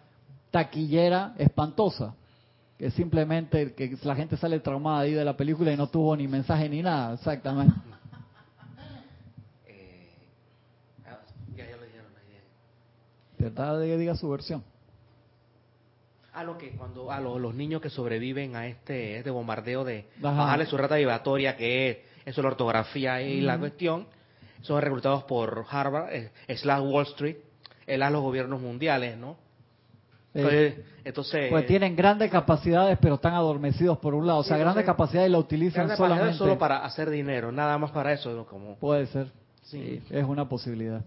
taquillera 0.51 1.33
espantosa 1.37 2.13
que 2.77 2.91
simplemente 2.91 3.73
que 3.73 3.97
la 4.03 4.15
gente 4.15 4.37
sale 4.37 4.59
traumada 4.59 4.99
ahí 4.99 5.13
de 5.13 5.25
la 5.25 5.35
película 5.35 5.71
y 5.71 5.77
no 5.77 5.87
tuvo 5.87 6.15
ni 6.15 6.27
mensaje 6.27 6.67
ni 6.69 6.81
nada, 6.81 7.13
exactamente. 7.13 7.73
Eh, 9.67 10.09
ah, 11.05 11.19
ya, 11.55 11.69
ya 11.69 11.77
lo 11.77 11.85
dijeron 11.85 12.11
ahí. 12.17 12.39
¿Verdad? 13.37 13.79
De 13.79 13.87
que 13.87 13.97
diga 13.97 14.15
su 14.15 14.29
versión. 14.29 14.63
A 16.33 16.43
lo 16.43 16.57
que 16.57 16.71
cuando 16.71 17.11
a 17.11 17.19
lo- 17.19 17.37
los 17.37 17.53
niños 17.53 17.81
que 17.81 17.89
sobreviven 17.89 18.55
a 18.55 18.65
este, 18.67 19.17
este 19.17 19.29
bombardeo 19.29 19.83
de 19.83 20.07
Ajá. 20.19 20.31
bajarle 20.31 20.65
su 20.65 20.77
rata 20.77 20.95
vibratoria, 20.95 21.55
que 21.55 21.89
es 21.91 21.97
eso 22.25 22.41
la 22.41 22.47
ortografía 22.49 23.21
y 23.21 23.41
la 23.41 23.57
cuestión, 23.59 24.07
son 24.61 24.81
reclutados 24.81 25.23
por 25.25 25.65
Harvard, 25.69 26.13
eh, 26.13 26.31
slash 26.55 26.81
Wall 26.81 27.03
Street, 27.07 27.35
el 27.85 28.01
a 28.01 28.09
los 28.09 28.21
gobiernos 28.21 28.59
mundiales, 28.61 29.17
¿no? 29.17 29.37
Eh, 30.33 30.39
Entonces, 30.39 30.85
entonces 31.05 31.49
pues 31.51 31.67
tienen 31.67 31.95
grandes 31.95 32.31
capacidades, 32.31 32.97
pero 32.99 33.15
están 33.15 33.35
adormecidos 33.35 33.99
por 33.99 34.15
un 34.15 34.25
lado. 34.25 34.39
O 34.39 34.43
sea, 34.43 34.57
grandes 34.57 34.83
capacidades 34.85 35.29
la 35.29 35.37
utilizan 35.37 35.85
grandes 35.85 35.97
capacidades 35.97 36.19
solamente. 36.37 36.37
solo 36.39 36.57
para 36.57 36.83
hacer 36.83 37.09
dinero, 37.11 37.51
nada 37.51 37.77
más 37.77 37.91
para 37.91 38.11
eso, 38.13 38.31
¿no? 38.33 38.45
como 38.45 38.75
Puede 38.77 39.05
ser. 39.07 39.27
Sí. 39.61 40.01
Sí, 40.07 40.15
es 40.15 40.23
una 40.25 40.49
posibilidad. 40.49 41.03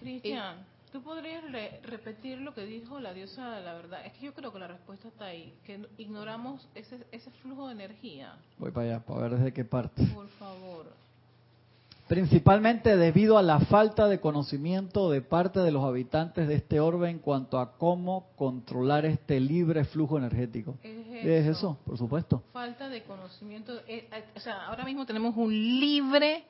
Cristian, 0.00 0.56
¿tú 0.92 1.02
podrías 1.02 1.42
re- 1.50 1.80
repetir 1.84 2.38
lo 2.40 2.54
que 2.54 2.64
dijo 2.66 2.98
la 3.00 3.12
diosa 3.14 3.56
de 3.56 3.62
la 3.62 3.74
verdad? 3.74 4.04
Es 4.06 4.12
que 4.14 4.26
yo 4.26 4.34
creo 4.34 4.52
que 4.52 4.58
la 4.58 4.68
respuesta 4.68 5.08
está 5.08 5.26
ahí, 5.26 5.54
que 5.64 5.78
no- 5.78 5.88
ignoramos 5.98 6.66
ese, 6.74 7.04
ese 7.12 7.30
flujo 7.42 7.66
de 7.68 7.72
energía. 7.74 8.34
Voy 8.58 8.70
para 8.70 8.86
allá, 8.86 9.00
para 9.04 9.20
ver 9.22 9.30
desde 9.36 9.52
qué 9.52 9.64
parte. 9.64 10.04
Por 10.14 10.28
favor. 10.30 10.86
Principalmente 12.08 12.96
debido 12.96 13.38
a 13.38 13.42
la 13.42 13.60
falta 13.60 14.08
de 14.08 14.18
conocimiento 14.18 15.10
de 15.10 15.22
parte 15.22 15.60
de 15.60 15.70
los 15.70 15.84
habitantes 15.84 16.48
de 16.48 16.54
este 16.56 16.80
orbe 16.80 17.08
en 17.08 17.20
cuanto 17.20 17.60
a 17.60 17.76
cómo 17.78 18.26
controlar 18.34 19.04
este 19.06 19.38
libre 19.38 19.84
flujo 19.84 20.18
energético. 20.18 20.76
Es 20.82 21.06
Es 21.24 21.46
eso. 21.46 21.50
eso, 21.50 21.78
por 21.86 21.96
supuesto. 21.98 22.42
Falta 22.52 22.88
de 22.88 23.04
conocimiento. 23.04 23.76
eh, 23.86 24.08
eh, 24.10 24.24
o 24.34 24.40
sea, 24.40 24.66
ahora 24.66 24.84
mismo 24.84 25.06
tenemos 25.06 25.36
un 25.36 25.52
libre 25.52 26.42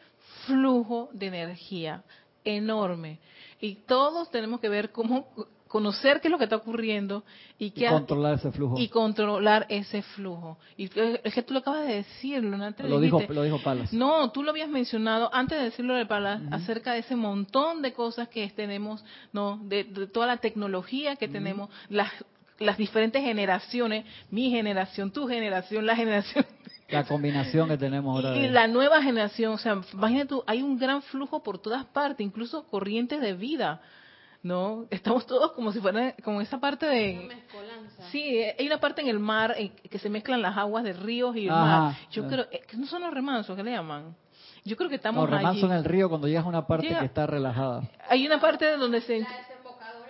flujo 0.46 1.10
de 1.12 1.26
energía 1.26 2.04
enorme. 2.42 3.18
Y 3.60 3.76
todos 3.86 4.30
tenemos 4.30 4.60
que 4.60 4.68
ver 4.68 4.90
cómo 4.90 5.26
conocer 5.70 6.20
qué 6.20 6.26
es 6.26 6.32
lo 6.32 6.38
que 6.38 6.44
está 6.44 6.56
ocurriendo 6.56 7.22
y 7.56 7.70
controlar 7.70 8.34
ese 8.34 8.50
flujo. 8.50 8.74
y 8.76 8.88
controlar 8.88 9.66
ese 9.68 10.02
flujo. 10.02 10.58
Y 10.76 10.90
es 11.22 11.32
que 11.32 11.42
tú 11.42 11.54
lo 11.54 11.60
acabas 11.60 11.86
de 11.86 11.94
decir. 11.94 12.42
Lo 12.42 13.00
dijo, 13.00 13.18
dijiste. 13.18 13.34
lo 13.34 13.42
dijo 13.44 13.62
Palas. 13.62 13.92
No, 13.92 14.32
tú 14.32 14.42
lo 14.42 14.50
habías 14.50 14.68
mencionado 14.68 15.30
antes 15.32 15.58
de 15.58 15.64
decirlo 15.64 15.94
de 15.94 16.06
Palas 16.06 16.42
acerca 16.50 16.94
de 16.94 17.00
ese 17.00 17.14
montón 17.14 17.82
de 17.82 17.92
cosas 17.92 18.28
que 18.28 18.48
tenemos, 18.50 19.04
no, 19.32 19.60
de, 19.62 19.84
de 19.84 20.08
toda 20.08 20.26
la 20.26 20.38
tecnología 20.38 21.14
que 21.16 21.28
tenemos, 21.28 21.70
las 21.88 22.10
las 22.58 22.76
diferentes 22.76 23.22
generaciones, 23.22 24.04
mi 24.30 24.50
generación, 24.50 25.10
tu 25.10 25.26
generación, 25.26 25.86
la 25.86 25.96
generación 25.96 26.44
La 26.92 27.04
combinación 27.04 27.68
que 27.68 27.76
tenemos 27.78 28.14
ahora. 28.16 28.36
y 28.36 28.42
de- 28.42 28.50
la 28.50 28.66
nueva 28.66 29.02
generación, 29.02 29.52
o 29.54 29.58
sea, 29.58 29.80
imagínate 29.92 30.26
tú, 30.28 30.44
hay 30.46 30.62
un 30.62 30.78
gran 30.78 31.02
flujo 31.02 31.42
por 31.42 31.58
todas 31.58 31.84
partes, 31.86 32.24
incluso 32.26 32.64
corrientes 32.68 33.20
de 33.20 33.34
vida, 33.34 33.80
¿no? 34.42 34.86
Estamos 34.90 35.26
todos 35.26 35.52
como 35.52 35.72
si 35.72 35.80
fuera, 35.80 36.14
como 36.24 36.40
esa 36.40 36.58
parte 36.58 36.86
Una 36.86 36.94
de... 36.94 37.14
mezcolanza. 37.28 38.02
Sí, 38.10 38.42
hay 38.58 38.66
una 38.66 38.78
parte 38.78 39.02
en 39.02 39.08
el 39.08 39.18
mar 39.18 39.54
en 39.58 39.68
que 39.70 39.98
se 39.98 40.08
mezclan 40.08 40.40
las 40.42 40.56
aguas 40.56 40.82
de 40.84 40.92
ríos 40.94 41.36
y 41.36 41.44
el 41.46 41.50
Ajá, 41.52 41.80
mar. 41.80 41.94
Yo 42.10 42.24
eh. 42.24 42.26
creo, 42.28 42.46
eh, 42.50 42.62
que 42.66 42.76
no 42.76 42.86
son 42.86 43.02
los 43.02 43.12
remansos, 43.12 43.54
¿qué 43.56 43.62
le 43.62 43.72
llaman? 43.72 44.16
Yo 44.64 44.76
creo 44.76 44.88
que 44.90 44.96
No, 44.96 44.96
estamos 44.96 45.30
remanso 45.30 45.66
en 45.66 45.72
allí. 45.72 45.78
el 45.80 45.84
río 45.84 46.08
cuando 46.08 46.26
llegas 46.28 46.44
a 46.44 46.48
una 46.48 46.66
parte 46.66 46.86
Llega- 46.88 47.00
que 47.00 47.06
está 47.06 47.26
relajada. 47.26 47.82
Hay 48.08 48.26
una 48.26 48.40
parte 48.40 48.76
donde 48.76 49.00
se... 49.02 49.20
La. 49.20 49.26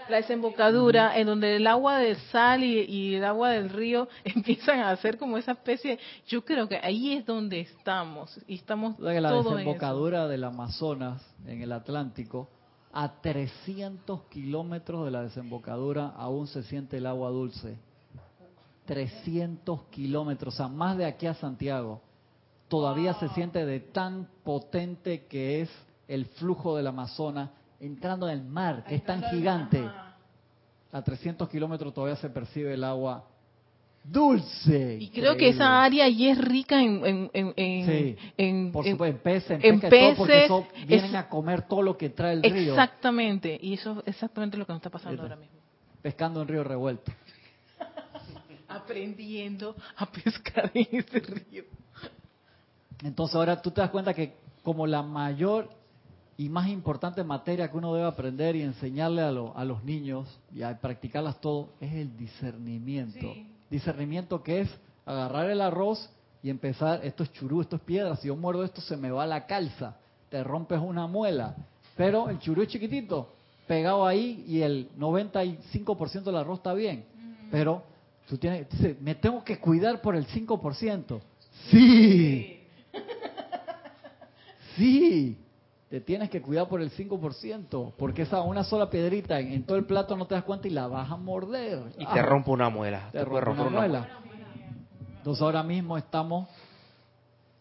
La 0.09 0.17
desembocadura, 0.17 1.17
en 1.19 1.27
donde 1.27 1.57
el 1.57 1.67
agua 1.67 1.99
de 1.99 2.17
sal 2.33 2.65
y, 2.65 2.81
y 2.81 3.15
el 3.15 3.25
agua 3.25 3.51
del 3.51 3.69
río 3.69 4.09
empiezan 4.25 4.81
a 4.81 4.91
hacer 4.91 5.19
como 5.19 5.39
esa 5.39 5.53
especie. 5.53 5.99
Yo 6.27 6.45
creo 6.45 6.69
que 6.69 6.79
ahí 6.83 7.15
es 7.15 7.27
donde 7.27 7.61
estamos 7.61 8.41
y 8.47 8.57
estamos 8.57 8.99
la 8.99 9.29
todos 9.29 9.53
en 9.53 9.59
desembocadura 9.59 10.27
del 10.27 10.45
Amazonas 10.45 11.23
en 11.47 11.63
el 11.63 11.73
Atlántico, 11.73 12.49
a 12.93 13.21
300 13.21 14.23
kilómetros 14.25 15.05
de 15.05 15.11
la 15.13 15.23
desembocadura 15.23 16.09
aún 16.17 16.47
se 16.49 16.63
siente 16.65 16.97
el 16.97 17.07
agua 17.07 17.31
dulce. 17.31 17.79
300 18.87 19.85
kilómetros, 19.91 20.55
o 20.55 20.57
sea, 20.57 20.69
más 20.69 20.97
de 20.97 21.05
aquí 21.05 21.27
a 21.27 21.35
Santiago. 21.35 22.01
Todavía 22.67 23.15
se 23.15 23.29
siente 23.31 23.65
de 23.65 23.79
tan 23.79 24.29
potente 24.43 25.27
que 25.27 25.61
es 25.61 25.71
el 26.09 26.27
flujo 26.27 26.77
del 26.77 26.89
Amazonas 26.89 27.51
entrando 27.81 28.29
en 28.29 28.39
el 28.39 28.45
mar, 28.45 28.85
que 28.85 28.95
es 28.97 29.05
tan 29.05 29.23
gigante. 29.25 29.83
A 30.93 31.03
300 31.03 31.49
kilómetros 31.49 31.95
todavía 31.95 32.17
se 32.17 32.29
percibe 32.31 32.75
el 32.75 32.83
agua 32.85 33.25
dulce. 34.03 34.97
Y 35.01 35.09
creo 35.11 35.37
que 35.37 35.51
esa 35.51 35.83
área 35.83 36.05
allí 36.07 36.29
es 36.29 36.39
rica 36.39 36.83
en, 36.83 37.05
en, 37.07 37.31
en, 37.33 37.53
en- 37.57 37.87
Sí, 37.87 38.17
en- 38.37 38.73
Por 38.73 38.85
supuesto, 38.85 39.05
en 39.17 39.23
peces, 39.23 39.61
en, 39.65 39.77
y 39.77 39.81
todo, 39.81 40.15
porque 40.17 40.33
peces, 40.33 40.45
eso 40.47 40.67
vienen 40.87 41.11
es- 41.11 41.15
a 41.15 41.29
comer 41.29 41.63
todo 41.69 41.83
lo 41.83 41.97
que 41.97 42.11
trae 42.11 42.33
el 42.35 42.43
río. 42.43 42.73
exactamente. 42.73 43.59
Y 43.63 43.75
eso 43.75 44.01
es 44.07 44.15
exactamente 44.15 44.57
lo 44.57 44.67
que 44.67 44.73
nos 44.73 44.79
está 44.81 44.91
pasando 44.91 45.23
ahora 45.23 45.37
mismo. 45.37 45.59
Pescando 46.03 46.43
en 46.43 46.49
río 46.49 46.65
revuelto. 46.65 47.13
Aprendiendo 48.69 49.75
a 49.97 50.07
pescar 50.07 50.71
en 50.75 50.87
ese 50.93 51.21
río. 51.21 51.65
Entonces 53.03 53.35
ahora 53.37 53.61
tú 53.61 53.71
te 53.71 53.81
das 53.81 53.91
cuenta 53.91 54.15
que 54.15 54.35
como 54.63 54.87
la 54.87 55.03
mayor 55.03 55.69
y 56.43 56.49
más 56.49 56.69
importante 56.69 57.23
materia 57.23 57.71
que 57.71 57.77
uno 57.77 57.93
debe 57.93 58.07
aprender 58.09 58.57
y 58.57 58.63
enseñarle 58.63 59.21
a, 59.21 59.31
lo- 59.31 59.55
a 59.57 59.63
los 59.65 59.85
niños 59.85 60.27
y 60.55 60.63
a 60.63 60.79
practicarlas 60.81 61.39
todo 61.41 61.69
es 61.81 61.93
el 61.93 62.17
discernimiento. 62.17 63.19
Sí. 63.21 63.47
Discernimiento 63.69 64.43
que 64.43 64.61
es 64.63 64.71
agarrar 65.05 65.51
el 65.51 65.61
arroz 65.61 66.09
y 66.43 66.49
empezar, 66.49 67.05
esto 67.05 67.25
es 67.25 67.33
churú, 67.33 67.61
esto 67.61 67.77
es 67.77 67.83
piedra, 67.83 68.17
si 68.17 68.29
yo 68.29 68.37
muerdo 68.37 68.65
esto 68.65 68.81
se 68.81 68.97
me 68.97 69.11
va 69.11 69.27
la 69.27 69.45
calza, 69.47 69.97
te 70.31 70.43
rompes 70.43 70.81
una 70.81 71.07
muela. 71.07 71.57
Pero 71.95 72.31
el 72.31 72.39
churú 72.39 72.63
es 72.63 72.69
chiquitito, 72.69 73.35
pegado 73.67 74.07
ahí 74.07 74.43
y 74.49 74.63
el 74.63 74.89
95% 74.99 76.23
del 76.23 76.37
arroz 76.37 76.61
está 76.61 76.73
bien. 76.73 77.05
Pero 77.51 77.83
tú 78.27 78.39
tienes, 78.39 78.67
dice, 78.71 78.97
me 79.03 79.15
tengo 79.15 79.45
que 79.45 79.59
cuidar 79.59 80.01
por 80.01 80.17
el 80.17 80.27
5%. 80.27 81.21
Sí. 81.71 82.61
Sí, 84.77 85.37
te 85.91 86.01
tienes 86.01 86.31
que 86.31 86.41
cuidar 86.41 86.69
por 86.69 86.81
el 86.81 86.91
5%, 86.93 87.93
porque 87.99 88.23
esa 88.23 88.41
una 88.43 88.63
sola 88.65 88.89
piedrita 88.89 89.41
en, 89.41 89.53
en 89.53 89.65
todo 89.65 89.77
el 89.77 89.85
plato 89.85 90.17
no 90.17 90.25
te 90.27 90.37
das 90.37 90.45
cuenta 90.45 90.69
y 90.69 90.71
la 90.71 90.87
vas 90.87 91.11
a 91.11 91.17
morder. 91.17 91.83
y 91.99 92.05
Ah, 92.07 92.15
te 92.15 92.23
rompe 92.23 92.51
una 92.51 92.71
muela. 92.71 93.09
te 93.11 93.19
te 93.19 93.27
puede 93.27 93.41
rompe 93.41 93.63
romper 93.65 93.73
una 93.79 93.81
muela. 93.89 94.09
Entonces 95.19 95.43
ahora 95.43 95.63
mismo 95.65 95.99
estamos 95.99 96.49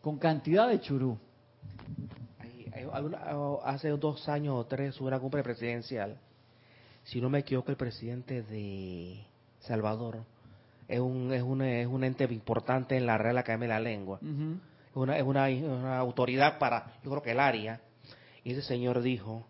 con 0.02 0.18
cantidad 0.20 0.68
de 0.70 0.80
churú. 0.80 1.18
Hay- 2.40 2.70
hay 2.74 2.88
alguna- 2.94 3.36
oh, 3.36 3.62
hace 3.66 3.90
dos 3.90 4.30
años 4.30 4.56
o 4.56 4.66
tres 4.66 5.00
hubo 5.02 5.08
una 5.08 5.20
cumbre 5.20 5.42
presidencial. 5.44 6.16
Si 7.04 7.20
no 7.20 7.30
me 7.30 7.40
equivoco, 7.40 7.72
el 7.72 7.78
presidente 7.78 8.44
de 8.44 9.26
Salvador 9.62 10.20
es 10.88 11.00
un, 11.00 11.34
es 11.34 11.42
un, 11.42 11.62
es 11.64 11.88
un 11.88 12.04
ente 12.04 12.26
importante 12.26 12.96
en 12.96 13.06
la 13.08 13.18
Real 13.18 13.38
Academia 13.40 13.68
de 13.70 13.74
la 13.74 13.80
Lengua. 13.80 14.20
Es 14.22 14.96
una, 14.96 15.18
es 15.18 15.24
una, 15.24 15.48
una 15.48 15.98
autoridad 15.98 16.60
para, 16.60 16.94
yo 17.04 17.10
creo 17.10 17.24
que 17.24 17.32
el 17.32 17.40
área. 17.40 17.82
Y 18.44 18.52
ese 18.54 18.62
señor 18.62 19.02
dijo 19.02 19.46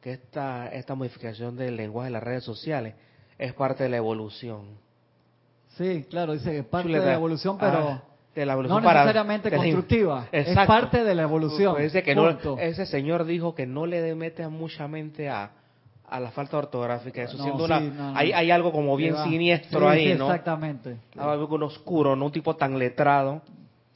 que 0.00 0.12
esta, 0.12 0.68
esta 0.68 0.94
modificación 0.94 1.56
del 1.56 1.76
lenguaje 1.76 2.06
de 2.08 2.12
las 2.12 2.22
redes 2.22 2.44
sociales 2.44 2.94
es 3.38 3.52
parte 3.54 3.84
de 3.84 3.88
la 3.88 3.96
evolución. 3.96 4.78
Sí, 5.76 6.04
claro, 6.10 6.32
dice 6.32 6.50
que 6.50 6.58
es 6.58 6.64
parte 6.64 6.88
de 6.88 6.98
la 6.98 7.14
evolución, 7.14 7.56
pero 7.58 7.78
Ah, 7.88 8.02
de 8.34 8.46
la 8.46 8.52
evolución 8.52 8.82
no 8.82 8.88
necesariamente 8.92 9.50
constructiva. 9.50 10.28
Es 10.32 10.48
parte 10.66 11.02
de 11.04 11.14
la 11.14 11.22
evolución. 11.22 11.74
Pues 11.74 11.84
dice 11.92 12.02
que 12.02 12.14
no, 12.14 12.28
punto. 12.28 12.56
ese 12.58 12.86
señor 12.86 13.24
dijo 13.24 13.54
que 13.54 13.66
no 13.66 13.86
le 13.86 14.14
metan 14.14 14.52
mucha 14.52 14.86
mente 14.86 15.28
a, 15.28 15.50
a 16.08 16.20
la 16.20 16.30
falta 16.30 16.58
ortográfica. 16.58 17.22
Eso 17.22 17.36
No, 17.36 17.44
siendo 17.44 17.66
sí, 17.66 17.72
una, 17.72 17.80
no, 17.80 18.12
no. 18.12 18.18
Hay, 18.18 18.32
hay 18.32 18.50
algo 18.50 18.70
como 18.72 18.96
bien 18.96 19.16
Sí, 19.24 19.30
siniestro 19.30 19.80
Sí, 19.80 19.86
ahí, 19.86 20.14
¿no? 20.18 20.26
Exactamente. 20.26 20.96
Algo 21.16 21.48
con 21.48 21.62
oscuro, 21.64 22.14
no 22.16 22.26
un 22.26 22.32
tipo 22.32 22.54
tan 22.56 22.78
letrado. 22.78 23.42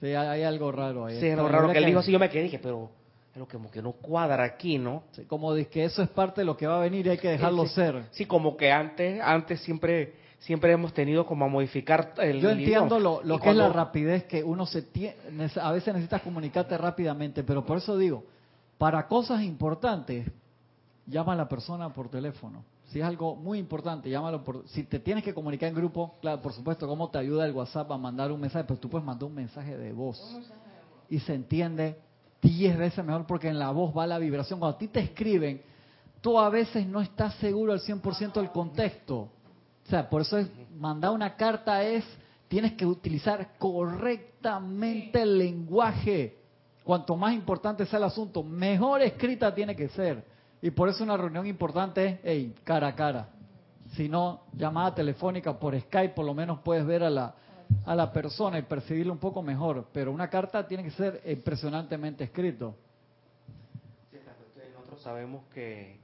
Sí, 0.01 0.07
hay, 0.09 0.17
hay 0.29 0.43
algo 0.43 0.73
raro 0.73 1.07
ahí. 1.07 1.21
Sí, 1.21 1.29
la 1.31 1.47
raro 1.47 1.71
que 1.71 1.79
él 1.79 1.87
dijo 1.87 2.01
así, 2.01 2.11
yo 2.11 2.19
me 2.19 2.29
quedé 2.29 2.41
y 2.43 2.45
dije, 2.45 2.59
pero 2.61 2.91
es 3.33 3.39
lo 3.39 3.47
que 3.49 3.57
como 3.57 3.71
que 3.71 3.81
no 3.83 3.93
cuadra 3.93 4.45
aquí, 4.45 4.79
¿no? 4.79 5.05
Sí, 5.13 5.25
como 5.25 5.55
de 5.55 5.67
que 5.67 5.85
eso 5.85 6.03
es 6.03 6.09
parte 6.11 6.43
de 6.43 6.45
lo 6.45 6.57
que 6.57 6.67
va 6.67 6.77
a 6.77 6.81
venir 6.81 7.07
y 7.07 7.11
hay 7.11 7.19
que 7.19 7.31
dejarlo 7.31 7.65
Sí, 7.67 7.75
ser. 7.75 8.05
Sí, 8.11 8.27
como 8.27 8.57
que 8.57 8.71
antes, 8.71 9.21
antes 9.23 9.61
siempre, 9.63 10.15
siempre 10.41 10.73
hemos 10.73 10.93
tenido 10.93 11.25
como 11.25 11.45
a 11.47 11.49
modificar 11.49 12.13
el 12.19 12.41
Yo 12.41 12.51
entiendo 12.51 12.99
idioma. 12.99 13.01
lo, 13.01 13.23
lo 13.25 13.39
que 13.41 13.49
es 13.51 13.57
la 13.57 13.65
cuando- 13.65 13.73
rapidez 13.79 14.25
que 14.25 14.45
uno 14.45 14.67
se 14.67 14.83
tiene, 14.83 15.17
a 15.61 15.73
veces 15.73 15.95
necesitas 15.95 16.21
comunicarte 16.23 16.77
rápidamente, 16.77 17.43
pero 17.43 17.65
por 17.65 17.79
eso 17.79 17.97
digo, 17.97 18.25
para 18.77 19.07
cosas 19.09 19.43
importantes, 19.43 20.27
llama 21.07 21.33
a 21.33 21.37
la 21.37 21.49
persona 21.49 21.89
por 21.93 22.09
teléfono. 22.11 22.65
Si 22.89 22.99
es 23.01 23.05
algo 23.07 23.35
muy 23.35 23.59
importante, 23.59 24.11
llámalo 24.11 24.45
por... 24.45 24.69
Si 24.69 24.83
te 24.85 24.99
tienes 24.99 25.25
que 25.25 25.33
comunicar 25.33 25.71
en 25.71 25.75
grupo, 25.75 26.15
claro, 26.21 26.43
por 26.43 26.53
supuesto, 26.53 26.87
¿cómo 26.87 27.09
te 27.09 27.17
ayuda 27.17 27.47
el 27.47 27.53
WhatsApp 27.53 27.91
a 27.91 27.97
mandar 27.97 28.31
un 28.31 28.39
mensaje? 28.41 28.65
Pero 28.69 28.79
tú 28.79 28.91
puedes 28.91 29.07
mandar 29.07 29.25
un 29.25 29.35
mensaje 29.35 29.75
de 29.79 29.95
voz. 29.95 30.21
Y 31.09 31.19
se 31.21 31.33
entiende 31.33 31.97
diez 32.43 32.77
veces 32.77 33.05
mejor 33.05 33.27
porque 33.27 33.49
en 33.49 33.59
la 33.59 33.71
voz 33.71 33.97
va 33.97 34.07
la 34.07 34.19
vibración. 34.19 34.59
Cuando 34.59 34.77
a 34.77 34.79
ti 34.79 34.89
te 34.89 35.01
escriben, 35.01 35.63
tú 36.21 36.39
a 36.39 36.51
veces 36.51 36.87
no 36.87 37.01
estás 37.01 37.35
seguro 37.37 37.73
al 37.73 37.81
100% 37.81 38.35
del 38.35 38.51
contexto. 38.51 39.17
O 39.85 39.89
sea, 39.89 40.09
por 40.09 40.23
eso 40.23 40.39
es, 40.39 40.51
mandar 40.77 41.13
una 41.13 41.37
carta 41.37 41.83
es, 41.83 42.05
tienes 42.49 42.73
que 42.75 42.85
utilizar 42.85 43.57
correctamente 43.59 45.23
el 45.23 45.39
lenguaje. 45.39 46.39
Cuanto 46.85 47.17
más 47.17 47.33
importante 47.33 47.87
sea 47.87 47.99
el 47.99 48.05
asunto, 48.05 48.43
mejor 48.43 49.03
escrita 49.03 49.55
tiene 49.55 49.77
que 49.77 49.89
ser. 49.89 50.25
Y 50.61 50.71
por 50.71 50.89
eso 50.89 51.03
una 51.05 51.17
reunión 51.17 51.47
importante 51.47 52.07
es, 52.07 52.19
hey, 52.23 52.55
cara 52.65 52.89
a 52.89 52.95
cara. 52.95 53.29
Si 53.95 54.09
no, 54.09 54.43
llamada 54.53 54.95
telefónica 54.95 55.59
por 55.59 55.79
Skype, 55.79 56.15
por 56.15 56.25
lo 56.25 56.35
menos 56.35 56.61
puedes 56.61 56.87
ver 56.87 57.03
a 57.03 57.11
la, 57.11 57.35
a 57.87 57.95
la 57.95 58.13
persona 58.13 58.59
y 58.59 58.63
percibirlo 58.63 59.13
un 59.13 59.19
poco 59.19 59.43
mejor. 59.43 59.87
Pero 59.93 60.13
una 60.13 60.29
carta 60.29 60.67
tiene 60.67 60.85
que 60.85 60.91
ser 60.93 61.21
impresionantemente 61.27 62.25
escrito. 62.25 62.75
nosotros 64.75 65.03
sabemos 65.03 65.43
que 65.55 65.97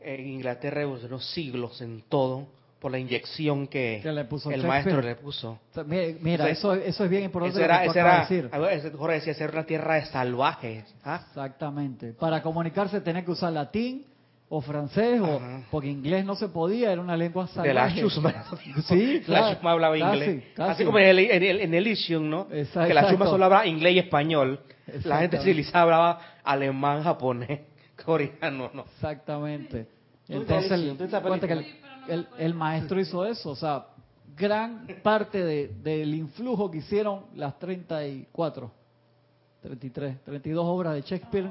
en 0.00 0.26
Inglaterra 0.28 0.82
evolucionó 0.82 1.18
siglos 1.20 1.80
en 1.80 2.02
todo 2.08 2.46
por 2.78 2.92
la 2.92 2.98
inyección 2.98 3.66
que, 3.66 3.98
Que 4.02 4.12
le 4.12 4.24
puso 4.24 4.50
el 4.50 4.60
Shakespeare. 4.62 4.94
maestro 4.94 5.02
le 5.02 5.14
puso. 5.16 5.50
O 5.52 5.74
sea, 5.74 5.82
mi- 5.82 6.14
Mira, 6.20 6.48
Entonces, 6.48 6.58
eso, 6.58 6.74
eso 6.74 7.04
es 7.04 7.10
bien 7.10 7.24
importante 7.24 7.58
Ese 7.58 7.66
lo 7.66 7.74
era, 7.74 7.92
que 7.92 7.98
era, 7.98 8.20
decir. 8.20 8.48
ver, 8.48 8.96
Jorge 8.96 9.14
decía, 9.16 9.34
ser 9.34 9.50
una 9.50 9.64
tierra 9.66 9.94
de 9.96 10.06
salvajes. 10.06 10.84
¿ah? 11.02 11.24
Exactamente. 11.26 12.12
Para 12.12 12.40
comunicarse 12.40 13.00
tenía 13.00 13.24
que 13.24 13.32
usar 13.32 13.52
latín 13.52 14.06
o 14.50 14.60
francés, 14.62 15.20
o, 15.20 15.40
porque 15.70 15.88
inglés 15.88 16.24
no 16.24 16.34
se 16.34 16.48
podía, 16.48 16.90
era 16.92 17.00
una 17.02 17.16
lengua 17.16 17.46
salvaje. 17.48 17.68
De 17.68 17.74
la 17.74 17.94
chusma. 17.94 18.44
Sí, 18.88 19.20
claro. 19.26 19.46
La 19.46 19.54
chusma 19.54 19.70
hablaba 19.72 19.98
Casi, 19.98 20.14
inglés. 20.20 20.44
casi. 20.54 20.70
Así 20.72 20.84
como 20.84 20.98
en 20.98 21.06
el, 21.06 21.18
en 21.18 21.42
el, 21.42 21.60
en 21.60 21.74
Elysium, 21.74 22.28
¿no? 22.30 22.46
Exacto. 22.50 22.88
Que 22.88 22.94
la 22.94 23.10
chusma 23.10 23.26
solo 23.26 23.44
hablaba 23.44 23.66
inglés 23.66 23.94
y 23.94 23.98
español. 23.98 24.60
La 25.04 25.18
gente 25.18 25.38
civilizada 25.40 25.82
hablaba 25.82 26.20
alemán, 26.44 27.02
japonés, 27.02 27.60
coreano, 28.04 28.70
¿no? 28.72 28.82
Exactamente. 28.94 29.86
Entonces, 30.28 30.70
el, 30.72 30.96
que 31.40 31.64
el, 32.08 32.26
el 32.38 32.54
maestro 32.54 32.98
hizo 33.00 33.26
eso, 33.26 33.50
o 33.50 33.56
sea, 33.56 33.86
gran 34.36 34.86
parte 35.02 35.42
de- 35.44 35.68
del 35.82 36.14
influjo 36.14 36.70
que 36.70 36.78
hicieron 36.78 37.24
las 37.34 37.58
34, 37.58 38.70
33, 39.62 40.24
32 40.24 40.64
obras 40.66 40.94
de 40.94 41.02
Shakespeare 41.02 41.50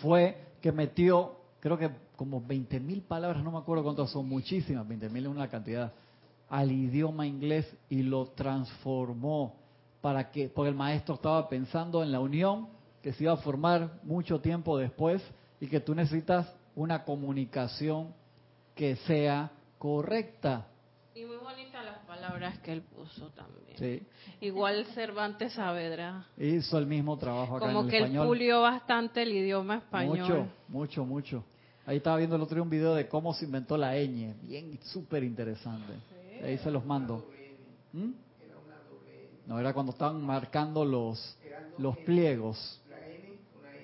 fue 0.00 0.36
que 0.64 0.72
metió, 0.72 1.36
creo 1.60 1.76
que 1.76 1.90
como 2.16 2.40
20 2.40 2.80
mil 2.80 3.02
palabras, 3.02 3.44
no 3.44 3.52
me 3.52 3.58
acuerdo 3.58 3.84
cuántas 3.84 4.08
son, 4.08 4.26
muchísimas, 4.26 4.88
20 4.88 5.10
mil 5.10 5.24
es 5.26 5.30
una 5.30 5.46
cantidad, 5.46 5.92
al 6.48 6.72
idioma 6.72 7.26
inglés 7.26 7.70
y 7.90 8.02
lo 8.02 8.28
transformó 8.28 9.56
para 10.00 10.30
que, 10.30 10.48
porque 10.48 10.70
el 10.70 10.74
maestro 10.74 11.16
estaba 11.16 11.50
pensando 11.50 12.02
en 12.02 12.10
la 12.10 12.18
unión 12.18 12.68
que 13.02 13.12
se 13.12 13.24
iba 13.24 13.34
a 13.34 13.36
formar 13.36 14.00
mucho 14.04 14.40
tiempo 14.40 14.78
después 14.78 15.22
y 15.60 15.66
que 15.66 15.80
tú 15.80 15.94
necesitas 15.94 16.50
una 16.74 17.04
comunicación 17.04 18.14
que 18.74 18.96
sea 18.96 19.50
correcta. 19.76 20.66
Y 21.14 21.26
muy 21.26 21.36
bonitas 21.36 21.84
las 21.84 21.98
palabras 22.24 22.58
que 22.60 22.72
él 22.72 22.82
puso 22.82 23.30
también. 23.30 23.76
Sí. 23.76 24.06
Igual 24.40 24.86
Cervantes 24.94 25.52
Saavedra. 25.52 26.26
Hizo 26.36 26.78
el 26.78 26.86
mismo 26.86 27.16
trabajo 27.18 27.56
acá 27.56 27.66
Como 27.66 27.80
en 27.80 27.84
el 27.86 27.90
que 27.90 27.96
él 27.98 28.04
español. 28.04 28.26
pulió 28.26 28.62
bastante 28.62 29.22
el 29.22 29.32
idioma 29.32 29.76
español. 29.76 30.18
Mucho, 30.18 30.46
mucho, 30.68 31.04
mucho. 31.04 31.44
Ahí 31.86 31.98
estaba 31.98 32.16
viendo 32.16 32.36
el 32.36 32.42
otro 32.42 32.54
día 32.54 32.62
un 32.62 32.70
video 32.70 32.94
de 32.94 33.08
cómo 33.08 33.34
se 33.34 33.44
inventó 33.44 33.76
la 33.76 33.94
ñ, 33.94 34.34
bien 34.42 34.78
súper 34.84 35.22
interesante. 35.22 35.92
Ahí 36.42 36.56
se 36.58 36.70
los 36.70 36.84
mando. 36.84 37.26
¿Mm? 37.92 38.10
No, 39.46 39.60
era 39.60 39.74
cuando 39.74 39.92
estaban 39.92 40.22
marcando 40.22 40.84
los, 40.84 41.36
los 41.76 41.98
pliegos. 41.98 42.80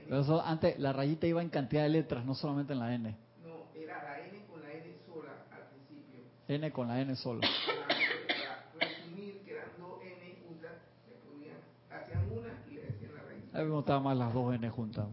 Pero 0.09 0.23
eso 0.23 0.43
antes, 0.45 0.79
la 0.79 0.93
rayita 0.93 1.27
iba 1.27 1.43
en 1.43 1.51
cantidad 1.51 1.83
de 1.83 1.91
letras, 1.91 2.25
no 2.25 2.35
solamente 2.35 2.73
en 2.73 2.79
la 2.81 2.95
N. 2.95 3.17
No, 3.45 3.67
era 3.81 4.03
la 4.03 4.19
N 4.27 4.45
con 4.51 4.61
la 4.63 4.73
N 4.73 4.95
sola 5.07 5.31
al 5.53 5.69
principio. 5.69 6.21
N 6.49 6.73
con 6.73 6.89
la 6.89 7.01
N 7.01 7.15
solo. 7.15 7.41
Para 8.79 8.91
resumir, 8.91 9.43
que 9.45 9.53
eran 9.53 9.69
dos 9.79 10.03
N 10.03 10.37
juntas, 10.49 10.73
le 11.07 11.15
ponían, 11.17 11.59
hacían 11.91 12.25
una 12.33 12.49
y 12.69 12.75
le 12.75 12.83
decían 12.87 13.15
la 13.15 13.23
raíz. 13.23 13.45
A 13.45 13.50
mí 13.50 13.50
me 13.69 13.75
gustaban 13.75 14.03
más 14.03 14.17
las 14.17 14.33
dos 14.33 14.55
N 14.55 14.69
juntas. 14.71 15.07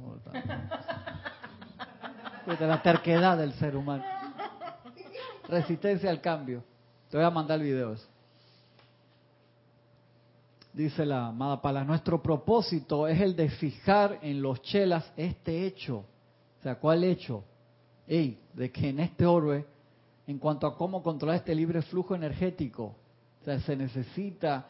Fíjate 2.46 2.68
la 2.68 2.82
terquedad 2.82 3.38
del 3.38 3.54
ser 3.54 3.76
humano. 3.76 4.04
Resistencia 5.48 6.10
al 6.10 6.22
cambio. 6.22 6.64
Te 7.10 7.18
voy 7.18 7.26
a 7.26 7.30
mandar 7.30 7.60
el 7.60 7.66
video. 7.66 7.94
eso. 7.94 8.08
Dice 10.74 11.06
la 11.06 11.28
amada 11.28 11.60
Pala, 11.60 11.84
nuestro 11.84 12.22
propósito 12.22 13.08
es 13.08 13.20
el 13.20 13.36
de 13.36 13.50
fijar 13.50 14.20
en 14.22 14.42
los 14.42 14.62
chelas 14.62 15.12
este 15.18 15.66
hecho. 15.66 16.06
O 16.60 16.64
sea, 16.64 16.76
¿cuál 16.76 17.04
hecho? 17.04 17.44
Ey, 18.06 18.40
de 18.54 18.72
que 18.72 18.90
en 18.90 19.00
este 19.00 19.26
orbe, 19.26 19.66
en 20.28 20.38
cuanto 20.38 20.68
a 20.68 20.78
cómo 20.78 21.02
controlar 21.02 21.38
este 21.38 21.56
libre 21.56 21.82
flujo 21.82 22.14
energético, 22.14 22.96
o 23.42 23.44
sea, 23.44 23.60
se 23.62 23.76
necesita 23.76 24.68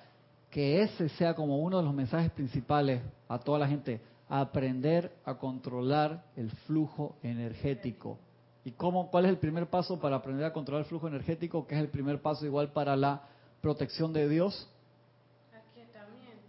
que 0.50 0.82
ese 0.82 1.10
sea 1.10 1.36
como 1.36 1.60
uno 1.60 1.78
de 1.78 1.84
los 1.84 1.94
mensajes 1.94 2.32
principales 2.32 3.02
a 3.28 3.40
toda 3.40 3.60
la 3.60 3.68
gente, 3.68 4.02
aprender 4.30 5.12
a 5.26 5.36
controlar 5.36 6.24
el 6.36 6.50
flujo 6.66 7.16
energético. 7.24 8.18
¿Y 8.66 8.72
cómo, 8.72 9.10
cuál 9.10 9.26
es 9.26 9.30
el 9.32 9.38
primer 9.38 9.68
paso 9.70 10.00
para 10.00 10.18
aprender 10.18 10.46
a 10.46 10.52
controlar 10.54 10.84
el 10.84 10.90
flujo 10.90 11.08
energético? 11.08 11.66
Que 11.68 11.76
es 11.76 11.82
el 11.82 11.90
primer 11.90 12.22
paso 12.22 12.46
igual 12.46 12.72
para 12.74 12.96
la 12.96 13.22
protección 13.62 14.12
de 14.14 14.28
Dios. 14.28 14.70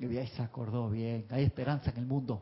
Y 0.00 0.16
ahí 0.16 0.26
se 0.28 0.42
acordó 0.42 0.88
bien, 0.90 1.26
hay 1.30 1.44
esperanza 1.44 1.90
en 1.90 1.98
el 1.98 2.06
mundo. 2.06 2.40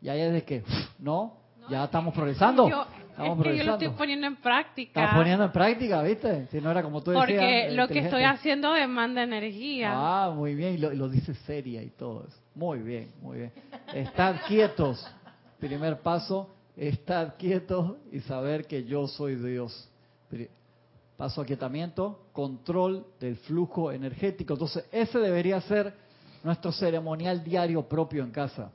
Y 0.00 0.08
ahí 0.08 0.20
es 0.20 0.32
de 0.32 0.44
que, 0.44 0.64
no, 0.98 1.34
ya 1.70 1.84
estamos 1.84 2.12
progresando. 2.14 2.68
Yo- 2.68 2.84
estamos 3.12 3.38
es 3.46 3.52
que 3.52 3.58
yo 3.58 3.64
lo 3.64 3.72
estoy 3.74 3.88
poniendo 3.90 4.26
en 4.26 4.36
práctica. 4.36 5.02
Estás 5.04 5.16
poniendo 5.16 5.44
en 5.44 5.52
práctica, 5.52 6.02
¿viste? 6.02 6.46
Si 6.48 6.60
no 6.60 6.70
era 6.70 6.82
como 6.82 7.02
tú 7.02 7.12
decías. 7.12 7.26
porque 7.26 7.66
eh, 7.68 7.72
lo 7.72 7.88
que 7.88 8.00
estoy 8.00 8.24
haciendo 8.24 8.72
demanda 8.72 9.22
energía. 9.22 9.92
Ah, 9.94 10.30
muy 10.34 10.54
bien, 10.54 10.74
y 10.74 10.78
lo, 10.78 10.92
lo 10.92 11.08
dice 11.08 11.34
seria 11.46 11.82
y 11.82 11.90
todo 11.90 12.24
eso. 12.26 12.36
Muy 12.54 12.80
bien, 12.80 13.12
muy 13.20 13.38
bien. 13.38 13.52
Estad 13.94 14.36
quietos. 14.46 15.06
Primer 15.58 16.00
paso, 16.00 16.50
estar 16.76 17.36
quietos 17.36 17.96
y 18.10 18.20
saber 18.20 18.66
que 18.66 18.84
yo 18.84 19.06
soy 19.06 19.36
Dios. 19.36 19.88
Paso 21.16 21.42
aquietamiento, 21.42 22.26
control 22.32 23.06
del 23.20 23.36
flujo 23.36 23.92
energético. 23.92 24.54
Entonces, 24.54 24.84
ese 24.90 25.18
debería 25.18 25.60
ser 25.60 25.94
nuestro 26.42 26.72
ceremonial 26.72 27.44
diario 27.44 27.88
propio 27.88 28.24
en 28.24 28.30
casa. 28.30 28.72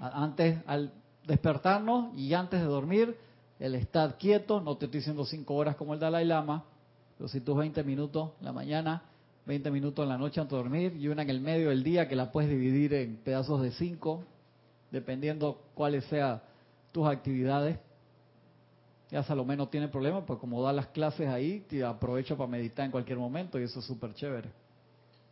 Antes, 0.00 0.58
al 0.66 0.92
despertarnos 1.26 2.16
y 2.16 2.34
antes 2.34 2.60
de 2.60 2.66
dormir, 2.66 3.16
el 3.58 3.74
estar 3.74 4.16
quieto, 4.18 4.60
no 4.60 4.76
te 4.76 4.84
estoy 4.86 5.00
diciendo 5.00 5.24
cinco 5.24 5.54
horas 5.54 5.76
como 5.76 5.94
el 5.94 6.00
Dalai 6.00 6.24
Lama, 6.24 6.64
pero 7.16 7.28
si 7.28 7.40
tus 7.40 7.56
20 7.56 7.82
minutos 7.82 8.30
en 8.40 8.46
la 8.46 8.52
mañana, 8.52 9.02
20 9.46 9.70
minutos 9.70 10.02
en 10.02 10.08
la 10.10 10.18
noche 10.18 10.40
antes 10.40 10.52
de 10.52 10.58
dormir 10.62 10.96
y 10.96 11.08
una 11.08 11.22
en 11.22 11.30
el 11.30 11.40
medio 11.40 11.70
del 11.70 11.82
día 11.82 12.06
que 12.08 12.14
la 12.14 12.30
puedes 12.30 12.50
dividir 12.50 12.94
en 12.94 13.16
pedazos 13.16 13.62
de 13.62 13.72
cinco, 13.72 14.22
dependiendo 14.90 15.60
cuáles 15.74 16.04
sean 16.04 16.40
tus 16.92 17.06
actividades. 17.06 17.78
Ya 19.10 19.22
Salomé 19.22 19.56
no 19.56 19.68
tiene 19.68 19.88
problema, 19.88 20.24
pues 20.24 20.38
como 20.38 20.62
da 20.62 20.72
las 20.72 20.88
clases 20.88 21.28
ahí, 21.28 21.64
te 21.68 21.82
aprovecho 21.82 22.36
para 22.36 22.48
meditar 22.50 22.84
en 22.84 22.90
cualquier 22.90 23.18
momento 23.18 23.58
y 23.58 23.62
eso 23.64 23.80
es 23.80 23.86
súper 23.86 24.12
chévere. 24.14 24.50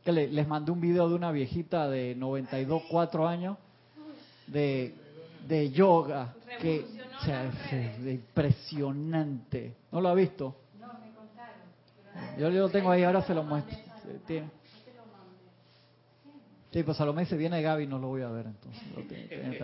Que 0.03 0.13
le- 0.13 0.29
les 0.29 0.49
mandé 0.49 0.71
un 0.73 0.81
video 0.81 1.09
de 1.09 1.15
una 1.15 1.31
viejita 1.31 1.89
de 1.89 2.15
92, 2.17 2.83
4 2.91 3.29
años 3.29 3.59
de, 4.47 4.95
de 5.47 5.71
yoga 5.71 6.35
que 6.61 6.87
o 7.21 7.25
sea, 7.25 7.45
es, 7.47 7.73
es 7.73 8.15
impresionante. 8.15 9.77
¿No 9.93 10.01
lo 10.01 10.09
ha 10.09 10.15
visto? 10.15 10.55
Yo, 12.39 12.51
yo 12.51 12.61
lo 12.61 12.69
tengo 12.71 12.91
ahí, 12.91 13.03
ahora 13.03 13.23
se 13.23 13.35
lo 13.35 13.43
muestro. 13.43 13.77
Tiene. 14.27 14.51
Sí, 16.73 16.83
pues 16.83 16.97
Salomé 16.97 17.25
se 17.27 17.37
viene 17.37 17.63
Gaby, 17.63 17.87
no 17.87 17.99
lo 17.99 18.09
voy 18.09 18.23
a 18.23 18.29
ver 18.29 18.47
entonces. 18.47 18.83
Lo 18.95 19.03
tiene- 19.05 19.25
tiene. 19.29 19.59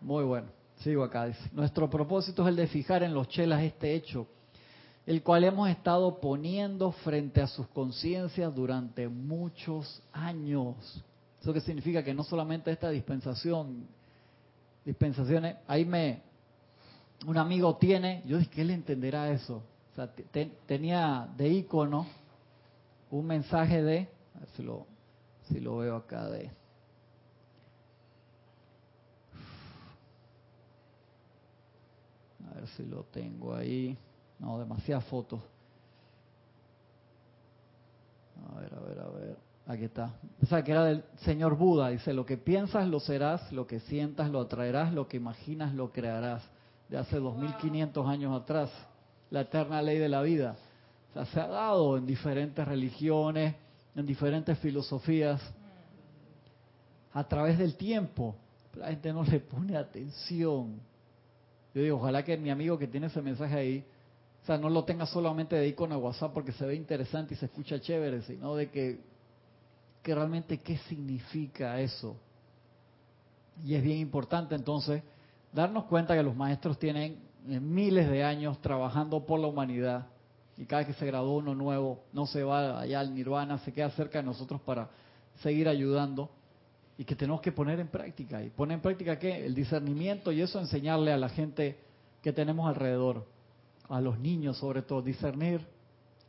Muy 0.00 0.24
bueno. 0.24 0.48
Sigo 0.78 1.04
acá. 1.04 1.26
Dice, 1.26 1.40
Nuestro 1.52 1.88
propósito 1.90 2.42
es 2.42 2.48
el 2.48 2.56
de 2.56 2.66
fijar 2.66 3.02
en 3.02 3.12
los 3.14 3.28
chelas 3.28 3.62
este 3.62 3.94
hecho, 3.94 4.26
el 5.06 5.22
cual 5.22 5.44
hemos 5.44 5.68
estado 5.68 6.20
poniendo 6.20 6.92
frente 6.92 7.40
a 7.42 7.46
sus 7.46 7.66
conciencias 7.68 8.54
durante 8.54 9.08
muchos 9.08 10.02
años. 10.12 11.02
Eso 11.40 11.52
que 11.52 11.60
significa 11.60 12.02
que 12.02 12.12
no 12.14 12.22
solamente 12.24 12.70
esta 12.70 12.90
dispensación, 12.90 13.86
dispensaciones, 14.84 15.56
ahí 15.66 15.84
me, 15.84 16.22
un 17.26 17.36
amigo 17.38 17.76
tiene, 17.76 18.22
yo 18.26 18.38
dije 18.38 18.50
que 18.50 18.62
él 18.62 18.70
entenderá 18.70 19.30
eso. 19.30 19.62
O 19.92 19.94
sea, 19.94 20.12
te- 20.14 20.22
te- 20.24 20.52
tenía 20.66 21.28
de 21.36 21.48
icono 21.48 22.06
un 23.10 23.26
mensaje 23.26 23.82
de, 23.82 24.08
a 24.36 24.40
ver 24.40 24.48
si 24.56 24.62
lo, 24.62 24.86
si 25.48 25.60
lo 25.60 25.78
veo 25.78 25.96
acá 25.96 26.28
de, 26.30 26.50
a 32.50 32.54
ver 32.54 32.66
si 32.68 32.84
lo 32.84 33.04
tengo 33.04 33.54
ahí, 33.54 33.96
no, 34.38 34.58
demasiadas 34.58 35.04
fotos. 35.04 35.40
A 38.50 38.60
ver, 38.60 38.74
a 38.74 38.80
ver, 38.80 38.98
a 39.00 39.08
ver. 39.08 39.49
Aquí 39.70 39.84
está. 39.84 40.12
O 40.42 40.46
sea, 40.46 40.64
que 40.64 40.72
era 40.72 40.84
del 40.84 41.04
señor 41.18 41.56
Buda. 41.56 41.90
Dice, 41.90 42.12
lo 42.12 42.26
que 42.26 42.36
piensas 42.36 42.88
lo 42.88 42.98
serás, 42.98 43.52
lo 43.52 43.68
que 43.68 43.78
sientas 43.78 44.28
lo 44.28 44.40
atraerás, 44.40 44.92
lo 44.92 45.06
que 45.06 45.16
imaginas 45.16 45.72
lo 45.74 45.92
crearás. 45.92 46.42
De 46.88 46.98
hace 46.98 47.18
2500 47.18 48.04
años 48.08 48.42
atrás. 48.42 48.68
La 49.30 49.42
eterna 49.42 49.80
ley 49.80 49.98
de 49.98 50.08
la 50.08 50.22
vida. 50.22 50.56
O 51.10 51.12
sea, 51.12 51.24
se 51.26 51.38
ha 51.38 51.46
dado 51.46 51.96
en 51.96 52.04
diferentes 52.04 52.66
religiones, 52.66 53.54
en 53.94 54.06
diferentes 54.06 54.58
filosofías, 54.58 55.40
a 57.12 57.22
través 57.28 57.56
del 57.56 57.76
tiempo. 57.76 58.34
La 58.74 58.88
gente 58.88 59.12
no 59.12 59.22
le 59.22 59.38
pone 59.38 59.76
atención. 59.76 60.80
Yo 61.74 61.82
digo, 61.82 61.96
ojalá 61.98 62.24
que 62.24 62.36
mi 62.36 62.50
amigo 62.50 62.76
que 62.76 62.88
tiene 62.88 63.06
ese 63.06 63.22
mensaje 63.22 63.54
ahí, 63.54 63.84
o 64.42 64.46
sea, 64.46 64.58
no 64.58 64.68
lo 64.68 64.82
tenga 64.82 65.06
solamente 65.06 65.54
de 65.54 65.68
icono 65.68 65.94
de 65.94 66.00
WhatsApp 66.00 66.32
porque 66.34 66.50
se 66.50 66.66
ve 66.66 66.74
interesante 66.74 67.34
y 67.34 67.36
se 67.36 67.46
escucha 67.46 67.78
chévere, 67.78 68.22
sino 68.22 68.56
de 68.56 68.68
que, 68.68 69.09
que 70.02 70.14
realmente 70.14 70.58
qué 70.58 70.78
significa 70.88 71.80
eso. 71.80 72.16
Y 73.64 73.74
es 73.74 73.82
bien 73.82 73.98
importante 73.98 74.54
entonces 74.54 75.02
darnos 75.52 75.84
cuenta 75.84 76.14
que 76.14 76.22
los 76.22 76.34
maestros 76.34 76.78
tienen 76.78 77.18
eh, 77.48 77.60
miles 77.60 78.08
de 78.10 78.24
años 78.24 78.60
trabajando 78.60 79.24
por 79.26 79.40
la 79.40 79.48
humanidad 79.48 80.06
y 80.56 80.64
cada 80.64 80.86
que 80.86 80.94
se 80.94 81.06
gradúa 81.06 81.38
uno 81.38 81.54
nuevo 81.54 82.04
no 82.12 82.26
se 82.26 82.42
va 82.42 82.80
allá 82.80 83.00
al 83.00 83.14
nirvana, 83.14 83.58
se 83.58 83.72
queda 83.72 83.90
cerca 83.90 84.18
de 84.18 84.24
nosotros 84.24 84.60
para 84.60 84.88
seguir 85.42 85.68
ayudando 85.68 86.30
y 86.96 87.04
que 87.04 87.16
tenemos 87.16 87.40
que 87.40 87.52
poner 87.52 87.80
en 87.80 87.88
práctica. 87.88 88.42
¿Y 88.42 88.50
poner 88.50 88.76
en 88.76 88.82
práctica 88.82 89.18
qué? 89.18 89.44
El 89.44 89.54
discernimiento 89.54 90.32
y 90.32 90.42
eso 90.42 90.60
enseñarle 90.60 91.12
a 91.12 91.16
la 91.16 91.30
gente 91.30 91.78
que 92.22 92.32
tenemos 92.32 92.68
alrededor, 92.68 93.26
a 93.88 94.00
los 94.00 94.18
niños 94.18 94.58
sobre 94.58 94.82
todo, 94.82 95.00
discernir, 95.00 95.66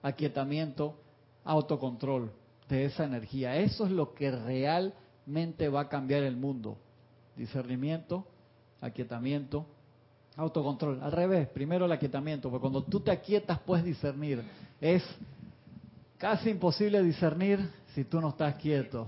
aquietamiento, 0.02 0.98
autocontrol 1.44 2.32
de 2.76 2.86
esa 2.86 3.04
energía. 3.04 3.58
Eso 3.58 3.86
es 3.86 3.92
lo 3.92 4.14
que 4.14 4.32
realmente 4.32 5.70
va 5.70 5.82
a 5.82 5.90
cambiar 5.90 6.24
el 6.24 6.36
mundo. 6.36 6.78
Discernimiento, 7.36 8.26
aquietamiento, 8.80 9.66
autocontrol. 10.36 11.02
Al 11.02 11.12
revés, 11.12 11.48
primero 11.50 11.86
el 11.86 11.92
aquietamiento, 11.92 12.50
porque 12.50 12.62
cuando 12.62 12.84
tú 12.84 13.00
te 13.00 13.12
aquietas 13.12 13.60
puedes 13.60 13.86
discernir. 13.86 14.44
Es 14.80 15.04
casi 16.18 16.50
imposible 16.50 17.02
discernir 17.04 17.60
si 17.94 18.04
tú 18.06 18.22
no 18.22 18.30
estás 18.30 18.56
quieto. 18.56 19.08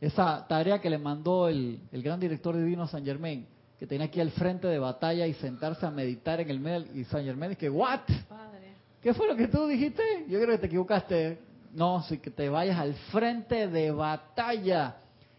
Esa 0.00 0.46
tarea 0.46 0.80
que 0.80 0.88
le 0.88 0.98
mandó 0.98 1.48
el, 1.48 1.80
el 1.92 2.02
gran 2.02 2.18
director 2.18 2.56
divino 2.56 2.86
San 2.86 3.04
Germain, 3.04 3.46
que 3.78 3.86
tenía 3.86 4.06
aquí 4.06 4.20
al 4.20 4.30
frente 4.30 4.66
de 4.66 4.78
batalla 4.78 5.26
y 5.26 5.34
sentarse 5.34 5.84
a 5.86 5.90
meditar 5.90 6.40
en 6.40 6.50
el 6.50 6.60
medio, 6.60 6.86
y 6.94 7.04
San 7.04 7.24
Germain 7.24 7.54
que, 7.56 7.68
¿what? 7.68 8.00
Padre. 8.28 8.74
¿Qué 9.02 9.14
fue 9.14 9.26
lo 9.26 9.36
que 9.36 9.48
tú 9.48 9.66
dijiste? 9.66 10.02
Yo 10.28 10.38
creo 10.38 10.50
que 10.52 10.58
te 10.58 10.66
equivocaste. 10.66 11.49
No, 11.72 12.02
sí 12.02 12.18
que 12.18 12.30
te 12.30 12.48
vayas 12.48 12.78
al 12.78 12.94
frente 13.12 13.68
de 13.68 13.90
batalla 13.90 14.96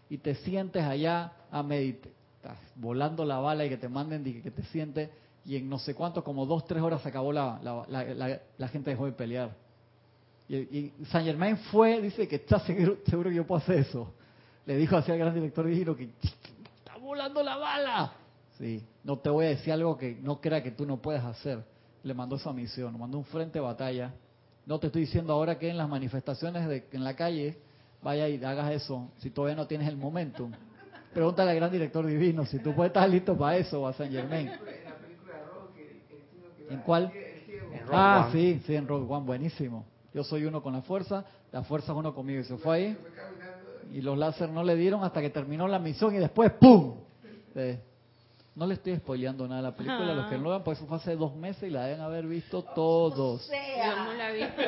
y 0.08 0.18
te 0.18 0.34
sientes 0.36 0.82
allá 0.82 1.32
a 1.50 1.62
meditar. 1.62 2.12
Estás 2.36 2.58
volando 2.74 3.24
la 3.24 3.38
bala 3.38 3.64
y 3.64 3.68
que 3.68 3.76
te 3.76 3.88
manden 3.88 4.26
y 4.26 4.40
que 4.40 4.50
te 4.50 4.62
sientes 4.64 5.10
y 5.44 5.56
en 5.56 5.68
no 5.68 5.78
sé 5.78 5.94
cuánto, 5.94 6.22
como 6.22 6.46
dos, 6.46 6.64
tres 6.66 6.82
horas 6.82 7.02
se 7.02 7.08
acabó 7.08 7.32
la, 7.32 7.60
la, 7.62 8.40
la, 8.56 8.68
gente 8.68 8.90
dejó 8.90 9.06
de 9.06 9.12
pelear. 9.12 9.50
Y, 10.48 10.56
y 10.56 10.92
Saint 11.10 11.26
Germain 11.26 11.56
fue, 11.56 12.00
dice 12.00 12.28
que 12.28 12.36
está 12.36 12.60
seguro, 12.60 12.98
seguro 13.06 13.30
que 13.30 13.36
yo 13.36 13.46
puedo 13.46 13.60
hacer 13.60 13.78
eso. 13.78 14.12
Le 14.66 14.76
dijo 14.76 14.96
así 14.96 15.10
al 15.10 15.18
gran 15.18 15.34
director 15.34 15.66
divino 15.66 15.96
que 15.96 16.10
está 16.22 16.96
volando 17.00 17.42
la 17.42 17.56
bala. 17.56 18.12
Sí, 18.58 18.84
no 19.02 19.18
te 19.18 19.30
voy 19.30 19.46
a 19.46 19.48
decir 19.50 19.72
algo 19.72 19.96
que 19.96 20.16
no 20.20 20.40
crea 20.40 20.62
que 20.62 20.70
tú 20.70 20.86
no 20.86 20.98
puedes 20.98 21.24
hacer. 21.24 21.64
Le 22.04 22.14
mandó 22.14 22.36
esa 22.36 22.52
misión, 22.52 22.96
mandó 22.98 23.18
un 23.18 23.24
frente 23.24 23.58
de 23.58 23.64
batalla. 23.64 24.14
No 24.66 24.78
te 24.78 24.86
estoy 24.88 25.02
diciendo 25.02 25.32
ahora 25.32 25.58
que 25.58 25.68
en 25.68 25.76
las 25.76 25.88
manifestaciones 25.88 26.68
de, 26.68 26.84
en 26.92 27.04
la 27.04 27.14
calle 27.16 27.56
vaya 28.02 28.28
y 28.28 28.42
hagas 28.44 28.70
eso, 28.72 29.10
si 29.18 29.30
todavía 29.30 29.56
no 29.56 29.66
tienes 29.66 29.88
el 29.88 29.96
momentum. 29.96 30.52
Pregúntale 31.12 31.50
al 31.50 31.56
gran 31.56 31.70
director 31.70 32.06
divino 32.06 32.46
si 32.46 32.58
tú 32.58 32.74
puedes 32.74 32.90
estar 32.90 33.08
listo 33.08 33.36
para 33.36 33.56
eso 33.58 33.82
o 33.82 33.86
a 33.86 33.92
Saint 33.92 34.12
Germain. 34.12 34.48
En 34.48 34.52
la 34.52 34.58
película 34.96 35.34
de 35.34 35.44
Rock, 35.44 35.76
el, 35.76 35.82
el 35.84 36.30
chino 36.30 36.46
que 36.56 36.64
va- 36.64 36.72
¿En 36.74 36.80
cuál? 36.80 37.12
En 37.72 37.82
Ah, 37.92 38.28
One. 38.28 38.32
sí, 38.32 38.62
sí, 38.66 38.74
en 38.76 38.86
Rogue 38.88 39.06
One, 39.12 39.26
buenísimo. 39.26 39.84
Yo 40.14 40.24
soy 40.24 40.44
uno 40.44 40.62
con 40.62 40.72
la 40.74 40.82
fuerza, 40.82 41.24
la 41.52 41.62
fuerza 41.62 41.92
es 41.92 41.98
uno 41.98 42.14
conmigo. 42.14 42.40
Y 42.40 42.44
se 42.44 42.56
fue 42.56 42.76
ahí 42.76 42.96
y 43.92 44.00
los 44.00 44.16
láser 44.16 44.48
no 44.48 44.62
le 44.64 44.74
dieron 44.76 45.02
hasta 45.04 45.20
que 45.20 45.30
terminó 45.30 45.66
la 45.68 45.78
misión 45.78 46.14
y 46.14 46.18
después 46.18 46.50
¡pum! 46.52 46.94
No 48.54 48.66
le 48.66 48.74
estoy 48.74 48.96
spoileando 48.96 49.46
nada 49.48 49.60
a 49.60 49.62
la 49.62 49.72
película, 49.76 50.14
los 50.14 50.26
que 50.26 50.36
no 50.36 50.44
lo 50.44 50.50
vean, 50.50 50.62
pues 50.62 50.78
eso 50.78 50.86
fue 50.86 50.98
hace 50.98 51.16
dos 51.16 51.34
meses 51.34 51.62
y 51.64 51.70
la 51.70 51.84
deben 51.84 52.02
haber 52.02 52.26
visto 52.26 52.62
todos. 52.62 53.48
Yo 53.50 53.96
no 54.04 54.12
la 54.12 54.30
he 54.30 54.34
visto. 54.36 54.62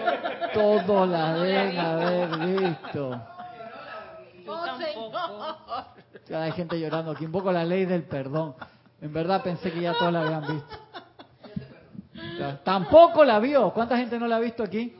Todos 0.54 1.08
la 1.08 1.34
deben 1.34 1.78
haber 1.78 2.38
visto. 2.60 3.10
Yo 3.10 4.52
Oh, 4.52 4.64
tampoco. 4.64 5.86
Ya 6.28 6.42
hay 6.42 6.52
gente 6.52 6.78
llorando 6.78 7.10
aquí, 7.12 7.24
un 7.24 7.32
poco 7.32 7.50
la 7.52 7.64
ley 7.64 7.84
del 7.86 8.04
perdón. 8.04 8.54
En 9.00 9.12
verdad 9.12 9.42
pensé 9.42 9.70
que 9.72 9.80
ya 9.80 9.92
todos 9.98 10.12
la 10.12 10.20
habían 10.22 10.46
visto. 10.46 10.78
Ya, 12.38 12.62
Tampoco 12.62 13.24
la 13.24 13.38
vio. 13.38 13.72
¿Cuánta 13.72 13.96
gente 13.96 14.18
no 14.18 14.26
la 14.26 14.36
ha 14.36 14.40
visto 14.40 14.62
aquí? 14.62 14.94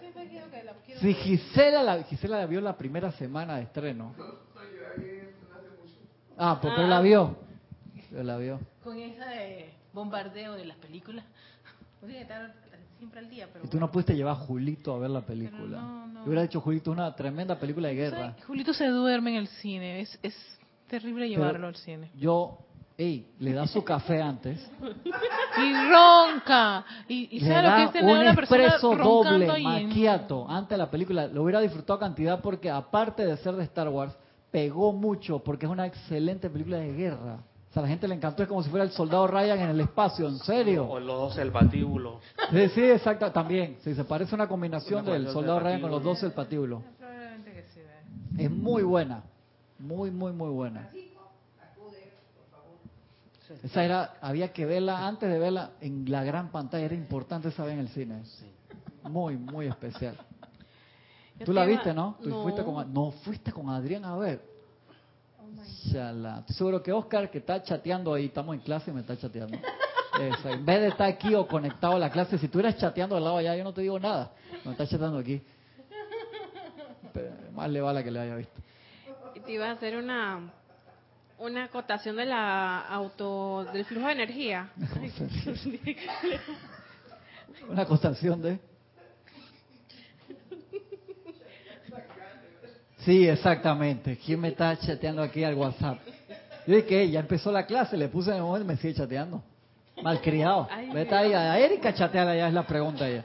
Siempre 0.00 0.28
quiero 0.28 0.50
que 0.50 0.62
la 0.64 0.72
quiero 0.84 1.00
Si 1.00 1.14
Gisela 1.14 1.82
la, 1.82 2.02
Gisela 2.04 2.38
la 2.38 2.46
vio 2.46 2.60
la 2.60 2.76
primera 2.76 3.10
semana 3.12 3.56
de 3.56 3.62
estreno. 3.62 4.14
Ah, 6.38 6.58
porque 6.60 6.82
él 6.82 6.90
la 6.90 7.00
vio. 7.00 7.36
La 8.12 8.36
vio. 8.36 8.60
con 8.84 8.98
ese 8.98 9.70
bombardeo 9.92 10.54
de 10.54 10.64
las 10.66 10.76
películas. 10.78 11.24
No 12.00 12.08
tiene 12.08 12.26
que 12.26 12.32
estar 12.32 12.52
siempre 12.98 13.20
al 13.20 13.30
día, 13.30 13.48
pero 13.52 13.64
Y 13.64 13.68
tú 13.68 13.76
no 13.76 13.80
bueno. 13.82 13.92
pudiste 13.92 14.14
llevar 14.14 14.32
a 14.34 14.36
Julito 14.36 14.94
a 14.94 14.98
ver 14.98 15.10
la 15.10 15.20
película. 15.22 15.80
no, 15.80 16.06
no. 16.08 16.20
Yo 16.20 16.26
hubiera 16.26 16.42
dicho, 16.42 16.60
Julito, 16.60 16.90
una 16.90 17.14
tremenda 17.14 17.58
película 17.58 17.88
de 17.88 17.94
guerra. 17.94 18.30
¿Sabe? 18.32 18.42
Julito 18.46 18.74
se 18.74 18.86
duerme 18.88 19.30
en 19.30 19.36
el 19.36 19.48
cine. 19.48 20.00
Es, 20.00 20.18
es 20.22 20.34
terrible 20.88 21.28
llevarlo 21.28 21.52
Pero 21.54 21.68
al 21.68 21.76
cine. 21.76 22.10
Yo, 22.16 22.58
ey, 22.98 23.26
le 23.38 23.52
da 23.54 23.66
su 23.66 23.82
café 23.84 24.20
antes. 24.20 24.58
Y 25.54 25.72
ronca. 25.90 26.84
Y, 27.08 27.28
y 27.36 27.40
le 27.40 27.48
sabe 27.48 27.62
lo 27.62 27.68
que 27.76 27.82
da 27.82 27.84
es 27.84 27.92
tener 27.92 28.08
a 28.10 28.12
un 28.14 28.20
una 28.20 28.32
expreso 28.32 28.96
doble, 28.96 29.50
ahí 29.50 29.82
en- 29.82 29.90
de 30.74 30.78
la 30.78 30.90
película. 30.90 31.26
Lo 31.26 31.42
hubiera 31.42 31.60
disfrutado 31.60 31.98
cantidad 31.98 32.40
porque, 32.40 32.70
aparte 32.70 33.24
de 33.26 33.36
ser 33.36 33.54
de 33.56 33.64
Star 33.64 33.88
Wars, 33.90 34.16
pegó 34.52 34.92
mucho 34.92 35.40
porque 35.40 35.66
es 35.66 35.72
una 35.72 35.86
excelente 35.86 36.48
película 36.48 36.76
de 36.76 36.92
guerra. 36.92 37.38
O 37.70 37.72
sea, 37.72 37.80
a 37.80 37.84
la 37.84 37.88
gente 37.88 38.06
le 38.06 38.14
encantó, 38.14 38.42
es 38.42 38.48
como 38.50 38.62
si 38.62 38.68
fuera 38.68 38.84
el 38.84 38.92
soldado 38.92 39.26
Ryan 39.26 39.58
en 39.60 39.70
el 39.70 39.80
espacio, 39.80 40.28
¿en 40.28 40.38
serio? 40.40 40.86
O 40.86 41.00
los 41.00 41.18
dos 41.18 41.38
el 41.38 41.50
patíbulo. 41.50 42.20
Sí, 42.50 42.68
sí, 42.68 42.82
exacto, 42.82 43.32
también. 43.32 43.78
Sí, 43.80 43.94
se 43.94 44.04
parece 44.04 44.34
una 44.34 44.46
combinación 44.46 45.00
Una 45.04 45.14
del 45.14 45.24
combinación 45.24 45.32
soldado 45.32 45.58
del 45.58 45.64
Ryan 45.64 45.80
con 45.80 45.90
los 45.90 46.04
dos 46.04 46.22
el 46.22 46.32
patíbulo. 46.32 46.82
Probablemente 46.98 47.52
que 47.52 47.62
sí. 47.62 47.80
¿eh? 47.80 48.44
Es 48.44 48.50
muy 48.50 48.82
buena, 48.82 49.24
muy, 49.78 50.10
muy, 50.10 50.32
muy 50.32 50.50
buena. 50.50 50.90
Esa 53.62 53.84
era, 53.84 54.14
había 54.20 54.52
que 54.52 54.66
verla 54.66 55.06
antes 55.06 55.30
de 55.30 55.38
verla 55.38 55.72
en 55.80 56.10
la 56.10 56.24
gran 56.24 56.50
pantalla, 56.50 56.84
era 56.84 56.94
importante 56.94 57.48
esa 57.48 57.64
ver 57.64 57.74
en 57.74 57.80
el 57.80 57.88
cine. 57.88 58.22
Muy, 59.04 59.36
muy 59.36 59.66
especial. 59.66 60.16
Yo 61.38 61.46
¿Tú 61.46 61.52
la 61.52 61.62
iba- 61.64 61.72
viste, 61.72 61.92
no? 61.94 62.16
¿Tú 62.22 62.28
No. 62.28 62.42
fuiste 62.42 62.62
con, 62.64 62.92
no, 62.92 63.10
fuiste 63.10 63.52
con 63.52 63.68
Adrián 63.68 64.04
a 64.04 64.16
ver. 64.16 64.40
Chala. 65.92 66.38
Estoy 66.40 66.56
seguro 66.56 66.82
que 66.82 66.92
Oscar, 66.92 67.30
que 67.30 67.38
está 67.38 67.62
chateando 67.62 68.14
ahí, 68.14 68.26
estamos 68.26 68.54
en 68.54 68.60
clase 68.62 68.90
y 68.90 68.94
me 68.94 69.00
está 69.00 69.16
chateando. 69.16 69.58
Eso, 70.20 70.48
en 70.50 70.64
vez 70.64 70.80
de 70.80 70.88
estar 70.88 71.08
aquí 71.08 71.34
o 71.34 71.46
conectado 71.46 71.96
a 71.96 71.98
la 71.98 72.10
clase, 72.10 72.38
si 72.38 72.48
tú 72.48 72.60
eras 72.60 72.76
chateando 72.76 73.16
al 73.16 73.24
lado 73.24 73.36
allá, 73.38 73.56
yo 73.56 73.64
no 73.64 73.72
te 73.72 73.80
digo 73.82 73.98
nada. 73.98 74.30
Me 74.64 74.72
está 74.72 74.86
chateando 74.86 75.18
aquí. 75.18 75.42
Pero 77.12 77.30
más 77.52 77.68
le 77.70 77.80
vale 77.80 78.02
que 78.04 78.10
le 78.10 78.20
haya 78.20 78.36
visto. 78.36 78.60
Y 79.34 79.40
te 79.40 79.52
iba 79.52 79.66
a 79.68 79.72
hacer 79.72 79.96
una 79.96 80.52
una 81.38 81.64
acotación 81.64 82.14
de 82.16 82.24
la 82.26 82.80
auto 82.86 83.64
del 83.72 83.84
flujo 83.84 84.06
de 84.06 84.12
energía. 84.12 84.70
Una 87.68 87.82
acotación 87.82 88.40
de... 88.42 88.60
Sí, 93.04 93.28
exactamente. 93.28 94.16
¿Quién 94.24 94.40
me 94.40 94.48
está 94.48 94.76
chateando 94.78 95.22
aquí 95.22 95.42
al 95.42 95.54
WhatsApp? 95.54 95.98
Yo 96.66 96.76
dije, 96.76 97.10
ya 97.10 97.20
empezó 97.20 97.50
la 97.50 97.66
clase, 97.66 97.96
le 97.96 98.08
puse 98.08 98.30
en 98.30 98.36
el 98.36 98.42
momento 98.42 98.64
y 98.64 98.68
me 98.68 98.76
sigue 98.76 98.94
chateando. 98.94 99.42
Malcriado. 100.02 100.68
Vete 100.92 101.14
ahí, 101.14 101.32
a 101.32 101.58
Erika 101.58 101.92
chateala 101.92 102.36
ya 102.36 102.48
es 102.48 102.54
la 102.54 102.66
pregunta 102.66 103.08
ella. 103.08 103.24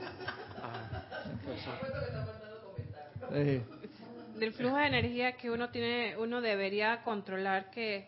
Eh, 3.33 3.61
del 4.37 4.53
flujo 4.53 4.77
de 4.77 4.87
energía 4.87 5.33
que 5.33 5.51
uno 5.51 5.69
tiene, 5.69 6.15
uno 6.17 6.41
debería 6.41 7.01
controlar 7.03 7.69
que 7.71 8.07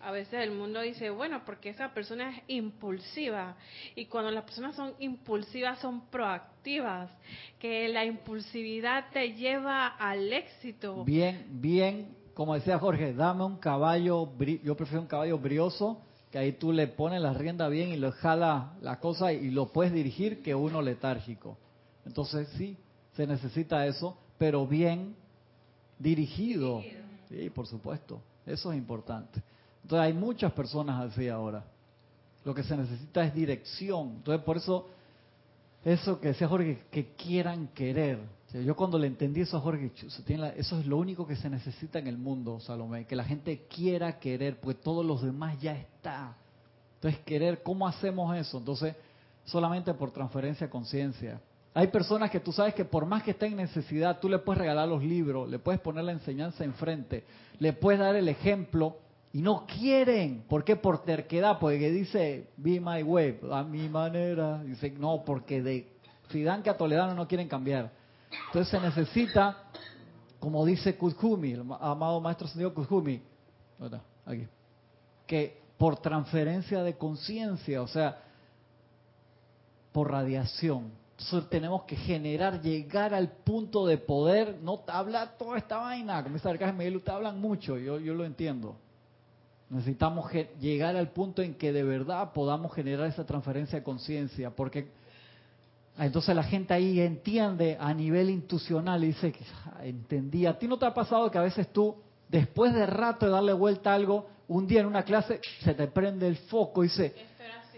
a 0.00 0.10
veces 0.10 0.34
el 0.34 0.52
mundo 0.52 0.80
dice, 0.80 1.10
bueno, 1.10 1.42
porque 1.44 1.70
esa 1.70 1.92
persona 1.92 2.30
es 2.30 2.42
impulsiva 2.48 3.56
y 3.94 4.06
cuando 4.06 4.30
las 4.30 4.44
personas 4.44 4.76
son 4.76 4.94
impulsivas 5.00 5.80
son 5.80 6.06
proactivas, 6.08 7.10
que 7.58 7.88
la 7.88 8.04
impulsividad 8.04 9.10
te 9.12 9.34
lleva 9.34 9.88
al 9.88 10.32
éxito. 10.32 11.04
bien, 11.04 11.46
bien, 11.50 12.16
como 12.34 12.54
decía 12.54 12.78
Jorge, 12.78 13.12
dame 13.12 13.44
un 13.44 13.56
caballo, 13.56 14.30
yo 14.62 14.76
prefiero 14.76 15.02
un 15.02 15.08
caballo 15.08 15.38
brioso, 15.38 16.00
que 16.30 16.38
ahí 16.38 16.52
tú 16.52 16.72
le 16.72 16.86
pones 16.86 17.20
la 17.20 17.32
rienda 17.32 17.68
bien 17.68 17.88
y 17.88 17.96
lo 17.96 18.12
jala 18.12 18.74
la 18.82 19.00
cosa 19.00 19.32
y 19.32 19.50
lo 19.50 19.72
puedes 19.72 19.92
dirigir 19.92 20.42
que 20.42 20.54
uno 20.54 20.82
letárgico. 20.82 21.56
Entonces 22.06 22.48
sí, 22.56 22.76
se 23.14 23.26
necesita 23.26 23.86
eso, 23.86 24.16
pero 24.38 24.66
bien 24.66 25.16
dirigido. 25.98 26.82
Sí, 27.28 27.50
por 27.50 27.66
supuesto, 27.66 28.22
eso 28.46 28.72
es 28.72 28.78
importante. 28.78 29.42
Entonces 29.88 30.04
hay 30.04 30.12
muchas 30.12 30.52
personas 30.52 31.02
así 31.02 31.30
ahora. 31.30 31.64
Lo 32.44 32.54
que 32.54 32.62
se 32.62 32.76
necesita 32.76 33.24
es 33.24 33.32
dirección. 33.34 34.16
Entonces 34.16 34.44
por 34.44 34.58
eso, 34.58 34.86
eso 35.82 36.20
que 36.20 36.28
decía 36.28 36.46
Jorge, 36.46 36.82
que 36.90 37.14
quieran 37.14 37.68
querer. 37.68 38.18
Yo 38.52 38.76
cuando 38.76 38.98
le 38.98 39.06
entendí 39.06 39.40
eso 39.40 39.56
a 39.56 39.60
Jorge, 39.60 39.90
eso 40.58 40.78
es 40.78 40.86
lo 40.86 40.98
único 40.98 41.26
que 41.26 41.36
se 41.36 41.48
necesita 41.48 41.98
en 41.98 42.06
el 42.06 42.18
mundo, 42.18 42.60
Salomé, 42.60 43.06
que 43.06 43.16
la 43.16 43.24
gente 43.24 43.64
quiera 43.74 44.18
querer, 44.18 44.60
pues 44.60 44.78
todos 44.78 45.06
los 45.06 45.22
demás 45.22 45.58
ya 45.58 45.72
está. 45.72 46.36
Entonces, 46.96 47.20
querer, 47.24 47.62
¿cómo 47.62 47.88
hacemos 47.88 48.36
eso? 48.36 48.58
Entonces, 48.58 48.94
solamente 49.46 49.94
por 49.94 50.10
transferencia 50.10 50.66
de 50.66 50.70
conciencia. 50.70 51.40
Hay 51.72 51.86
personas 51.86 52.30
que 52.30 52.40
tú 52.40 52.52
sabes 52.52 52.74
que 52.74 52.84
por 52.84 53.06
más 53.06 53.22
que 53.22 53.30
estén 53.30 53.52
en 53.52 53.58
necesidad, 53.58 54.20
tú 54.20 54.28
le 54.28 54.38
puedes 54.38 54.60
regalar 54.60 54.86
los 54.86 55.02
libros, 55.02 55.48
le 55.48 55.58
puedes 55.58 55.80
poner 55.80 56.04
la 56.04 56.12
enseñanza 56.12 56.62
enfrente, 56.62 57.24
le 57.58 57.72
puedes 57.72 57.98
dar 57.98 58.16
el 58.16 58.28
ejemplo 58.28 58.98
y 59.32 59.42
no 59.42 59.66
quieren. 59.66 60.44
¿Por 60.48 60.64
qué? 60.64 60.76
Por 60.76 61.02
terquedad, 61.04 61.58
porque 61.58 61.90
dice, 61.90 62.48
be 62.56 62.80
my 62.80 63.02
way, 63.02 63.38
a 63.50 63.62
mi 63.62 63.88
manera. 63.88 64.62
Dice, 64.62 64.90
no, 64.90 65.22
porque 65.24 65.62
de 65.62 65.88
Fidán 66.28 66.62
que 66.62 66.70
a 66.70 66.76
Toledano 66.76 67.14
no 67.14 67.26
quieren 67.28 67.48
cambiar. 67.48 67.90
Entonces 68.46 68.68
se 68.70 68.80
necesita, 68.80 69.64
como 70.38 70.64
dice 70.66 70.96
Kuzhumi, 70.96 71.52
el 71.52 71.64
ma- 71.64 71.78
amado 71.80 72.20
maestro 72.20 72.46
señor 72.48 72.74
Kuzhumi, 72.74 73.22
aquí, 74.26 74.46
que 75.26 75.58
por 75.78 75.96
transferencia 76.00 76.82
de 76.82 76.96
conciencia, 76.96 77.80
o 77.82 77.86
sea, 77.88 78.18
por 79.92 80.10
radiación. 80.10 80.90
Entonces 81.18 81.48
tenemos 81.50 81.82
que 81.84 81.96
generar, 81.96 82.60
llegar 82.60 83.12
al 83.14 83.28
punto 83.30 83.86
de 83.86 83.98
poder, 83.98 84.58
no 84.62 84.82
hablar 84.86 85.36
toda 85.38 85.58
esta 85.58 85.78
vaina, 85.78 86.22
como 86.22 86.34
dice 86.34 86.48
Arcángel 86.48 86.76
Miguel, 86.76 86.96
ustedes 86.96 87.16
hablan 87.16 87.40
mucho, 87.40 87.76
yo, 87.78 87.98
yo 87.98 88.14
lo 88.14 88.24
entiendo. 88.24 88.76
Necesitamos 89.70 90.30
llegar 90.60 90.96
al 90.96 91.10
punto 91.10 91.42
en 91.42 91.54
que 91.54 91.72
de 91.72 91.82
verdad 91.82 92.32
podamos 92.32 92.72
generar 92.74 93.06
esa 93.06 93.26
transferencia 93.26 93.78
de 93.78 93.84
conciencia, 93.84 94.50
porque 94.50 94.88
entonces 95.98 96.34
la 96.34 96.44
gente 96.44 96.72
ahí 96.72 97.00
entiende 97.00 97.76
a 97.78 97.92
nivel 97.92 98.30
intuicional 98.30 99.04
y 99.04 99.08
dice, 99.08 99.34
"Ah, 99.66 99.84
entendí. 99.84 100.46
¿A 100.46 100.58
ti 100.58 100.68
no 100.68 100.78
te 100.78 100.86
ha 100.86 100.94
pasado 100.94 101.30
que 101.30 101.38
a 101.38 101.42
veces 101.42 101.70
tú, 101.72 101.96
después 102.28 102.72
de 102.72 102.86
rato 102.86 103.26
de 103.26 103.32
darle 103.32 103.52
vuelta 103.52 103.92
a 103.92 103.94
algo, 103.96 104.28
un 104.48 104.66
día 104.66 104.80
en 104.80 104.86
una 104.86 105.02
clase 105.02 105.40
se 105.62 105.74
te 105.74 105.86
prende 105.88 106.26
el 106.26 106.36
foco 106.36 106.82
y 106.82 106.88
dice, 106.88 107.14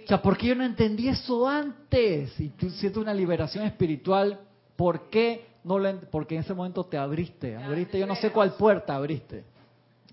o 0.04 0.06
sea, 0.06 0.22
¿por 0.22 0.36
qué 0.36 0.48
yo 0.48 0.54
no 0.54 0.64
entendí 0.64 1.08
eso 1.08 1.46
antes? 1.46 2.38
Y 2.40 2.50
tú 2.50 2.70
sientes 2.70 3.00
una 3.00 3.12
liberación 3.12 3.64
espiritual, 3.64 4.40
¿por 4.76 5.08
qué 5.10 5.46
no 5.64 5.78
lo 5.78 6.00
Porque 6.10 6.36
en 6.36 6.42
ese 6.42 6.54
momento 6.54 6.84
te 6.84 6.96
abriste, 6.96 7.56
abriste, 7.56 7.98
yo 7.98 8.06
no 8.06 8.14
sé 8.16 8.30
cuál 8.30 8.54
puerta 8.54 8.94
abriste, 8.94 9.44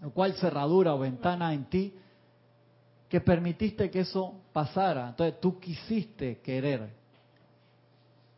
o 0.03 0.09
cuál 0.09 0.33
cerradura 0.33 0.93
o 0.93 0.99
ventana 0.99 1.53
en 1.53 1.65
ti 1.65 1.93
que 3.09 3.21
permitiste 3.21 3.89
que 3.89 4.01
eso 4.01 4.33
pasara. 4.53 5.09
Entonces 5.09 5.39
tú 5.39 5.59
quisiste 5.59 6.39
querer, 6.39 6.89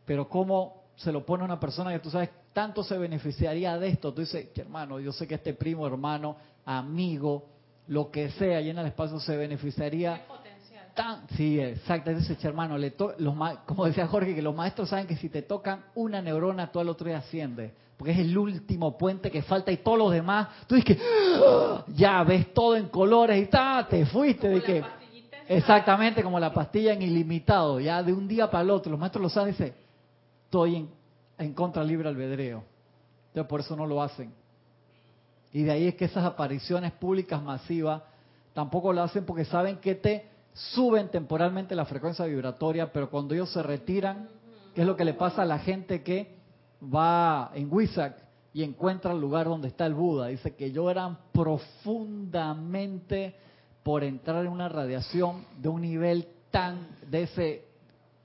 pero 0.04 0.28
¿cómo 0.28 0.84
se 0.96 1.12
lo 1.12 1.24
pone 1.24 1.44
una 1.44 1.58
persona 1.58 1.92
que 1.92 1.98
tú 1.98 2.10
sabes 2.10 2.30
tanto 2.52 2.82
se 2.82 2.98
beneficiaría 2.98 3.78
de 3.78 3.88
esto? 3.88 4.12
Tú 4.12 4.20
dices, 4.20 4.48
hermano, 4.56 5.00
yo 5.00 5.12
sé 5.12 5.26
que 5.26 5.36
este 5.36 5.54
primo, 5.54 5.86
hermano, 5.86 6.36
amigo, 6.64 7.46
lo 7.88 8.10
que 8.10 8.30
sea, 8.30 8.60
llena 8.60 8.82
el 8.82 8.88
espacio, 8.88 9.18
se 9.18 9.36
beneficiaría. 9.36 10.24
Tan, 11.02 11.28
sí, 11.36 11.58
exacto, 11.60 12.10
ese 12.10 12.36
hermano, 12.46 12.76
le 12.76 12.90
to- 12.92 13.14
los 13.18 13.34
ma- 13.34 13.64
como 13.64 13.86
decía 13.86 14.06
Jorge, 14.06 14.34
que 14.34 14.42
los 14.42 14.54
maestros 14.54 14.88
saben 14.88 15.06
que 15.06 15.16
si 15.16 15.28
te 15.28 15.42
tocan 15.42 15.84
una 15.94 16.20
neurona, 16.20 16.70
tú 16.70 16.80
al 16.80 16.88
otro 16.88 17.06
día 17.08 17.18
asciende, 17.18 17.72
porque 17.96 18.12
es 18.12 18.18
el 18.18 18.36
último 18.36 18.96
puente 18.98 19.30
que 19.30 19.42
falta 19.42 19.72
y 19.72 19.78
todos 19.78 19.98
los 19.98 20.12
demás, 20.12 20.48
tú 20.66 20.74
dices 20.74 20.96
que 20.96 21.02
¡ah! 21.46 21.84
ya 21.88 22.22
ves 22.24 22.52
todo 22.52 22.76
en 22.76 22.88
colores 22.88 23.42
y 23.42 23.46
ta, 23.46 23.86
te 23.88 24.04
fuiste 24.06 24.48
Como 24.48 24.54
de 24.60 24.62
que 24.62 24.84
exactamente 25.48 26.22
como 26.22 26.38
la 26.38 26.52
pastilla 26.52 26.92
en 26.92 27.02
ilimitado, 27.02 27.80
ya 27.80 28.02
de 28.02 28.12
un 28.12 28.28
día 28.28 28.50
para 28.50 28.62
el 28.62 28.70
otro, 28.70 28.90
los 28.90 29.00
maestros 29.00 29.22
lo 29.22 29.28
saben, 29.28 29.52
dice, 29.52 29.74
estoy 30.44 30.76
en, 30.76 30.90
en 31.38 31.52
contra 31.54 31.82
libre 31.82 32.08
albedrío, 32.08 32.62
entonces 33.28 33.48
por 33.48 33.60
eso 33.60 33.74
no 33.76 33.86
lo 33.86 34.02
hacen. 34.02 34.32
Y 35.52 35.62
de 35.64 35.72
ahí 35.72 35.88
es 35.88 35.94
que 35.96 36.04
esas 36.04 36.24
apariciones 36.24 36.92
públicas 36.92 37.42
masivas 37.42 38.02
tampoco 38.54 38.92
lo 38.92 39.02
hacen 39.02 39.24
porque 39.24 39.44
saben 39.44 39.78
que 39.78 39.94
te 39.96 40.29
suben 40.52 41.08
temporalmente 41.08 41.74
la 41.74 41.84
frecuencia 41.84 42.24
vibratoria, 42.24 42.92
pero 42.92 43.10
cuando 43.10 43.34
ellos 43.34 43.52
se 43.52 43.62
retiran, 43.62 44.28
¿qué 44.74 44.82
es 44.82 44.86
lo 44.86 44.96
que 44.96 45.04
le 45.04 45.14
pasa 45.14 45.42
a 45.42 45.46
la 45.46 45.58
gente 45.58 46.02
que 46.02 46.36
va 46.82 47.50
en 47.54 47.72
Huizac 47.72 48.16
y 48.52 48.62
encuentra 48.62 49.12
el 49.12 49.20
lugar 49.20 49.46
donde 49.46 49.68
está 49.68 49.86
el 49.86 49.94
Buda? 49.94 50.28
Dice 50.28 50.54
que 50.54 50.72
lloran 50.72 51.18
profundamente 51.32 53.34
por 53.82 54.04
entrar 54.04 54.44
en 54.44 54.52
una 54.52 54.68
radiación 54.68 55.44
de 55.58 55.68
un 55.68 55.82
nivel 55.82 56.26
tan 56.50 56.88
de 57.08 57.22
ese 57.22 57.64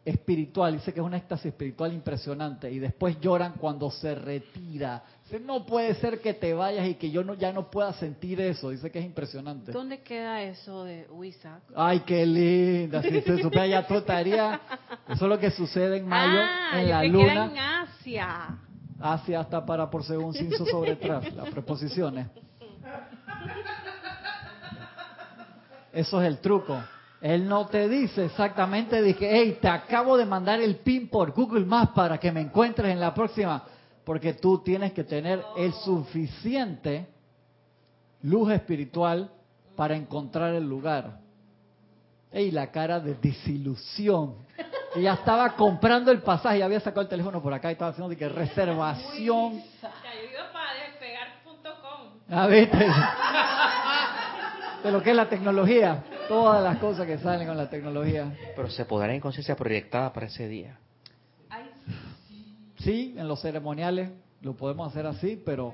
espiritual, 0.04 0.74
dice 0.74 0.94
que 0.94 1.00
es 1.00 1.06
un 1.06 1.16
éxtasis 1.16 1.48
espiritual 1.48 1.92
impresionante 1.92 2.72
y 2.72 2.80
después 2.80 3.20
lloran 3.20 3.54
cuando 3.54 3.90
se 3.90 4.14
retira. 4.14 5.04
No 5.42 5.66
puede 5.66 5.96
ser 5.96 6.22
que 6.22 6.36
te 6.36 6.54
vayas 6.54 6.88
y 6.88 6.96
que 6.96 7.10
yo 7.10 7.24
no, 7.24 7.34
ya 7.34 7.52
no 7.52 7.72
pueda 7.72 7.92
sentir 7.94 8.40
eso, 8.40 8.70
dice 8.70 8.92
que 8.92 9.00
es 9.00 9.06
impresionante. 9.06 9.72
¿Dónde 9.72 10.02
queda 10.02 10.44
eso 10.44 10.84
de 10.84 11.08
Huizac? 11.10 11.64
Ay, 11.76 12.02
qué 12.02 12.26
linda, 12.26 13.02
si 13.02 13.22
se 13.22 13.42
supiera 13.42 13.66
ya 13.66 13.88
tú 13.88 13.96
estarías, 13.96 14.60
eso 15.10 15.26
es 15.26 15.30
lo 15.30 15.40
que 15.40 15.50
sucede 15.50 15.98
en 15.98 16.08
mayo 16.08 16.40
ah, 16.42 16.80
en 16.80 16.90
la 16.90 17.02
que 17.02 17.08
luna, 17.08 17.46
en 17.46 17.58
Asia. 17.58 18.60
hacia 19.00 19.40
hasta 19.40 19.66
para 19.66 19.90
por 19.90 20.04
según 20.04 20.34
cinzo 20.34 20.64
sobre 20.68 20.92
atrás, 20.92 21.34
las 21.34 21.50
preposiciones. 21.50 22.28
Eso 25.92 26.22
es 26.22 26.28
el 26.28 26.38
truco. 26.38 26.80
Él 27.20 27.48
no 27.48 27.66
te 27.66 27.90
dice 27.90 28.26
exactamente, 28.26 29.02
dije, 29.02 29.28
hey, 29.32 29.58
te 29.60 29.68
acabo 29.68 30.18
de 30.18 30.26
mandar 30.26 30.62
el 30.62 30.76
pin 30.76 31.10
por 31.10 31.32
Google 31.32 31.66
Maps 31.66 31.94
para 31.96 32.20
que 32.20 32.32
me 32.32 32.42
encuentres 32.42 32.92
en 32.92 33.00
la 33.00 33.14
próxima, 33.14 33.64
porque 34.06 34.34
tú 34.34 34.60
tienes 34.60 34.94
que 34.94 35.04
tener 35.04 35.44
el 35.58 35.74
suficiente 35.74 37.08
luz 38.22 38.52
espiritual 38.52 39.32
para 39.76 39.96
encontrar 39.96 40.54
el 40.54 40.64
lugar. 40.64 41.20
Y 42.32 42.52
la 42.52 42.72
cara 42.72 43.00
de 43.00 43.16
desilusión. 43.16 44.36
Ella 44.96 45.14
estaba 45.14 45.56
comprando 45.56 46.12
el 46.12 46.22
pasaje, 46.22 46.62
había 46.62 46.80
sacado 46.80 47.02
el 47.02 47.08
teléfono 47.08 47.42
por 47.42 47.54
acá 47.54 47.70
y 47.70 47.74
estaba 47.74 47.92
haciendo 47.92 48.10
de 48.10 48.18
que 48.18 48.30
reservación. 48.30 49.62
Para 49.82 50.74
despegar.com. 50.74 52.22
Ah, 52.30 52.48
¿viste? 52.48 52.78
De 54.84 54.92
lo 54.92 55.02
que 55.02 55.10
es 55.10 55.16
la 55.16 55.28
tecnología. 55.28 56.04
Todas 56.28 56.64
las 56.64 56.78
cosas 56.78 57.08
que 57.08 57.18
salen 57.18 57.48
con 57.48 57.58
la 57.58 57.70
tecnología. 57.70 58.32
Pero 58.56 58.70
se 58.70 58.86
podrá 58.86 59.14
en 59.14 59.20
conciencia 59.20 59.56
proyectada 59.56 60.14
para 60.14 60.28
ese 60.28 60.48
día. 60.48 60.78
Sí, 62.86 63.16
en 63.18 63.28
los 63.28 63.42
ceremoniales 63.42 64.12
lo 64.42 64.56
podemos 64.56 64.88
hacer 64.88 65.08
así, 65.08 65.42
pero 65.44 65.74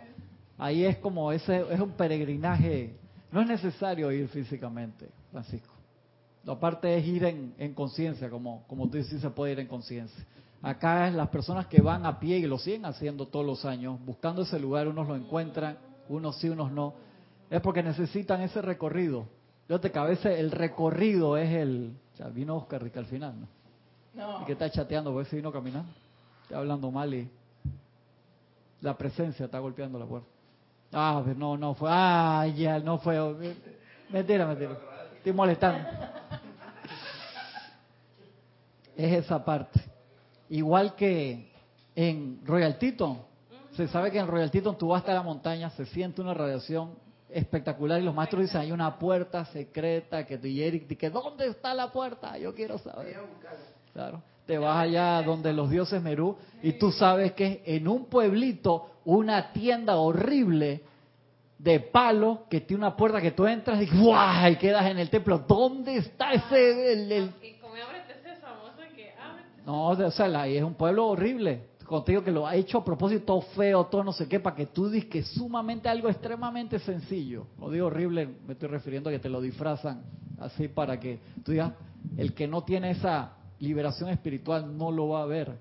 ahí 0.58 0.86
es 0.86 0.96
como 1.00 1.34
ese, 1.34 1.66
es 1.70 1.80
un 1.82 1.92
peregrinaje. 1.92 2.96
No 3.34 3.42
es 3.42 3.48
necesario 3.48 4.10
ir 4.14 4.30
físicamente, 4.30 5.10
Francisco. 5.30 5.74
La 6.46 6.58
parte 6.58 6.98
es 6.98 7.06
ir 7.06 7.26
en, 7.26 7.54
en 7.58 7.74
conciencia, 7.74 8.30
como, 8.30 8.64
como 8.66 8.90
tú 8.90 8.98
dices, 8.98 9.20
se 9.20 9.30
puede 9.30 9.52
ir 9.52 9.60
en 9.60 9.68
conciencia. 9.68 10.26
Acá 10.62 11.10
es 11.10 11.14
las 11.14 11.28
personas 11.28 11.68
que 11.68 11.82
van 11.82 12.06
a 12.06 12.18
pie 12.18 12.38
y 12.38 12.44
lo 12.44 12.58
siguen 12.58 12.86
haciendo 12.86 13.28
todos 13.28 13.46
los 13.46 13.66
años, 13.66 14.00
buscando 14.06 14.44
ese 14.44 14.58
lugar, 14.58 14.88
unos 14.88 15.06
lo 15.06 15.18
encuentran, 15.18 15.78
unos 16.08 16.38
sí, 16.40 16.48
unos 16.48 16.72
no. 16.72 16.94
Es 17.50 17.60
porque 17.60 17.84
necesitan 17.84 18.40
ese 18.42 18.62
recorrido. 18.62 19.28
Fíjate 19.68 19.92
que 19.92 20.00
a 20.00 20.06
veces 20.06 20.40
el 20.40 20.50
recorrido 20.50 21.36
es 21.36 21.52
el... 21.52 21.94
O 22.14 22.18
sea, 22.18 22.30
vino 22.30 22.56
Oscar 22.56 22.82
Rica 22.82 23.02
al 23.02 23.06
final, 23.08 23.36
¿no? 23.38 23.48
No. 24.14 24.42
¿Y 24.44 24.46
qué 24.46 24.54
está 24.54 24.70
chateando? 24.70 25.14
¿Ves 25.14 25.28
si 25.28 25.36
vino 25.36 25.52
caminando? 25.52 25.92
Está 26.52 26.60
hablando 26.60 26.92
mal 26.92 27.14
y 27.14 27.32
la 28.82 28.98
presencia 28.98 29.46
está 29.46 29.60
golpeando 29.60 29.98
la 29.98 30.06
puerta. 30.06 30.28
Ah, 30.92 31.22
pero 31.24 31.40
no, 31.40 31.56
no 31.56 31.74
fue. 31.74 31.88
Ah, 31.90 32.46
ya, 32.54 32.78
no 32.80 32.98
fue. 32.98 33.18
Mentira, 34.10 34.46
mentira. 34.46 34.78
Estoy 35.16 35.32
molestando. 35.32 35.88
Es 38.98 39.24
esa 39.24 39.46
parte. 39.46 39.80
Igual 40.50 40.94
que 40.94 41.54
en 41.96 42.42
Royal 42.44 42.78
Teton. 42.78 43.22
Se 43.78 43.88
sabe 43.88 44.12
que 44.12 44.20
en 44.20 44.28
Royal 44.28 44.52
Teton 44.52 44.78
tú 44.78 44.90
vas 44.90 45.00
hasta 45.00 45.14
la 45.14 45.24
montaña, 45.24 45.70
se 45.70 45.86
siente 45.86 46.20
una 46.20 46.34
radiación 46.34 46.96
espectacular 47.30 48.02
y 48.02 48.04
los 48.04 48.14
maestros 48.14 48.42
dicen 48.42 48.60
hay 48.60 48.74
una 48.74 49.00
puerta 49.00 49.46
secreta 49.46 50.26
que 50.26 50.38
tú 50.38 50.48
y 50.48 50.62
Eric 50.62 50.86
dice 50.86 51.10
¿dónde 51.10 51.48
está 51.48 51.74
la 51.74 51.94
puerta? 51.94 52.38
Yo 52.38 52.54
quiero 52.54 52.78
saber. 52.78 53.22
Claro. 53.94 54.22
Te 54.46 54.58
vas 54.58 54.78
allá 54.78 55.22
donde 55.22 55.54
los 55.54 55.70
dioses 55.70 56.02
Merú 56.02 56.36
y 56.62 56.74
tú 56.74 56.92
sabes 56.92 57.34
que 57.34 57.62
es 57.66 57.82
en 57.82 57.88
un 57.88 58.06
pueblito 58.06 58.88
una 59.06 59.52
tienda 59.54 59.96
horrible 59.98 60.82
de 61.58 61.80
palo 61.80 62.46
que 62.50 62.62
tiene 62.62 62.84
una 62.86 62.96
puerta 62.98 63.22
que 63.22 63.32
tú 63.32 63.46
entras 63.46 63.82
y 63.82 63.86
¡guau! 64.02 64.52
y 64.52 64.56
quedas 64.56 64.86
en 64.90 64.98
el 64.98 65.10
templo. 65.10 65.40
¿Dónde 65.48 65.98
está 65.98 66.34
ese 66.34 66.94
el- 66.94 67.12
el, 67.12 67.32
ábrete. 69.22 69.62
no, 69.66 69.90
o 69.90 70.12
sea, 70.12 70.48
es 70.48 70.64
un 70.64 70.74
pueblo 70.74 71.08
horrible. 71.08 71.70
Contigo 71.86 72.24
que 72.24 72.32
lo 72.32 72.48
ha 72.48 72.56
hecho 72.56 72.78
a 72.80 72.86
propósito 72.86 73.40
feo, 73.42 73.86
todo 73.88 74.04
no 74.04 74.14
sé 74.14 74.28
qué, 74.28 74.40
para 74.40 74.56
que 74.56 74.68
tú 74.68 74.90
digas 74.90 75.10
que 75.10 75.20
es 75.20 75.28
sumamente 75.28 75.90
algo 75.90 76.10
extremadamente 76.10 76.80
sencillo. 76.80 77.48
No 77.60 77.70
digo 77.70 77.88
horrible, 77.88 78.28
me 78.48 78.54
estoy 78.54 78.70
refiriendo 78.70 79.10
a 79.10 79.14
que 79.14 79.20
te 79.20 79.28
lo 79.30 79.42
disfrazan 79.42 80.02
así 80.40 80.68
para 80.70 81.00
que 81.00 81.20
tú 81.44 81.52
digas, 81.52 81.74
el 82.18 82.34
que 82.34 82.48
no 82.48 82.64
tiene 82.64 82.92
esa 82.92 83.34
liberación 83.62 84.10
espiritual 84.10 84.78
no 84.78 84.92
lo 84.92 85.10
va 85.10 85.22
a 85.22 85.26
ver. 85.26 85.58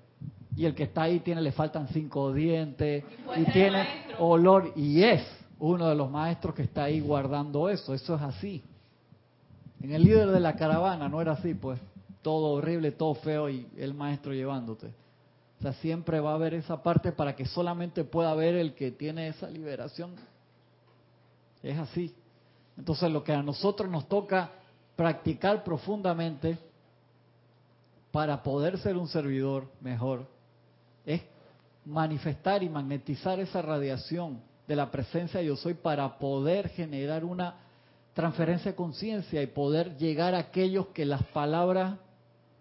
y 0.55 0.65
el 0.65 0.75
que 0.75 0.83
está 0.83 1.03
ahí 1.03 1.21
tiene 1.21 1.41
le 1.41 1.53
faltan 1.53 1.87
cinco 1.87 2.33
dientes 2.33 3.05
y 3.37 3.43
ser 3.43 3.53
tiene 3.53 3.87
olor 4.19 4.73
y 4.75 5.01
es 5.01 5.23
uno 5.59 5.87
de 5.87 5.95
los 5.95 6.09
maestros 6.09 6.55
que 6.55 6.63
está 6.63 6.85
ahí 6.85 6.99
guardando 6.99 7.69
eso. 7.69 7.93
Eso 7.93 8.15
es 8.15 8.21
así. 8.21 8.63
En 9.81 9.93
el 9.93 10.03
líder 10.03 10.29
de 10.29 10.39
la 10.39 10.55
caravana 10.55 11.07
no 11.07 11.21
era 11.21 11.33
así, 11.33 11.53
pues 11.53 11.79
todo 12.21 12.53
horrible, 12.53 12.91
todo 12.91 13.15
feo 13.15 13.49
y 13.49 13.67
el 13.77 13.93
maestro 13.93 14.33
llevándote. 14.33 14.87
O 15.59 15.61
sea, 15.61 15.73
siempre 15.73 16.19
va 16.19 16.31
a 16.31 16.35
haber 16.35 16.55
esa 16.55 16.81
parte 16.81 17.11
para 17.11 17.35
que 17.35 17.45
solamente 17.45 18.03
pueda 18.03 18.33
ver 18.33 18.55
el 18.55 18.73
que 18.73 18.91
tiene 18.91 19.27
esa 19.27 19.49
liberación. 19.49 20.15
Es 21.61 21.77
así. 21.77 22.13
Entonces 22.77 23.11
lo 23.11 23.23
que 23.23 23.33
a 23.33 23.43
nosotros 23.43 23.89
nos 23.89 24.07
toca 24.07 24.49
practicar 24.95 25.63
profundamente 25.63 26.57
para 28.11 28.43
poder 28.43 28.77
ser 28.79 28.97
un 28.97 29.07
servidor 29.07 29.67
mejor 29.79 30.27
es 31.05 31.21
manifestar 31.85 32.61
y 32.61 32.69
magnetizar 32.69 33.39
esa 33.39 33.61
radiación 33.61 34.41
de 34.67 34.75
la 34.75 34.91
presencia 34.91 35.39
de 35.39 35.47
yo 35.47 35.55
soy 35.55 35.73
para 35.73 36.19
poder 36.19 36.69
generar 36.69 37.25
una 37.25 37.55
transferencia 38.13 38.71
de 38.71 38.75
conciencia 38.75 39.41
y 39.41 39.47
poder 39.47 39.97
llegar 39.97 40.35
a 40.35 40.39
aquellos 40.39 40.87
que 40.87 41.05
las 41.05 41.23
palabras, 41.23 41.97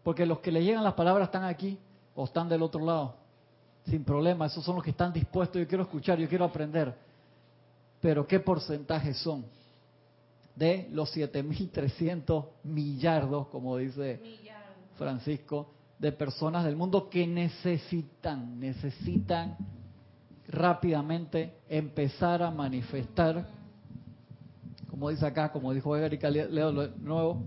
porque 0.02 0.24
los 0.24 0.38
que 0.38 0.52
le 0.52 0.62
llegan 0.62 0.84
las 0.84 0.94
palabras 0.94 1.28
están 1.28 1.44
aquí 1.44 1.78
o 2.14 2.24
están 2.24 2.48
del 2.48 2.62
otro 2.62 2.84
lado, 2.84 3.16
sin 3.86 4.04
problema, 4.04 4.46
esos 4.46 4.64
son 4.64 4.76
los 4.76 4.84
que 4.84 4.90
están 4.90 5.12
dispuestos, 5.12 5.60
yo 5.60 5.66
quiero 5.66 5.84
escuchar, 5.84 6.18
yo 6.18 6.28
quiero 6.28 6.44
aprender, 6.44 6.94
pero 8.00 8.26
¿qué 8.26 8.40
porcentaje 8.40 9.12
son? 9.14 9.44
De 10.54 10.88
los 10.92 11.14
7.300 11.16 12.46
millardos, 12.64 13.48
como 13.48 13.76
dice 13.76 14.20
Francisco, 15.00 15.72
de 15.98 16.12
personas 16.12 16.62
del 16.62 16.76
mundo 16.76 17.08
que 17.08 17.26
necesitan, 17.26 18.60
necesitan 18.60 19.56
rápidamente 20.46 21.54
empezar 21.70 22.42
a 22.42 22.50
manifestar, 22.50 23.46
como 24.90 25.08
dice 25.08 25.24
acá, 25.24 25.50
como 25.52 25.72
dijo 25.72 25.96
Erika, 25.96 26.28
leo 26.28 26.70
nuevo, 26.98 27.42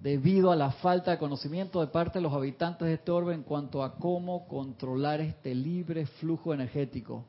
debido 0.00 0.50
a 0.50 0.56
la 0.56 0.70
falta 0.70 1.10
de 1.10 1.18
conocimiento 1.18 1.82
de 1.82 1.88
parte 1.88 2.18
de 2.18 2.22
los 2.22 2.32
habitantes 2.32 2.88
de 2.88 2.94
este 2.94 3.10
orbe 3.10 3.34
en 3.34 3.42
cuanto 3.42 3.82
a 3.82 3.96
cómo 3.96 4.48
controlar 4.48 5.20
este 5.20 5.54
libre 5.54 6.06
flujo 6.06 6.54
energético. 6.54 7.26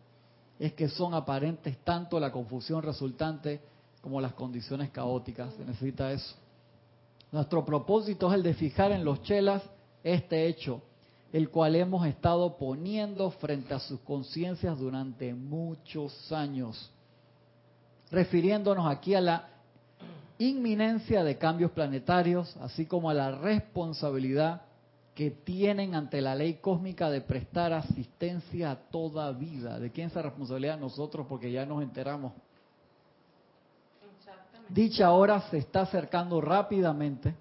Es 0.59 0.71
que 0.71 0.87
son 0.87 1.13
aparentes 1.13 1.77
tanto 1.83 2.21
la 2.21 2.31
confusión 2.31 2.81
resultante 2.81 3.59
como 3.99 4.21
las 4.21 4.33
condiciones 4.33 4.91
caóticas. 4.91 5.53
Se 5.55 5.65
necesita 5.65 6.09
eso. 6.13 6.37
Nuestro 7.35 7.65
propósito 7.65 8.29
es 8.29 8.35
el 8.35 8.43
de 8.43 8.53
fijar 8.53 8.93
en 8.93 9.03
los 9.03 9.21
chelas 9.23 9.61
este 10.05 10.47
hecho, 10.47 10.81
el 11.33 11.49
cual 11.49 11.75
hemos 11.75 12.07
estado 12.07 12.55
poniendo 12.55 13.29
frente 13.29 13.73
a 13.73 13.79
sus 13.79 13.99
conciencias 13.99 14.79
durante 14.79 15.33
muchos 15.33 16.31
años, 16.31 16.89
refiriéndonos 18.09 18.87
aquí 18.89 19.15
a 19.15 19.19
la 19.19 19.49
inminencia 20.37 21.25
de 21.25 21.37
cambios 21.37 21.71
planetarios, 21.71 22.55
así 22.61 22.85
como 22.85 23.09
a 23.09 23.13
la 23.13 23.31
responsabilidad 23.31 24.61
que 25.13 25.29
tienen 25.29 25.93
ante 25.93 26.21
la 26.21 26.35
ley 26.35 26.53
cósmica 26.61 27.09
de 27.09 27.19
prestar 27.19 27.73
asistencia 27.73 28.71
a 28.71 28.75
toda 28.77 29.29
vida. 29.33 29.77
¿De 29.77 29.91
quién 29.91 30.07
es 30.07 30.13
esa 30.13 30.21
responsabilidad? 30.21 30.79
Nosotros, 30.79 31.27
porque 31.27 31.51
ya 31.51 31.65
nos 31.65 31.83
enteramos. 31.83 32.31
Dicha 34.69 35.11
hora 35.11 35.41
se 35.49 35.57
está 35.57 35.81
acercando 35.81 36.41
rápidamente 36.41 37.35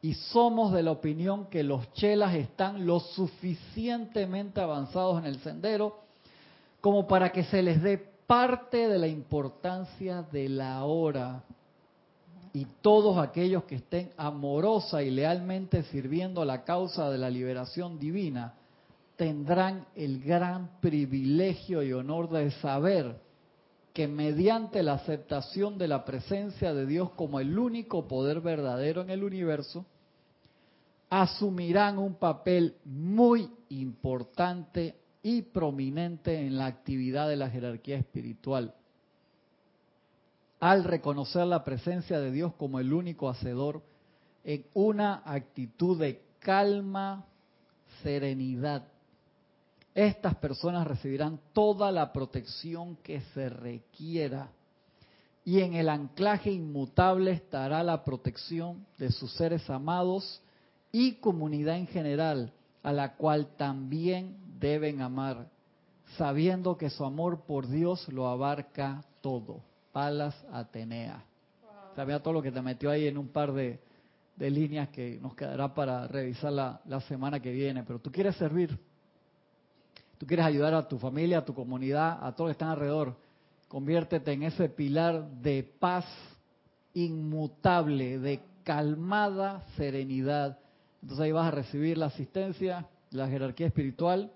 y 0.00 0.14
somos 0.14 0.72
de 0.72 0.82
la 0.82 0.90
opinión 0.90 1.46
que 1.46 1.62
los 1.62 1.92
chelas 1.92 2.34
están 2.34 2.84
lo 2.84 2.98
suficientemente 2.98 4.60
avanzados 4.60 5.18
en 5.18 5.26
el 5.26 5.38
sendero 5.40 6.00
como 6.80 7.06
para 7.06 7.30
que 7.30 7.44
se 7.44 7.62
les 7.62 7.80
dé 7.80 7.98
parte 8.26 8.88
de 8.88 8.98
la 8.98 9.06
importancia 9.06 10.22
de 10.22 10.48
la 10.48 10.84
hora. 10.84 11.44
Y 12.52 12.66
todos 12.82 13.16
aquellos 13.18 13.64
que 13.64 13.76
estén 13.76 14.10
amorosa 14.16 15.02
y 15.02 15.10
lealmente 15.10 15.84
sirviendo 15.84 16.42
a 16.42 16.44
la 16.44 16.64
causa 16.64 17.08
de 17.08 17.18
la 17.18 17.30
liberación 17.30 17.98
divina 17.98 18.54
tendrán 19.16 19.86
el 19.94 20.22
gran 20.22 20.80
privilegio 20.80 21.82
y 21.82 21.92
honor 21.92 22.28
de 22.28 22.50
saber 22.50 23.16
que 23.92 24.08
mediante 24.08 24.82
la 24.82 24.94
aceptación 24.94 25.76
de 25.76 25.88
la 25.88 26.04
presencia 26.04 26.72
de 26.72 26.86
Dios 26.86 27.10
como 27.10 27.40
el 27.40 27.58
único 27.58 28.08
poder 28.08 28.40
verdadero 28.40 29.02
en 29.02 29.10
el 29.10 29.22
universo, 29.22 29.84
asumirán 31.10 31.98
un 31.98 32.14
papel 32.14 32.76
muy 32.84 33.50
importante 33.68 34.96
y 35.22 35.42
prominente 35.42 36.46
en 36.46 36.56
la 36.56 36.66
actividad 36.66 37.28
de 37.28 37.36
la 37.36 37.50
jerarquía 37.50 37.98
espiritual. 37.98 38.74
Al 40.58 40.84
reconocer 40.84 41.46
la 41.46 41.64
presencia 41.64 42.18
de 42.18 42.30
Dios 42.30 42.54
como 42.54 42.80
el 42.80 42.92
único 42.92 43.28
hacedor, 43.28 43.82
en 44.44 44.64
una 44.74 45.22
actitud 45.24 45.98
de 45.98 46.22
calma, 46.38 47.26
serenidad, 48.02 48.84
estas 49.94 50.34
personas 50.36 50.86
recibirán 50.86 51.38
toda 51.52 51.92
la 51.92 52.12
protección 52.12 52.96
que 52.96 53.20
se 53.34 53.48
requiera 53.48 54.50
y 55.44 55.60
en 55.60 55.74
el 55.74 55.88
anclaje 55.88 56.50
inmutable 56.50 57.32
estará 57.32 57.82
la 57.82 58.04
protección 58.04 58.86
de 58.98 59.10
sus 59.10 59.32
seres 59.34 59.68
amados 59.68 60.40
y 60.92 61.14
comunidad 61.14 61.76
en 61.76 61.88
general, 61.88 62.52
a 62.82 62.92
la 62.92 63.16
cual 63.16 63.48
también 63.56 64.36
deben 64.60 65.00
amar, 65.00 65.48
sabiendo 66.16 66.76
que 66.76 66.90
su 66.90 67.04
amor 67.04 67.42
por 67.44 67.66
Dios 67.66 68.08
lo 68.08 68.28
abarca 68.28 69.04
todo. 69.20 69.60
Palas 69.92 70.34
Atenea. 70.52 71.24
Sabía 71.96 72.22
todo 72.22 72.34
lo 72.34 72.42
que 72.42 72.52
te 72.52 72.62
metió 72.62 72.90
ahí 72.90 73.06
en 73.06 73.18
un 73.18 73.28
par 73.28 73.52
de, 73.52 73.80
de 74.36 74.50
líneas 74.50 74.88
que 74.88 75.18
nos 75.20 75.34
quedará 75.34 75.74
para 75.74 76.06
revisar 76.06 76.52
la, 76.52 76.80
la 76.86 77.00
semana 77.02 77.40
que 77.40 77.50
viene, 77.50 77.82
pero 77.82 77.98
tú 77.98 78.10
quieres 78.10 78.36
servir 78.36 78.78
tú 80.22 80.26
quieres 80.28 80.46
ayudar 80.46 80.72
a 80.72 80.86
tu 80.86 81.00
familia, 81.00 81.38
a 81.38 81.44
tu 81.44 81.52
comunidad, 81.52 82.24
a 82.24 82.32
todos 82.32 82.50
que 82.50 82.52
están 82.52 82.68
alrededor, 82.68 83.16
conviértete 83.66 84.30
en 84.30 84.44
ese 84.44 84.68
pilar 84.68 85.28
de 85.40 85.64
paz 85.64 86.04
inmutable, 86.94 88.20
de 88.20 88.40
calmada 88.62 89.64
serenidad. 89.76 90.60
Entonces 91.02 91.24
ahí 91.24 91.32
vas 91.32 91.48
a 91.48 91.50
recibir 91.50 91.98
la 91.98 92.06
asistencia, 92.06 92.86
la 93.10 93.26
jerarquía 93.26 93.66
espiritual, 93.66 94.30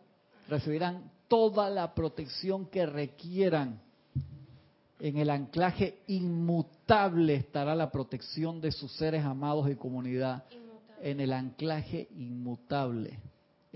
recibirán 0.49 1.09
toda 1.29 1.71
la 1.71 1.95
protección 1.95 2.67
que 2.67 2.85
requieran. 2.85 3.79
En 4.99 5.19
el 5.19 5.31
anclaje 5.31 6.01
inmutable 6.09 7.37
estará 7.37 7.77
la 7.77 7.93
protección 7.93 8.61
de 8.61 8.73
sus 8.73 8.91
seres 8.97 9.25
amados 9.25 9.71
y 9.71 9.77
comunidad. 9.77 10.43
En 11.01 11.21
el 11.21 11.33
anclaje 11.33 12.09
inmutable 12.17 13.21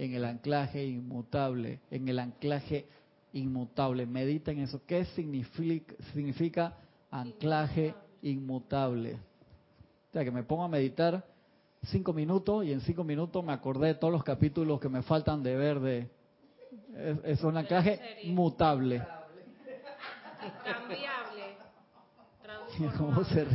en 0.01 0.15
el 0.15 0.25
anclaje 0.25 0.83
inmutable, 0.83 1.81
en 1.91 2.09
el 2.09 2.19
anclaje 2.19 2.87
inmutable. 3.35 4.07
Medita 4.07 4.51
en 4.51 4.61
eso. 4.61 4.81
¿Qué 4.87 5.05
significa, 5.05 5.95
significa 6.15 6.75
anclaje 7.11 7.95
inmutable? 8.23 9.17
O 9.17 10.13
sea, 10.15 10.25
que 10.25 10.31
me 10.31 10.43
pongo 10.43 10.65
a 10.65 10.69
meditar 10.69 11.23
cinco 11.83 12.15
minutos 12.15 12.65
y 12.65 12.73
en 12.73 12.81
cinco 12.81 13.05
minutos 13.05 13.45
me 13.45 13.53
acordé 13.53 13.89
de 13.89 13.95
todos 13.95 14.11
los 14.11 14.25
capítulos 14.25 14.81
que 14.81 14.89
me 14.89 15.03
faltan 15.03 15.43
de 15.43 15.55
ver 15.55 15.81
de... 15.81 16.09
Es, 16.97 17.39
es 17.39 17.45
un 17.45 17.59
anclaje 17.59 18.01
mutable. 18.25 19.03
Cambiable. 20.65 21.59
¿Cómo 22.97 23.23
se? 23.25 23.47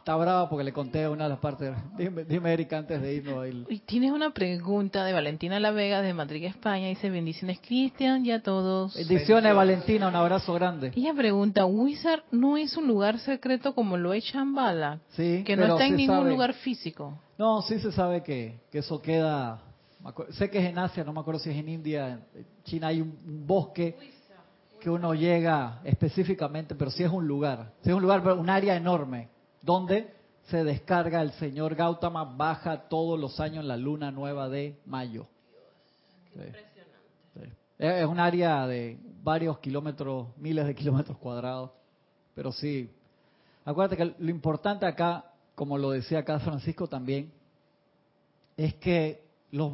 Está 0.00 0.16
brava 0.16 0.48
porque 0.48 0.64
le 0.64 0.72
conté 0.72 1.06
una 1.06 1.24
de 1.24 1.30
las 1.30 1.38
partes. 1.38 1.74
Dime, 1.98 2.24
dime 2.24 2.52
Erika, 2.54 2.78
antes 2.78 3.02
de 3.02 3.14
irnos. 3.14 3.44
El... 3.44 3.66
Y 3.68 3.80
tienes 3.80 4.10
una 4.12 4.30
pregunta 4.30 5.04
de 5.04 5.12
Valentina 5.12 5.60
La 5.60 5.72
Vega 5.72 6.00
de 6.00 6.14
Madrid, 6.14 6.44
España. 6.44 6.88
Dice, 6.88 7.10
bendiciones 7.10 7.60
Cristian 7.60 8.24
y 8.24 8.32
a 8.32 8.42
todos. 8.42 8.94
Bendiciones 8.94 9.54
Valentina, 9.54 10.08
un 10.08 10.16
abrazo 10.16 10.54
grande. 10.54 10.90
Ella 10.96 11.12
pregunta, 11.12 11.66
¿Wizard 11.66 12.22
no 12.30 12.56
es 12.56 12.76
un 12.78 12.88
lugar 12.88 13.18
secreto 13.18 13.74
como 13.74 13.98
lo 13.98 14.14
es 14.14 14.24
Shambhala? 14.24 15.00
Sí, 15.10 15.44
que 15.44 15.54
no 15.54 15.62
pero 15.62 15.74
está 15.74 15.84
en 15.84 15.90
se 15.92 15.96
ningún 15.98 16.16
sabe. 16.16 16.30
lugar 16.30 16.54
físico. 16.54 17.20
No, 17.36 17.60
sí 17.62 17.78
se 17.78 17.92
sabe 17.92 18.22
que, 18.22 18.58
que 18.72 18.78
eso 18.78 19.00
queda... 19.02 19.60
Sé 20.30 20.48
que 20.48 20.58
es 20.60 20.64
en 20.64 20.78
Asia, 20.78 21.04
no 21.04 21.12
me 21.12 21.20
acuerdo 21.20 21.40
si 21.40 21.50
es 21.50 21.56
en 21.56 21.68
India, 21.68 22.20
en 22.34 22.46
China 22.64 22.86
hay 22.86 23.02
un, 23.02 23.18
un 23.26 23.46
bosque 23.46 23.96
que 24.80 24.88
uno 24.88 25.12
llega 25.12 25.80
específicamente, 25.84 26.74
pero 26.74 26.90
sí 26.90 27.02
es 27.04 27.10
un 27.10 27.28
lugar, 27.28 27.72
sí 27.82 27.90
es 27.90 27.94
un 27.94 28.00
lugar, 28.00 28.22
pero 28.22 28.40
un 28.40 28.48
área 28.48 28.74
enorme, 28.76 29.28
donde 29.62 30.12
se 30.48 30.64
descarga 30.64 31.22
el 31.22 31.32
señor 31.32 31.74
Gautama, 31.74 32.24
baja 32.24 32.88
todos 32.88 33.18
los 33.18 33.38
años 33.40 33.64
la 33.64 33.76
luna 33.76 34.10
nueva 34.10 34.48
de 34.48 34.78
mayo. 34.86 35.26
Sí. 36.34 36.40
Sí. 37.34 37.40
Es 37.78 38.02
es 38.02 38.06
un 38.06 38.18
área 38.18 38.66
de 38.66 38.98
varios 39.22 39.58
kilómetros, 39.58 40.28
miles 40.36 40.66
de 40.66 40.74
kilómetros 40.74 41.16
cuadrados, 41.18 41.70
pero 42.34 42.52
sí. 42.52 42.90
Acuérdate 43.64 43.96
que 43.96 44.14
lo 44.18 44.30
importante 44.30 44.86
acá, 44.86 45.32
como 45.54 45.78
lo 45.78 45.90
decía 45.90 46.20
acá 46.20 46.40
Francisco 46.40 46.88
también, 46.88 47.30
es 48.56 48.74
que 48.74 49.22
los, 49.50 49.72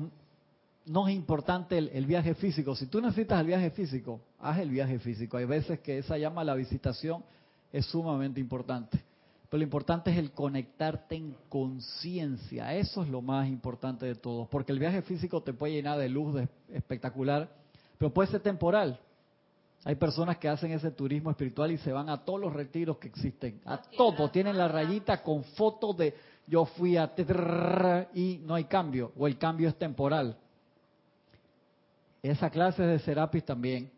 no 0.84 1.09
es 1.09 1.14
importante 1.14 1.78
el, 1.78 1.89
el 1.89 2.07
viaje 2.07 2.34
físico. 2.34 2.74
Si 2.76 2.87
tú 2.87 3.01
necesitas 3.01 3.41
el 3.41 3.47
viaje 3.47 3.70
físico, 3.70 4.20
haz 4.41 4.59
el 4.59 4.70
viaje 4.70 4.99
físico. 4.99 5.37
Hay 5.37 5.45
veces 5.45 5.80
que 5.80 5.99
esa 5.99 6.18
llama 6.18 6.43
a 6.43 6.45
la 6.45 6.55
visitación 6.55 7.24
es 7.72 7.87
sumamente 7.87 8.41
importante. 8.41 9.03
Pero 9.49 9.59
lo 9.59 9.65
importante 9.65 10.11
es 10.11 10.19
el 10.19 10.33
conectarte 10.33 11.15
en 11.15 11.37
conciencia. 11.49 12.75
Eso 12.75 13.03
es 13.03 13.09
lo 13.09 13.23
más 13.23 13.49
importante 13.49 14.05
de 14.07 14.17
todo. 14.17 14.47
Porque 14.51 14.73
el 14.73 14.79
viaje 14.79 15.03
físico 15.03 15.43
te 15.43 15.53
puede 15.53 15.75
llenar 15.75 15.99
de 15.99 16.09
luz 16.09 16.35
de- 16.35 16.49
espectacular, 16.73 17.49
pero 17.99 18.13
puede 18.13 18.29
ser 18.31 18.41
temporal. 18.41 18.99
Hay 19.85 19.95
personas 19.95 20.39
que 20.39 20.49
hacen 20.49 20.73
ese 20.73 20.91
turismo 20.91 21.31
espiritual 21.31 21.71
y 21.71 21.79
se 21.79 21.93
van 21.93 22.09
a 22.09 22.25
todos 22.25 22.41
los 22.41 22.53
retiros 22.53 22.99
que 22.99 23.07
existen. 23.07 23.61
A 23.65 23.81
todo. 23.97 24.31
Tienen 24.31 24.59
la 24.59 24.67
rayita 24.67 25.23
con 25.23 25.45
fotos 25.45 25.97
de 25.97 26.13
yo 26.49 26.65
fui 26.65 26.97
a... 26.97 27.13
y 28.15 28.41
no 28.45 28.55
hay 28.57 28.65
cambio. 28.65 29.13
O 29.17 29.29
el 29.29 29.39
cambio 29.39 29.69
es 29.69 29.77
temporal. 29.77 30.37
Esa 32.21 32.51
clase 32.51 32.83
de 32.83 32.99
Serapis 32.99 33.45
también. 33.45 33.93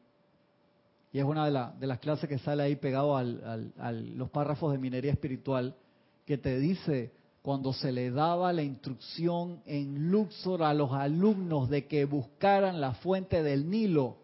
Y 1.13 1.19
es 1.19 1.25
una 1.25 1.47
de, 1.47 1.51
la- 1.53 1.73
de 1.79 1.87
las 1.87 1.99
clases 2.01 2.29
que 2.29 2.39
sale 2.39 2.63
ahí 2.63 2.77
pegado 2.77 3.17
al- 3.17 3.73
al- 3.79 4.17
los 4.17 4.31
párrafos 4.31 4.73
de 4.73 4.79
minería 4.79 5.13
espiritual, 5.13 5.75
que 6.27 6.37
te 6.39 6.59
dice 6.59 7.13
cuando 7.43 7.73
se 7.73 7.93
le 7.93 8.11
daba 8.11 8.53
la 8.53 8.63
instrucción 8.63 9.61
en 9.65 10.11
Luxor 10.11 10.63
a 10.63 10.75
los 10.75 10.93
alumnos 10.93 11.71
de 11.71 11.87
que 11.87 12.05
buscaran 12.05 12.81
la 12.81 12.93
fuente 12.95 13.43
del 13.43 13.71
Nilo, 13.71 14.17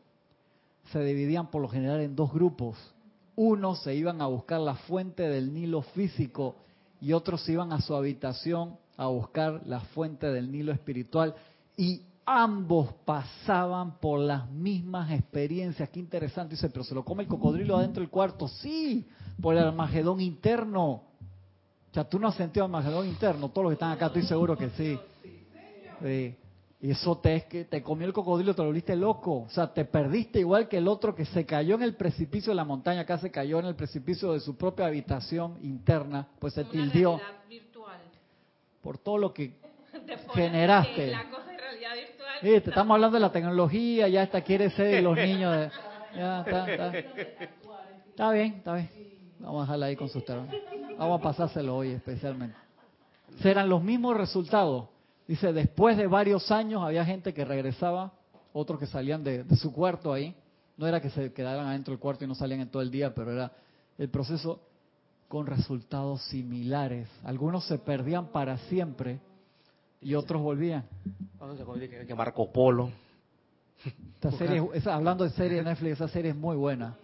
se 0.93 1.03
dividían 1.03 1.51
por 1.51 1.63
lo 1.63 1.69
general 1.69 2.01
en 2.03 2.15
dos 2.15 2.33
grupos. 2.33 2.77
Unos 3.37 3.83
se 3.83 3.95
iban 3.95 4.21
a 4.21 4.27
buscar 4.27 4.61
la 4.61 4.75
fuente 4.75 5.23
del 5.29 5.55
Nilo 5.55 5.81
físico 5.83 6.57
y 7.01 7.13
otros 7.15 7.43
se 7.45 7.53
iban 7.53 7.73
a 7.73 7.81
su 7.81 7.95
habitación 7.95 8.77
a 8.99 9.07
buscar 9.07 9.63
la 9.65 9.81
fuente 9.81 10.27
del 10.31 10.53
Nilo 10.53 10.73
espiritual. 10.73 11.35
Y 11.79 12.03
ambos 12.27 12.93
pasaban 13.05 13.99
por 13.99 14.21
las 14.21 14.51
mismas 14.51 15.11
experiencias. 15.11 15.89
Qué 15.91 16.01
interesante. 16.01 16.55
Dice, 16.55 16.69
pero 16.71 16.85
se 16.85 16.95
lo 16.95 17.05
come 17.05 17.25
el 17.25 17.29
cocodrilo 17.29 17.77
adentro 17.77 18.01
del 18.01 18.11
cuarto. 18.11 18.49
Sí, 18.49 19.07
por 19.41 19.55
el 19.57 19.65
Armagedón 19.65 20.21
interno. 20.21 21.03
O 21.91 21.95
sea, 21.95 22.09
tú 22.09 22.19
no 22.19 22.29
has 22.29 22.35
sentido 22.35 22.65
Armagedón 22.65 23.07
interno. 23.07 23.49
Todos 23.51 23.65
los 23.65 23.71
que 23.71 23.75
están 23.75 23.93
acá, 23.93 24.07
estoy 24.07 24.23
seguro 24.23 24.57
que 24.57 24.71
sí. 24.71 24.99
Sí. 26.03 26.37
Y 26.85 26.91
eso 26.91 27.17
te, 27.17 27.37
es 27.37 27.45
que 27.45 27.65
te 27.65 27.83
comió 27.83 28.07
el 28.07 28.13
cocodrilo, 28.13 28.55
te 28.55 28.61
lo 28.61 28.67
volviste 28.69 28.95
loco. 28.95 29.45
O 29.45 29.49
sea, 29.49 29.73
te 29.73 29.87
perdiste 29.87 30.41
igual 30.41 30.69
que 30.69 30.77
el 30.77 30.87
otro 30.87 31.15
que 31.15 31.25
se 31.25 31.47
cayó 31.47 31.77
en 31.77 31.83
el 31.83 31.95
precipicio 31.95 32.51
de 32.51 32.57
la 32.57 32.65
montaña, 32.67 33.01
acá 33.01 33.17
se 33.17 33.31
cayó 33.31 33.59
en 33.59 33.65
el 33.65 33.75
precipicio 33.75 34.35
de 34.35 34.41
su 34.41 34.55
propia 34.59 34.85
habitación 34.85 35.57
interna, 35.63 36.29
pues 36.39 36.53
se 36.53 36.65
tildió 36.65 37.19
virtual. 37.49 38.01
por 38.83 38.99
todo 38.99 39.17
lo 39.17 39.33
que 39.33 39.55
generaste. 40.35 41.07
La 41.07 41.31
cosa 41.31 41.53
de 41.53 41.57
realidad 41.57 41.95
virtual. 41.95 42.14
Sí, 42.41 42.49
te 42.61 42.71
estamos 42.71 42.95
hablando 42.95 43.17
de 43.17 43.21
la 43.21 43.33
tecnología, 43.33 44.09
ya 44.09 44.23
está, 44.25 44.41
quiere 44.43 44.71
ser 44.71 45.03
los 45.03 45.17
niños. 45.17 45.53
de- 45.57 45.71
está, 48.11 48.31
bien, 48.33 48.55
está 48.55 48.75
bien. 48.75 48.91
Vamos 49.41 49.59
a 49.59 49.63
dejarla 49.63 49.87
ahí 49.87 49.97
con 49.97 50.09
sus. 50.09 50.23
Vamos 50.99 51.21
a 51.21 51.23
pasárselo 51.23 51.77
hoy 51.77 51.91
especialmente. 51.93 52.57
Serán 53.41 53.69
los 53.69 53.83
mismos 53.83 54.17
resultados. 54.17 54.87
Dice, 55.27 55.53
después 55.53 55.97
de 55.97 56.07
varios 56.07 56.51
años 56.51 56.83
había 56.83 57.05
gente 57.05 57.33
que 57.35 57.45
regresaba, 57.45 58.13
otros 58.53 58.79
que 58.79 58.87
salían 58.87 59.25
de, 59.25 59.43
de 59.45 59.57
su 59.57 59.73
cuarto 59.73 60.13
ahí. 60.13 60.35
No 60.77 60.87
era 60.87 61.01
que 61.01 61.11
se 61.11 61.33
quedaran 61.33 61.67
adentro 61.67 61.93
del 61.93 62.01
cuarto 62.01 62.25
y 62.25 62.29
no 62.29 62.35
salían 62.35 62.61
en 62.61 62.69
todo 62.69 62.83
el 62.83 62.91
día, 62.91 63.15
pero 63.15 63.33
era 63.33 63.53
el 63.97 64.09
proceso 64.09 64.61
con 65.29 65.47
resultados 65.47 66.23
similares. 66.25 67.09
Algunos 67.25 67.67
se 67.67 67.79
perdían 67.79 68.27
para 68.27 68.59
siempre 68.59 69.19
y 70.05 70.15
otros 70.15 70.41
volvían. 70.43 70.85
Vamos 71.41 71.59
a 71.61 71.73
decir 71.75 72.07
que, 72.07 72.15
Marco 72.15 72.53
Polo. 72.53 72.91
Esta 74.15 74.31
serie, 74.33 74.63
esa- 74.75 74.95
hablando 74.95 75.25
de 75.25 75.31
serie 75.31 75.59
de 75.59 75.65
Netflix, 75.65 75.95
esa 75.95 76.09
serie 76.09 76.31
es 76.31 76.37
muy 76.37 76.57
buena. 76.57 76.97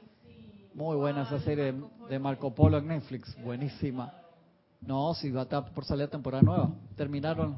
Muy 0.75 0.97
buena 0.97 1.23
esa 1.23 1.41
serie 1.41 1.73
de, 1.73 1.85
de 2.09 2.19
Marco 2.19 2.55
Polo 2.55 2.79
en 2.79 2.87
Netflix. 2.87 3.37
Buenísima. 3.43 4.13
No, 4.81 5.13
si 5.15 5.31
va 5.31 5.41
a 5.41 5.43
estar 5.45 5.73
por 5.75 5.85
salir 5.85 6.09
temporada 6.09 6.43
nueva. 6.43 6.71
Terminaron. 6.97 7.57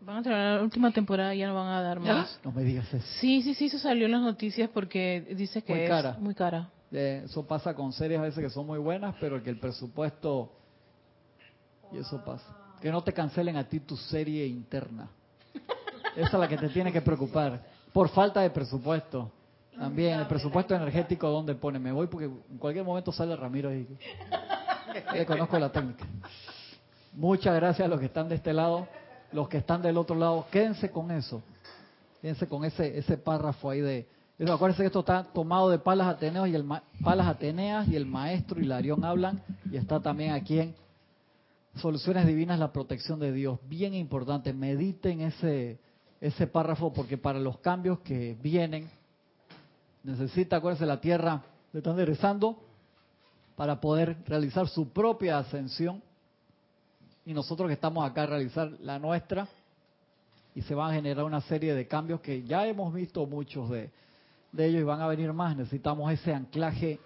Van 0.00 0.16
a 0.16 0.22
terminar 0.22 0.56
la 0.58 0.62
última 0.64 0.90
temporada 0.90 1.32
y 1.34 1.38
ya 1.38 1.46
no 1.48 1.54
van 1.54 1.68
a 1.68 1.82
dar 1.82 2.00
más. 2.00 2.40
No 2.44 2.50
me 2.50 2.64
digas 2.64 2.92
eso. 2.92 3.06
Sí, 3.20 3.42
sí, 3.42 3.54
sí, 3.54 3.66
eso 3.66 3.78
salió 3.78 4.06
en 4.06 4.12
las 4.12 4.22
noticias 4.22 4.68
porque 4.74 5.34
dice 5.36 5.62
que 5.62 5.72
Muy 5.72 5.82
es 5.82 5.88
cara. 5.88 6.16
muy 6.18 6.34
cara. 6.34 6.70
Eh, 6.90 7.22
eso 7.26 7.46
pasa 7.46 7.74
con 7.74 7.92
series 7.92 8.18
a 8.18 8.22
veces 8.22 8.42
que 8.42 8.50
son 8.50 8.66
muy 8.66 8.78
buenas, 8.80 9.14
pero 9.20 9.40
que 9.40 9.50
el 9.50 9.60
presupuesto... 9.60 10.50
Y 11.92 11.98
eso 11.98 12.24
pasa. 12.24 12.56
Que 12.80 12.90
no 12.90 13.02
te 13.02 13.12
cancelen 13.12 13.56
a 13.56 13.64
ti 13.64 13.80
tu 13.80 13.96
serie 13.96 14.46
interna. 14.46 15.08
Esa 16.16 16.28
es 16.28 16.32
la 16.32 16.48
que 16.48 16.56
te 16.56 16.68
tiene 16.68 16.92
que 16.92 17.02
preocupar. 17.02 17.62
Por 17.92 18.08
falta 18.08 18.40
de 18.40 18.50
presupuesto. 18.50 19.30
También, 19.76 20.20
el 20.20 20.26
presupuesto 20.26 20.74
energético, 20.74 21.28
¿dónde 21.28 21.54
pone? 21.54 21.78
Me 21.78 21.92
voy 21.92 22.06
porque 22.06 22.26
en 22.26 22.58
cualquier 22.58 22.84
momento 22.84 23.12
sale 23.12 23.34
Ramiro. 23.36 23.70
Le 23.70 25.26
conozco 25.26 25.58
la 25.58 25.70
técnica. 25.70 26.06
Muchas 27.12 27.54
gracias 27.54 27.86
a 27.86 27.88
los 27.88 27.98
que 27.98 28.06
están 28.06 28.28
de 28.28 28.34
este 28.34 28.52
lado. 28.52 28.86
Los 29.32 29.48
que 29.48 29.58
están 29.58 29.80
del 29.80 29.96
otro 29.96 30.16
lado, 30.16 30.46
quédense 30.50 30.90
con 30.90 31.10
eso. 31.10 31.42
Quédense 32.20 32.46
con 32.46 32.64
ese 32.64 32.98
ese 32.98 33.16
párrafo 33.16 33.70
ahí 33.70 33.80
de... 33.80 34.08
Eso, 34.38 34.52
acuérdense 34.52 34.82
que 34.82 34.86
esto 34.86 35.00
está 35.00 35.22
tomado 35.24 35.70
de 35.70 35.78
Palas 35.78 36.08
Ateneos 36.08 36.48
y 36.48 36.54
el 36.54 36.66
Palas 37.02 37.26
Ateneas 37.26 37.86
y 37.88 37.96
el 37.96 38.06
maestro 38.06 38.60
Hilarión 38.60 39.04
hablan 39.04 39.42
y 39.70 39.76
está 39.76 40.00
también 40.00 40.32
aquí 40.32 40.60
en 40.60 40.74
Soluciones 41.76 42.26
Divinas 42.26 42.58
la 42.58 42.72
protección 42.72 43.20
de 43.20 43.32
Dios. 43.32 43.58
Bien 43.68 43.94
importante, 43.94 44.52
mediten 44.52 45.20
ese 45.20 45.78
ese 46.20 46.46
párrafo 46.46 46.92
porque 46.92 47.16
para 47.16 47.38
los 47.38 47.58
cambios 47.58 48.00
que 48.00 48.36
vienen 48.42 48.90
necesita, 50.02 50.56
acuérdense, 50.56 50.86
la 50.86 51.00
tierra 51.00 51.42
le 51.72 51.78
está 51.78 51.90
enderezando 51.90 52.62
para 53.56 53.80
poder 53.80 54.18
realizar 54.26 54.68
su 54.68 54.90
propia 54.90 55.38
ascensión 55.38 56.02
y 57.24 57.32
nosotros 57.32 57.68
que 57.68 57.74
estamos 57.74 58.08
acá 58.08 58.26
realizar 58.26 58.70
la 58.80 58.98
nuestra 58.98 59.48
y 60.54 60.62
se 60.62 60.74
van 60.74 60.90
a 60.90 60.94
generar 60.94 61.24
una 61.24 61.40
serie 61.42 61.74
de 61.74 61.86
cambios 61.86 62.20
que 62.20 62.42
ya 62.42 62.66
hemos 62.66 62.92
visto 62.92 63.26
muchos 63.26 63.70
de, 63.70 63.90
de 64.52 64.66
ellos 64.66 64.80
y 64.80 64.84
van 64.84 65.00
a 65.00 65.06
venir 65.06 65.32
más. 65.32 65.56
Necesitamos 65.56 66.10
ese 66.12 66.34
anclaje 66.34 66.98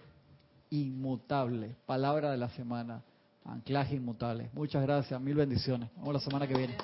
inmutable. 0.70 1.76
Palabra 1.86 2.30
de 2.30 2.38
la 2.38 2.48
semana. 2.50 3.02
Anclaje 3.44 3.96
inmutable. 3.96 4.50
Muchas 4.54 4.82
gracias. 4.82 5.20
Mil 5.20 5.34
bendiciones. 5.34 5.90
Nos 5.92 6.00
vemos 6.00 6.14
la 6.14 6.20
semana 6.20 6.46
que 6.46 6.54
viene. 6.54 6.76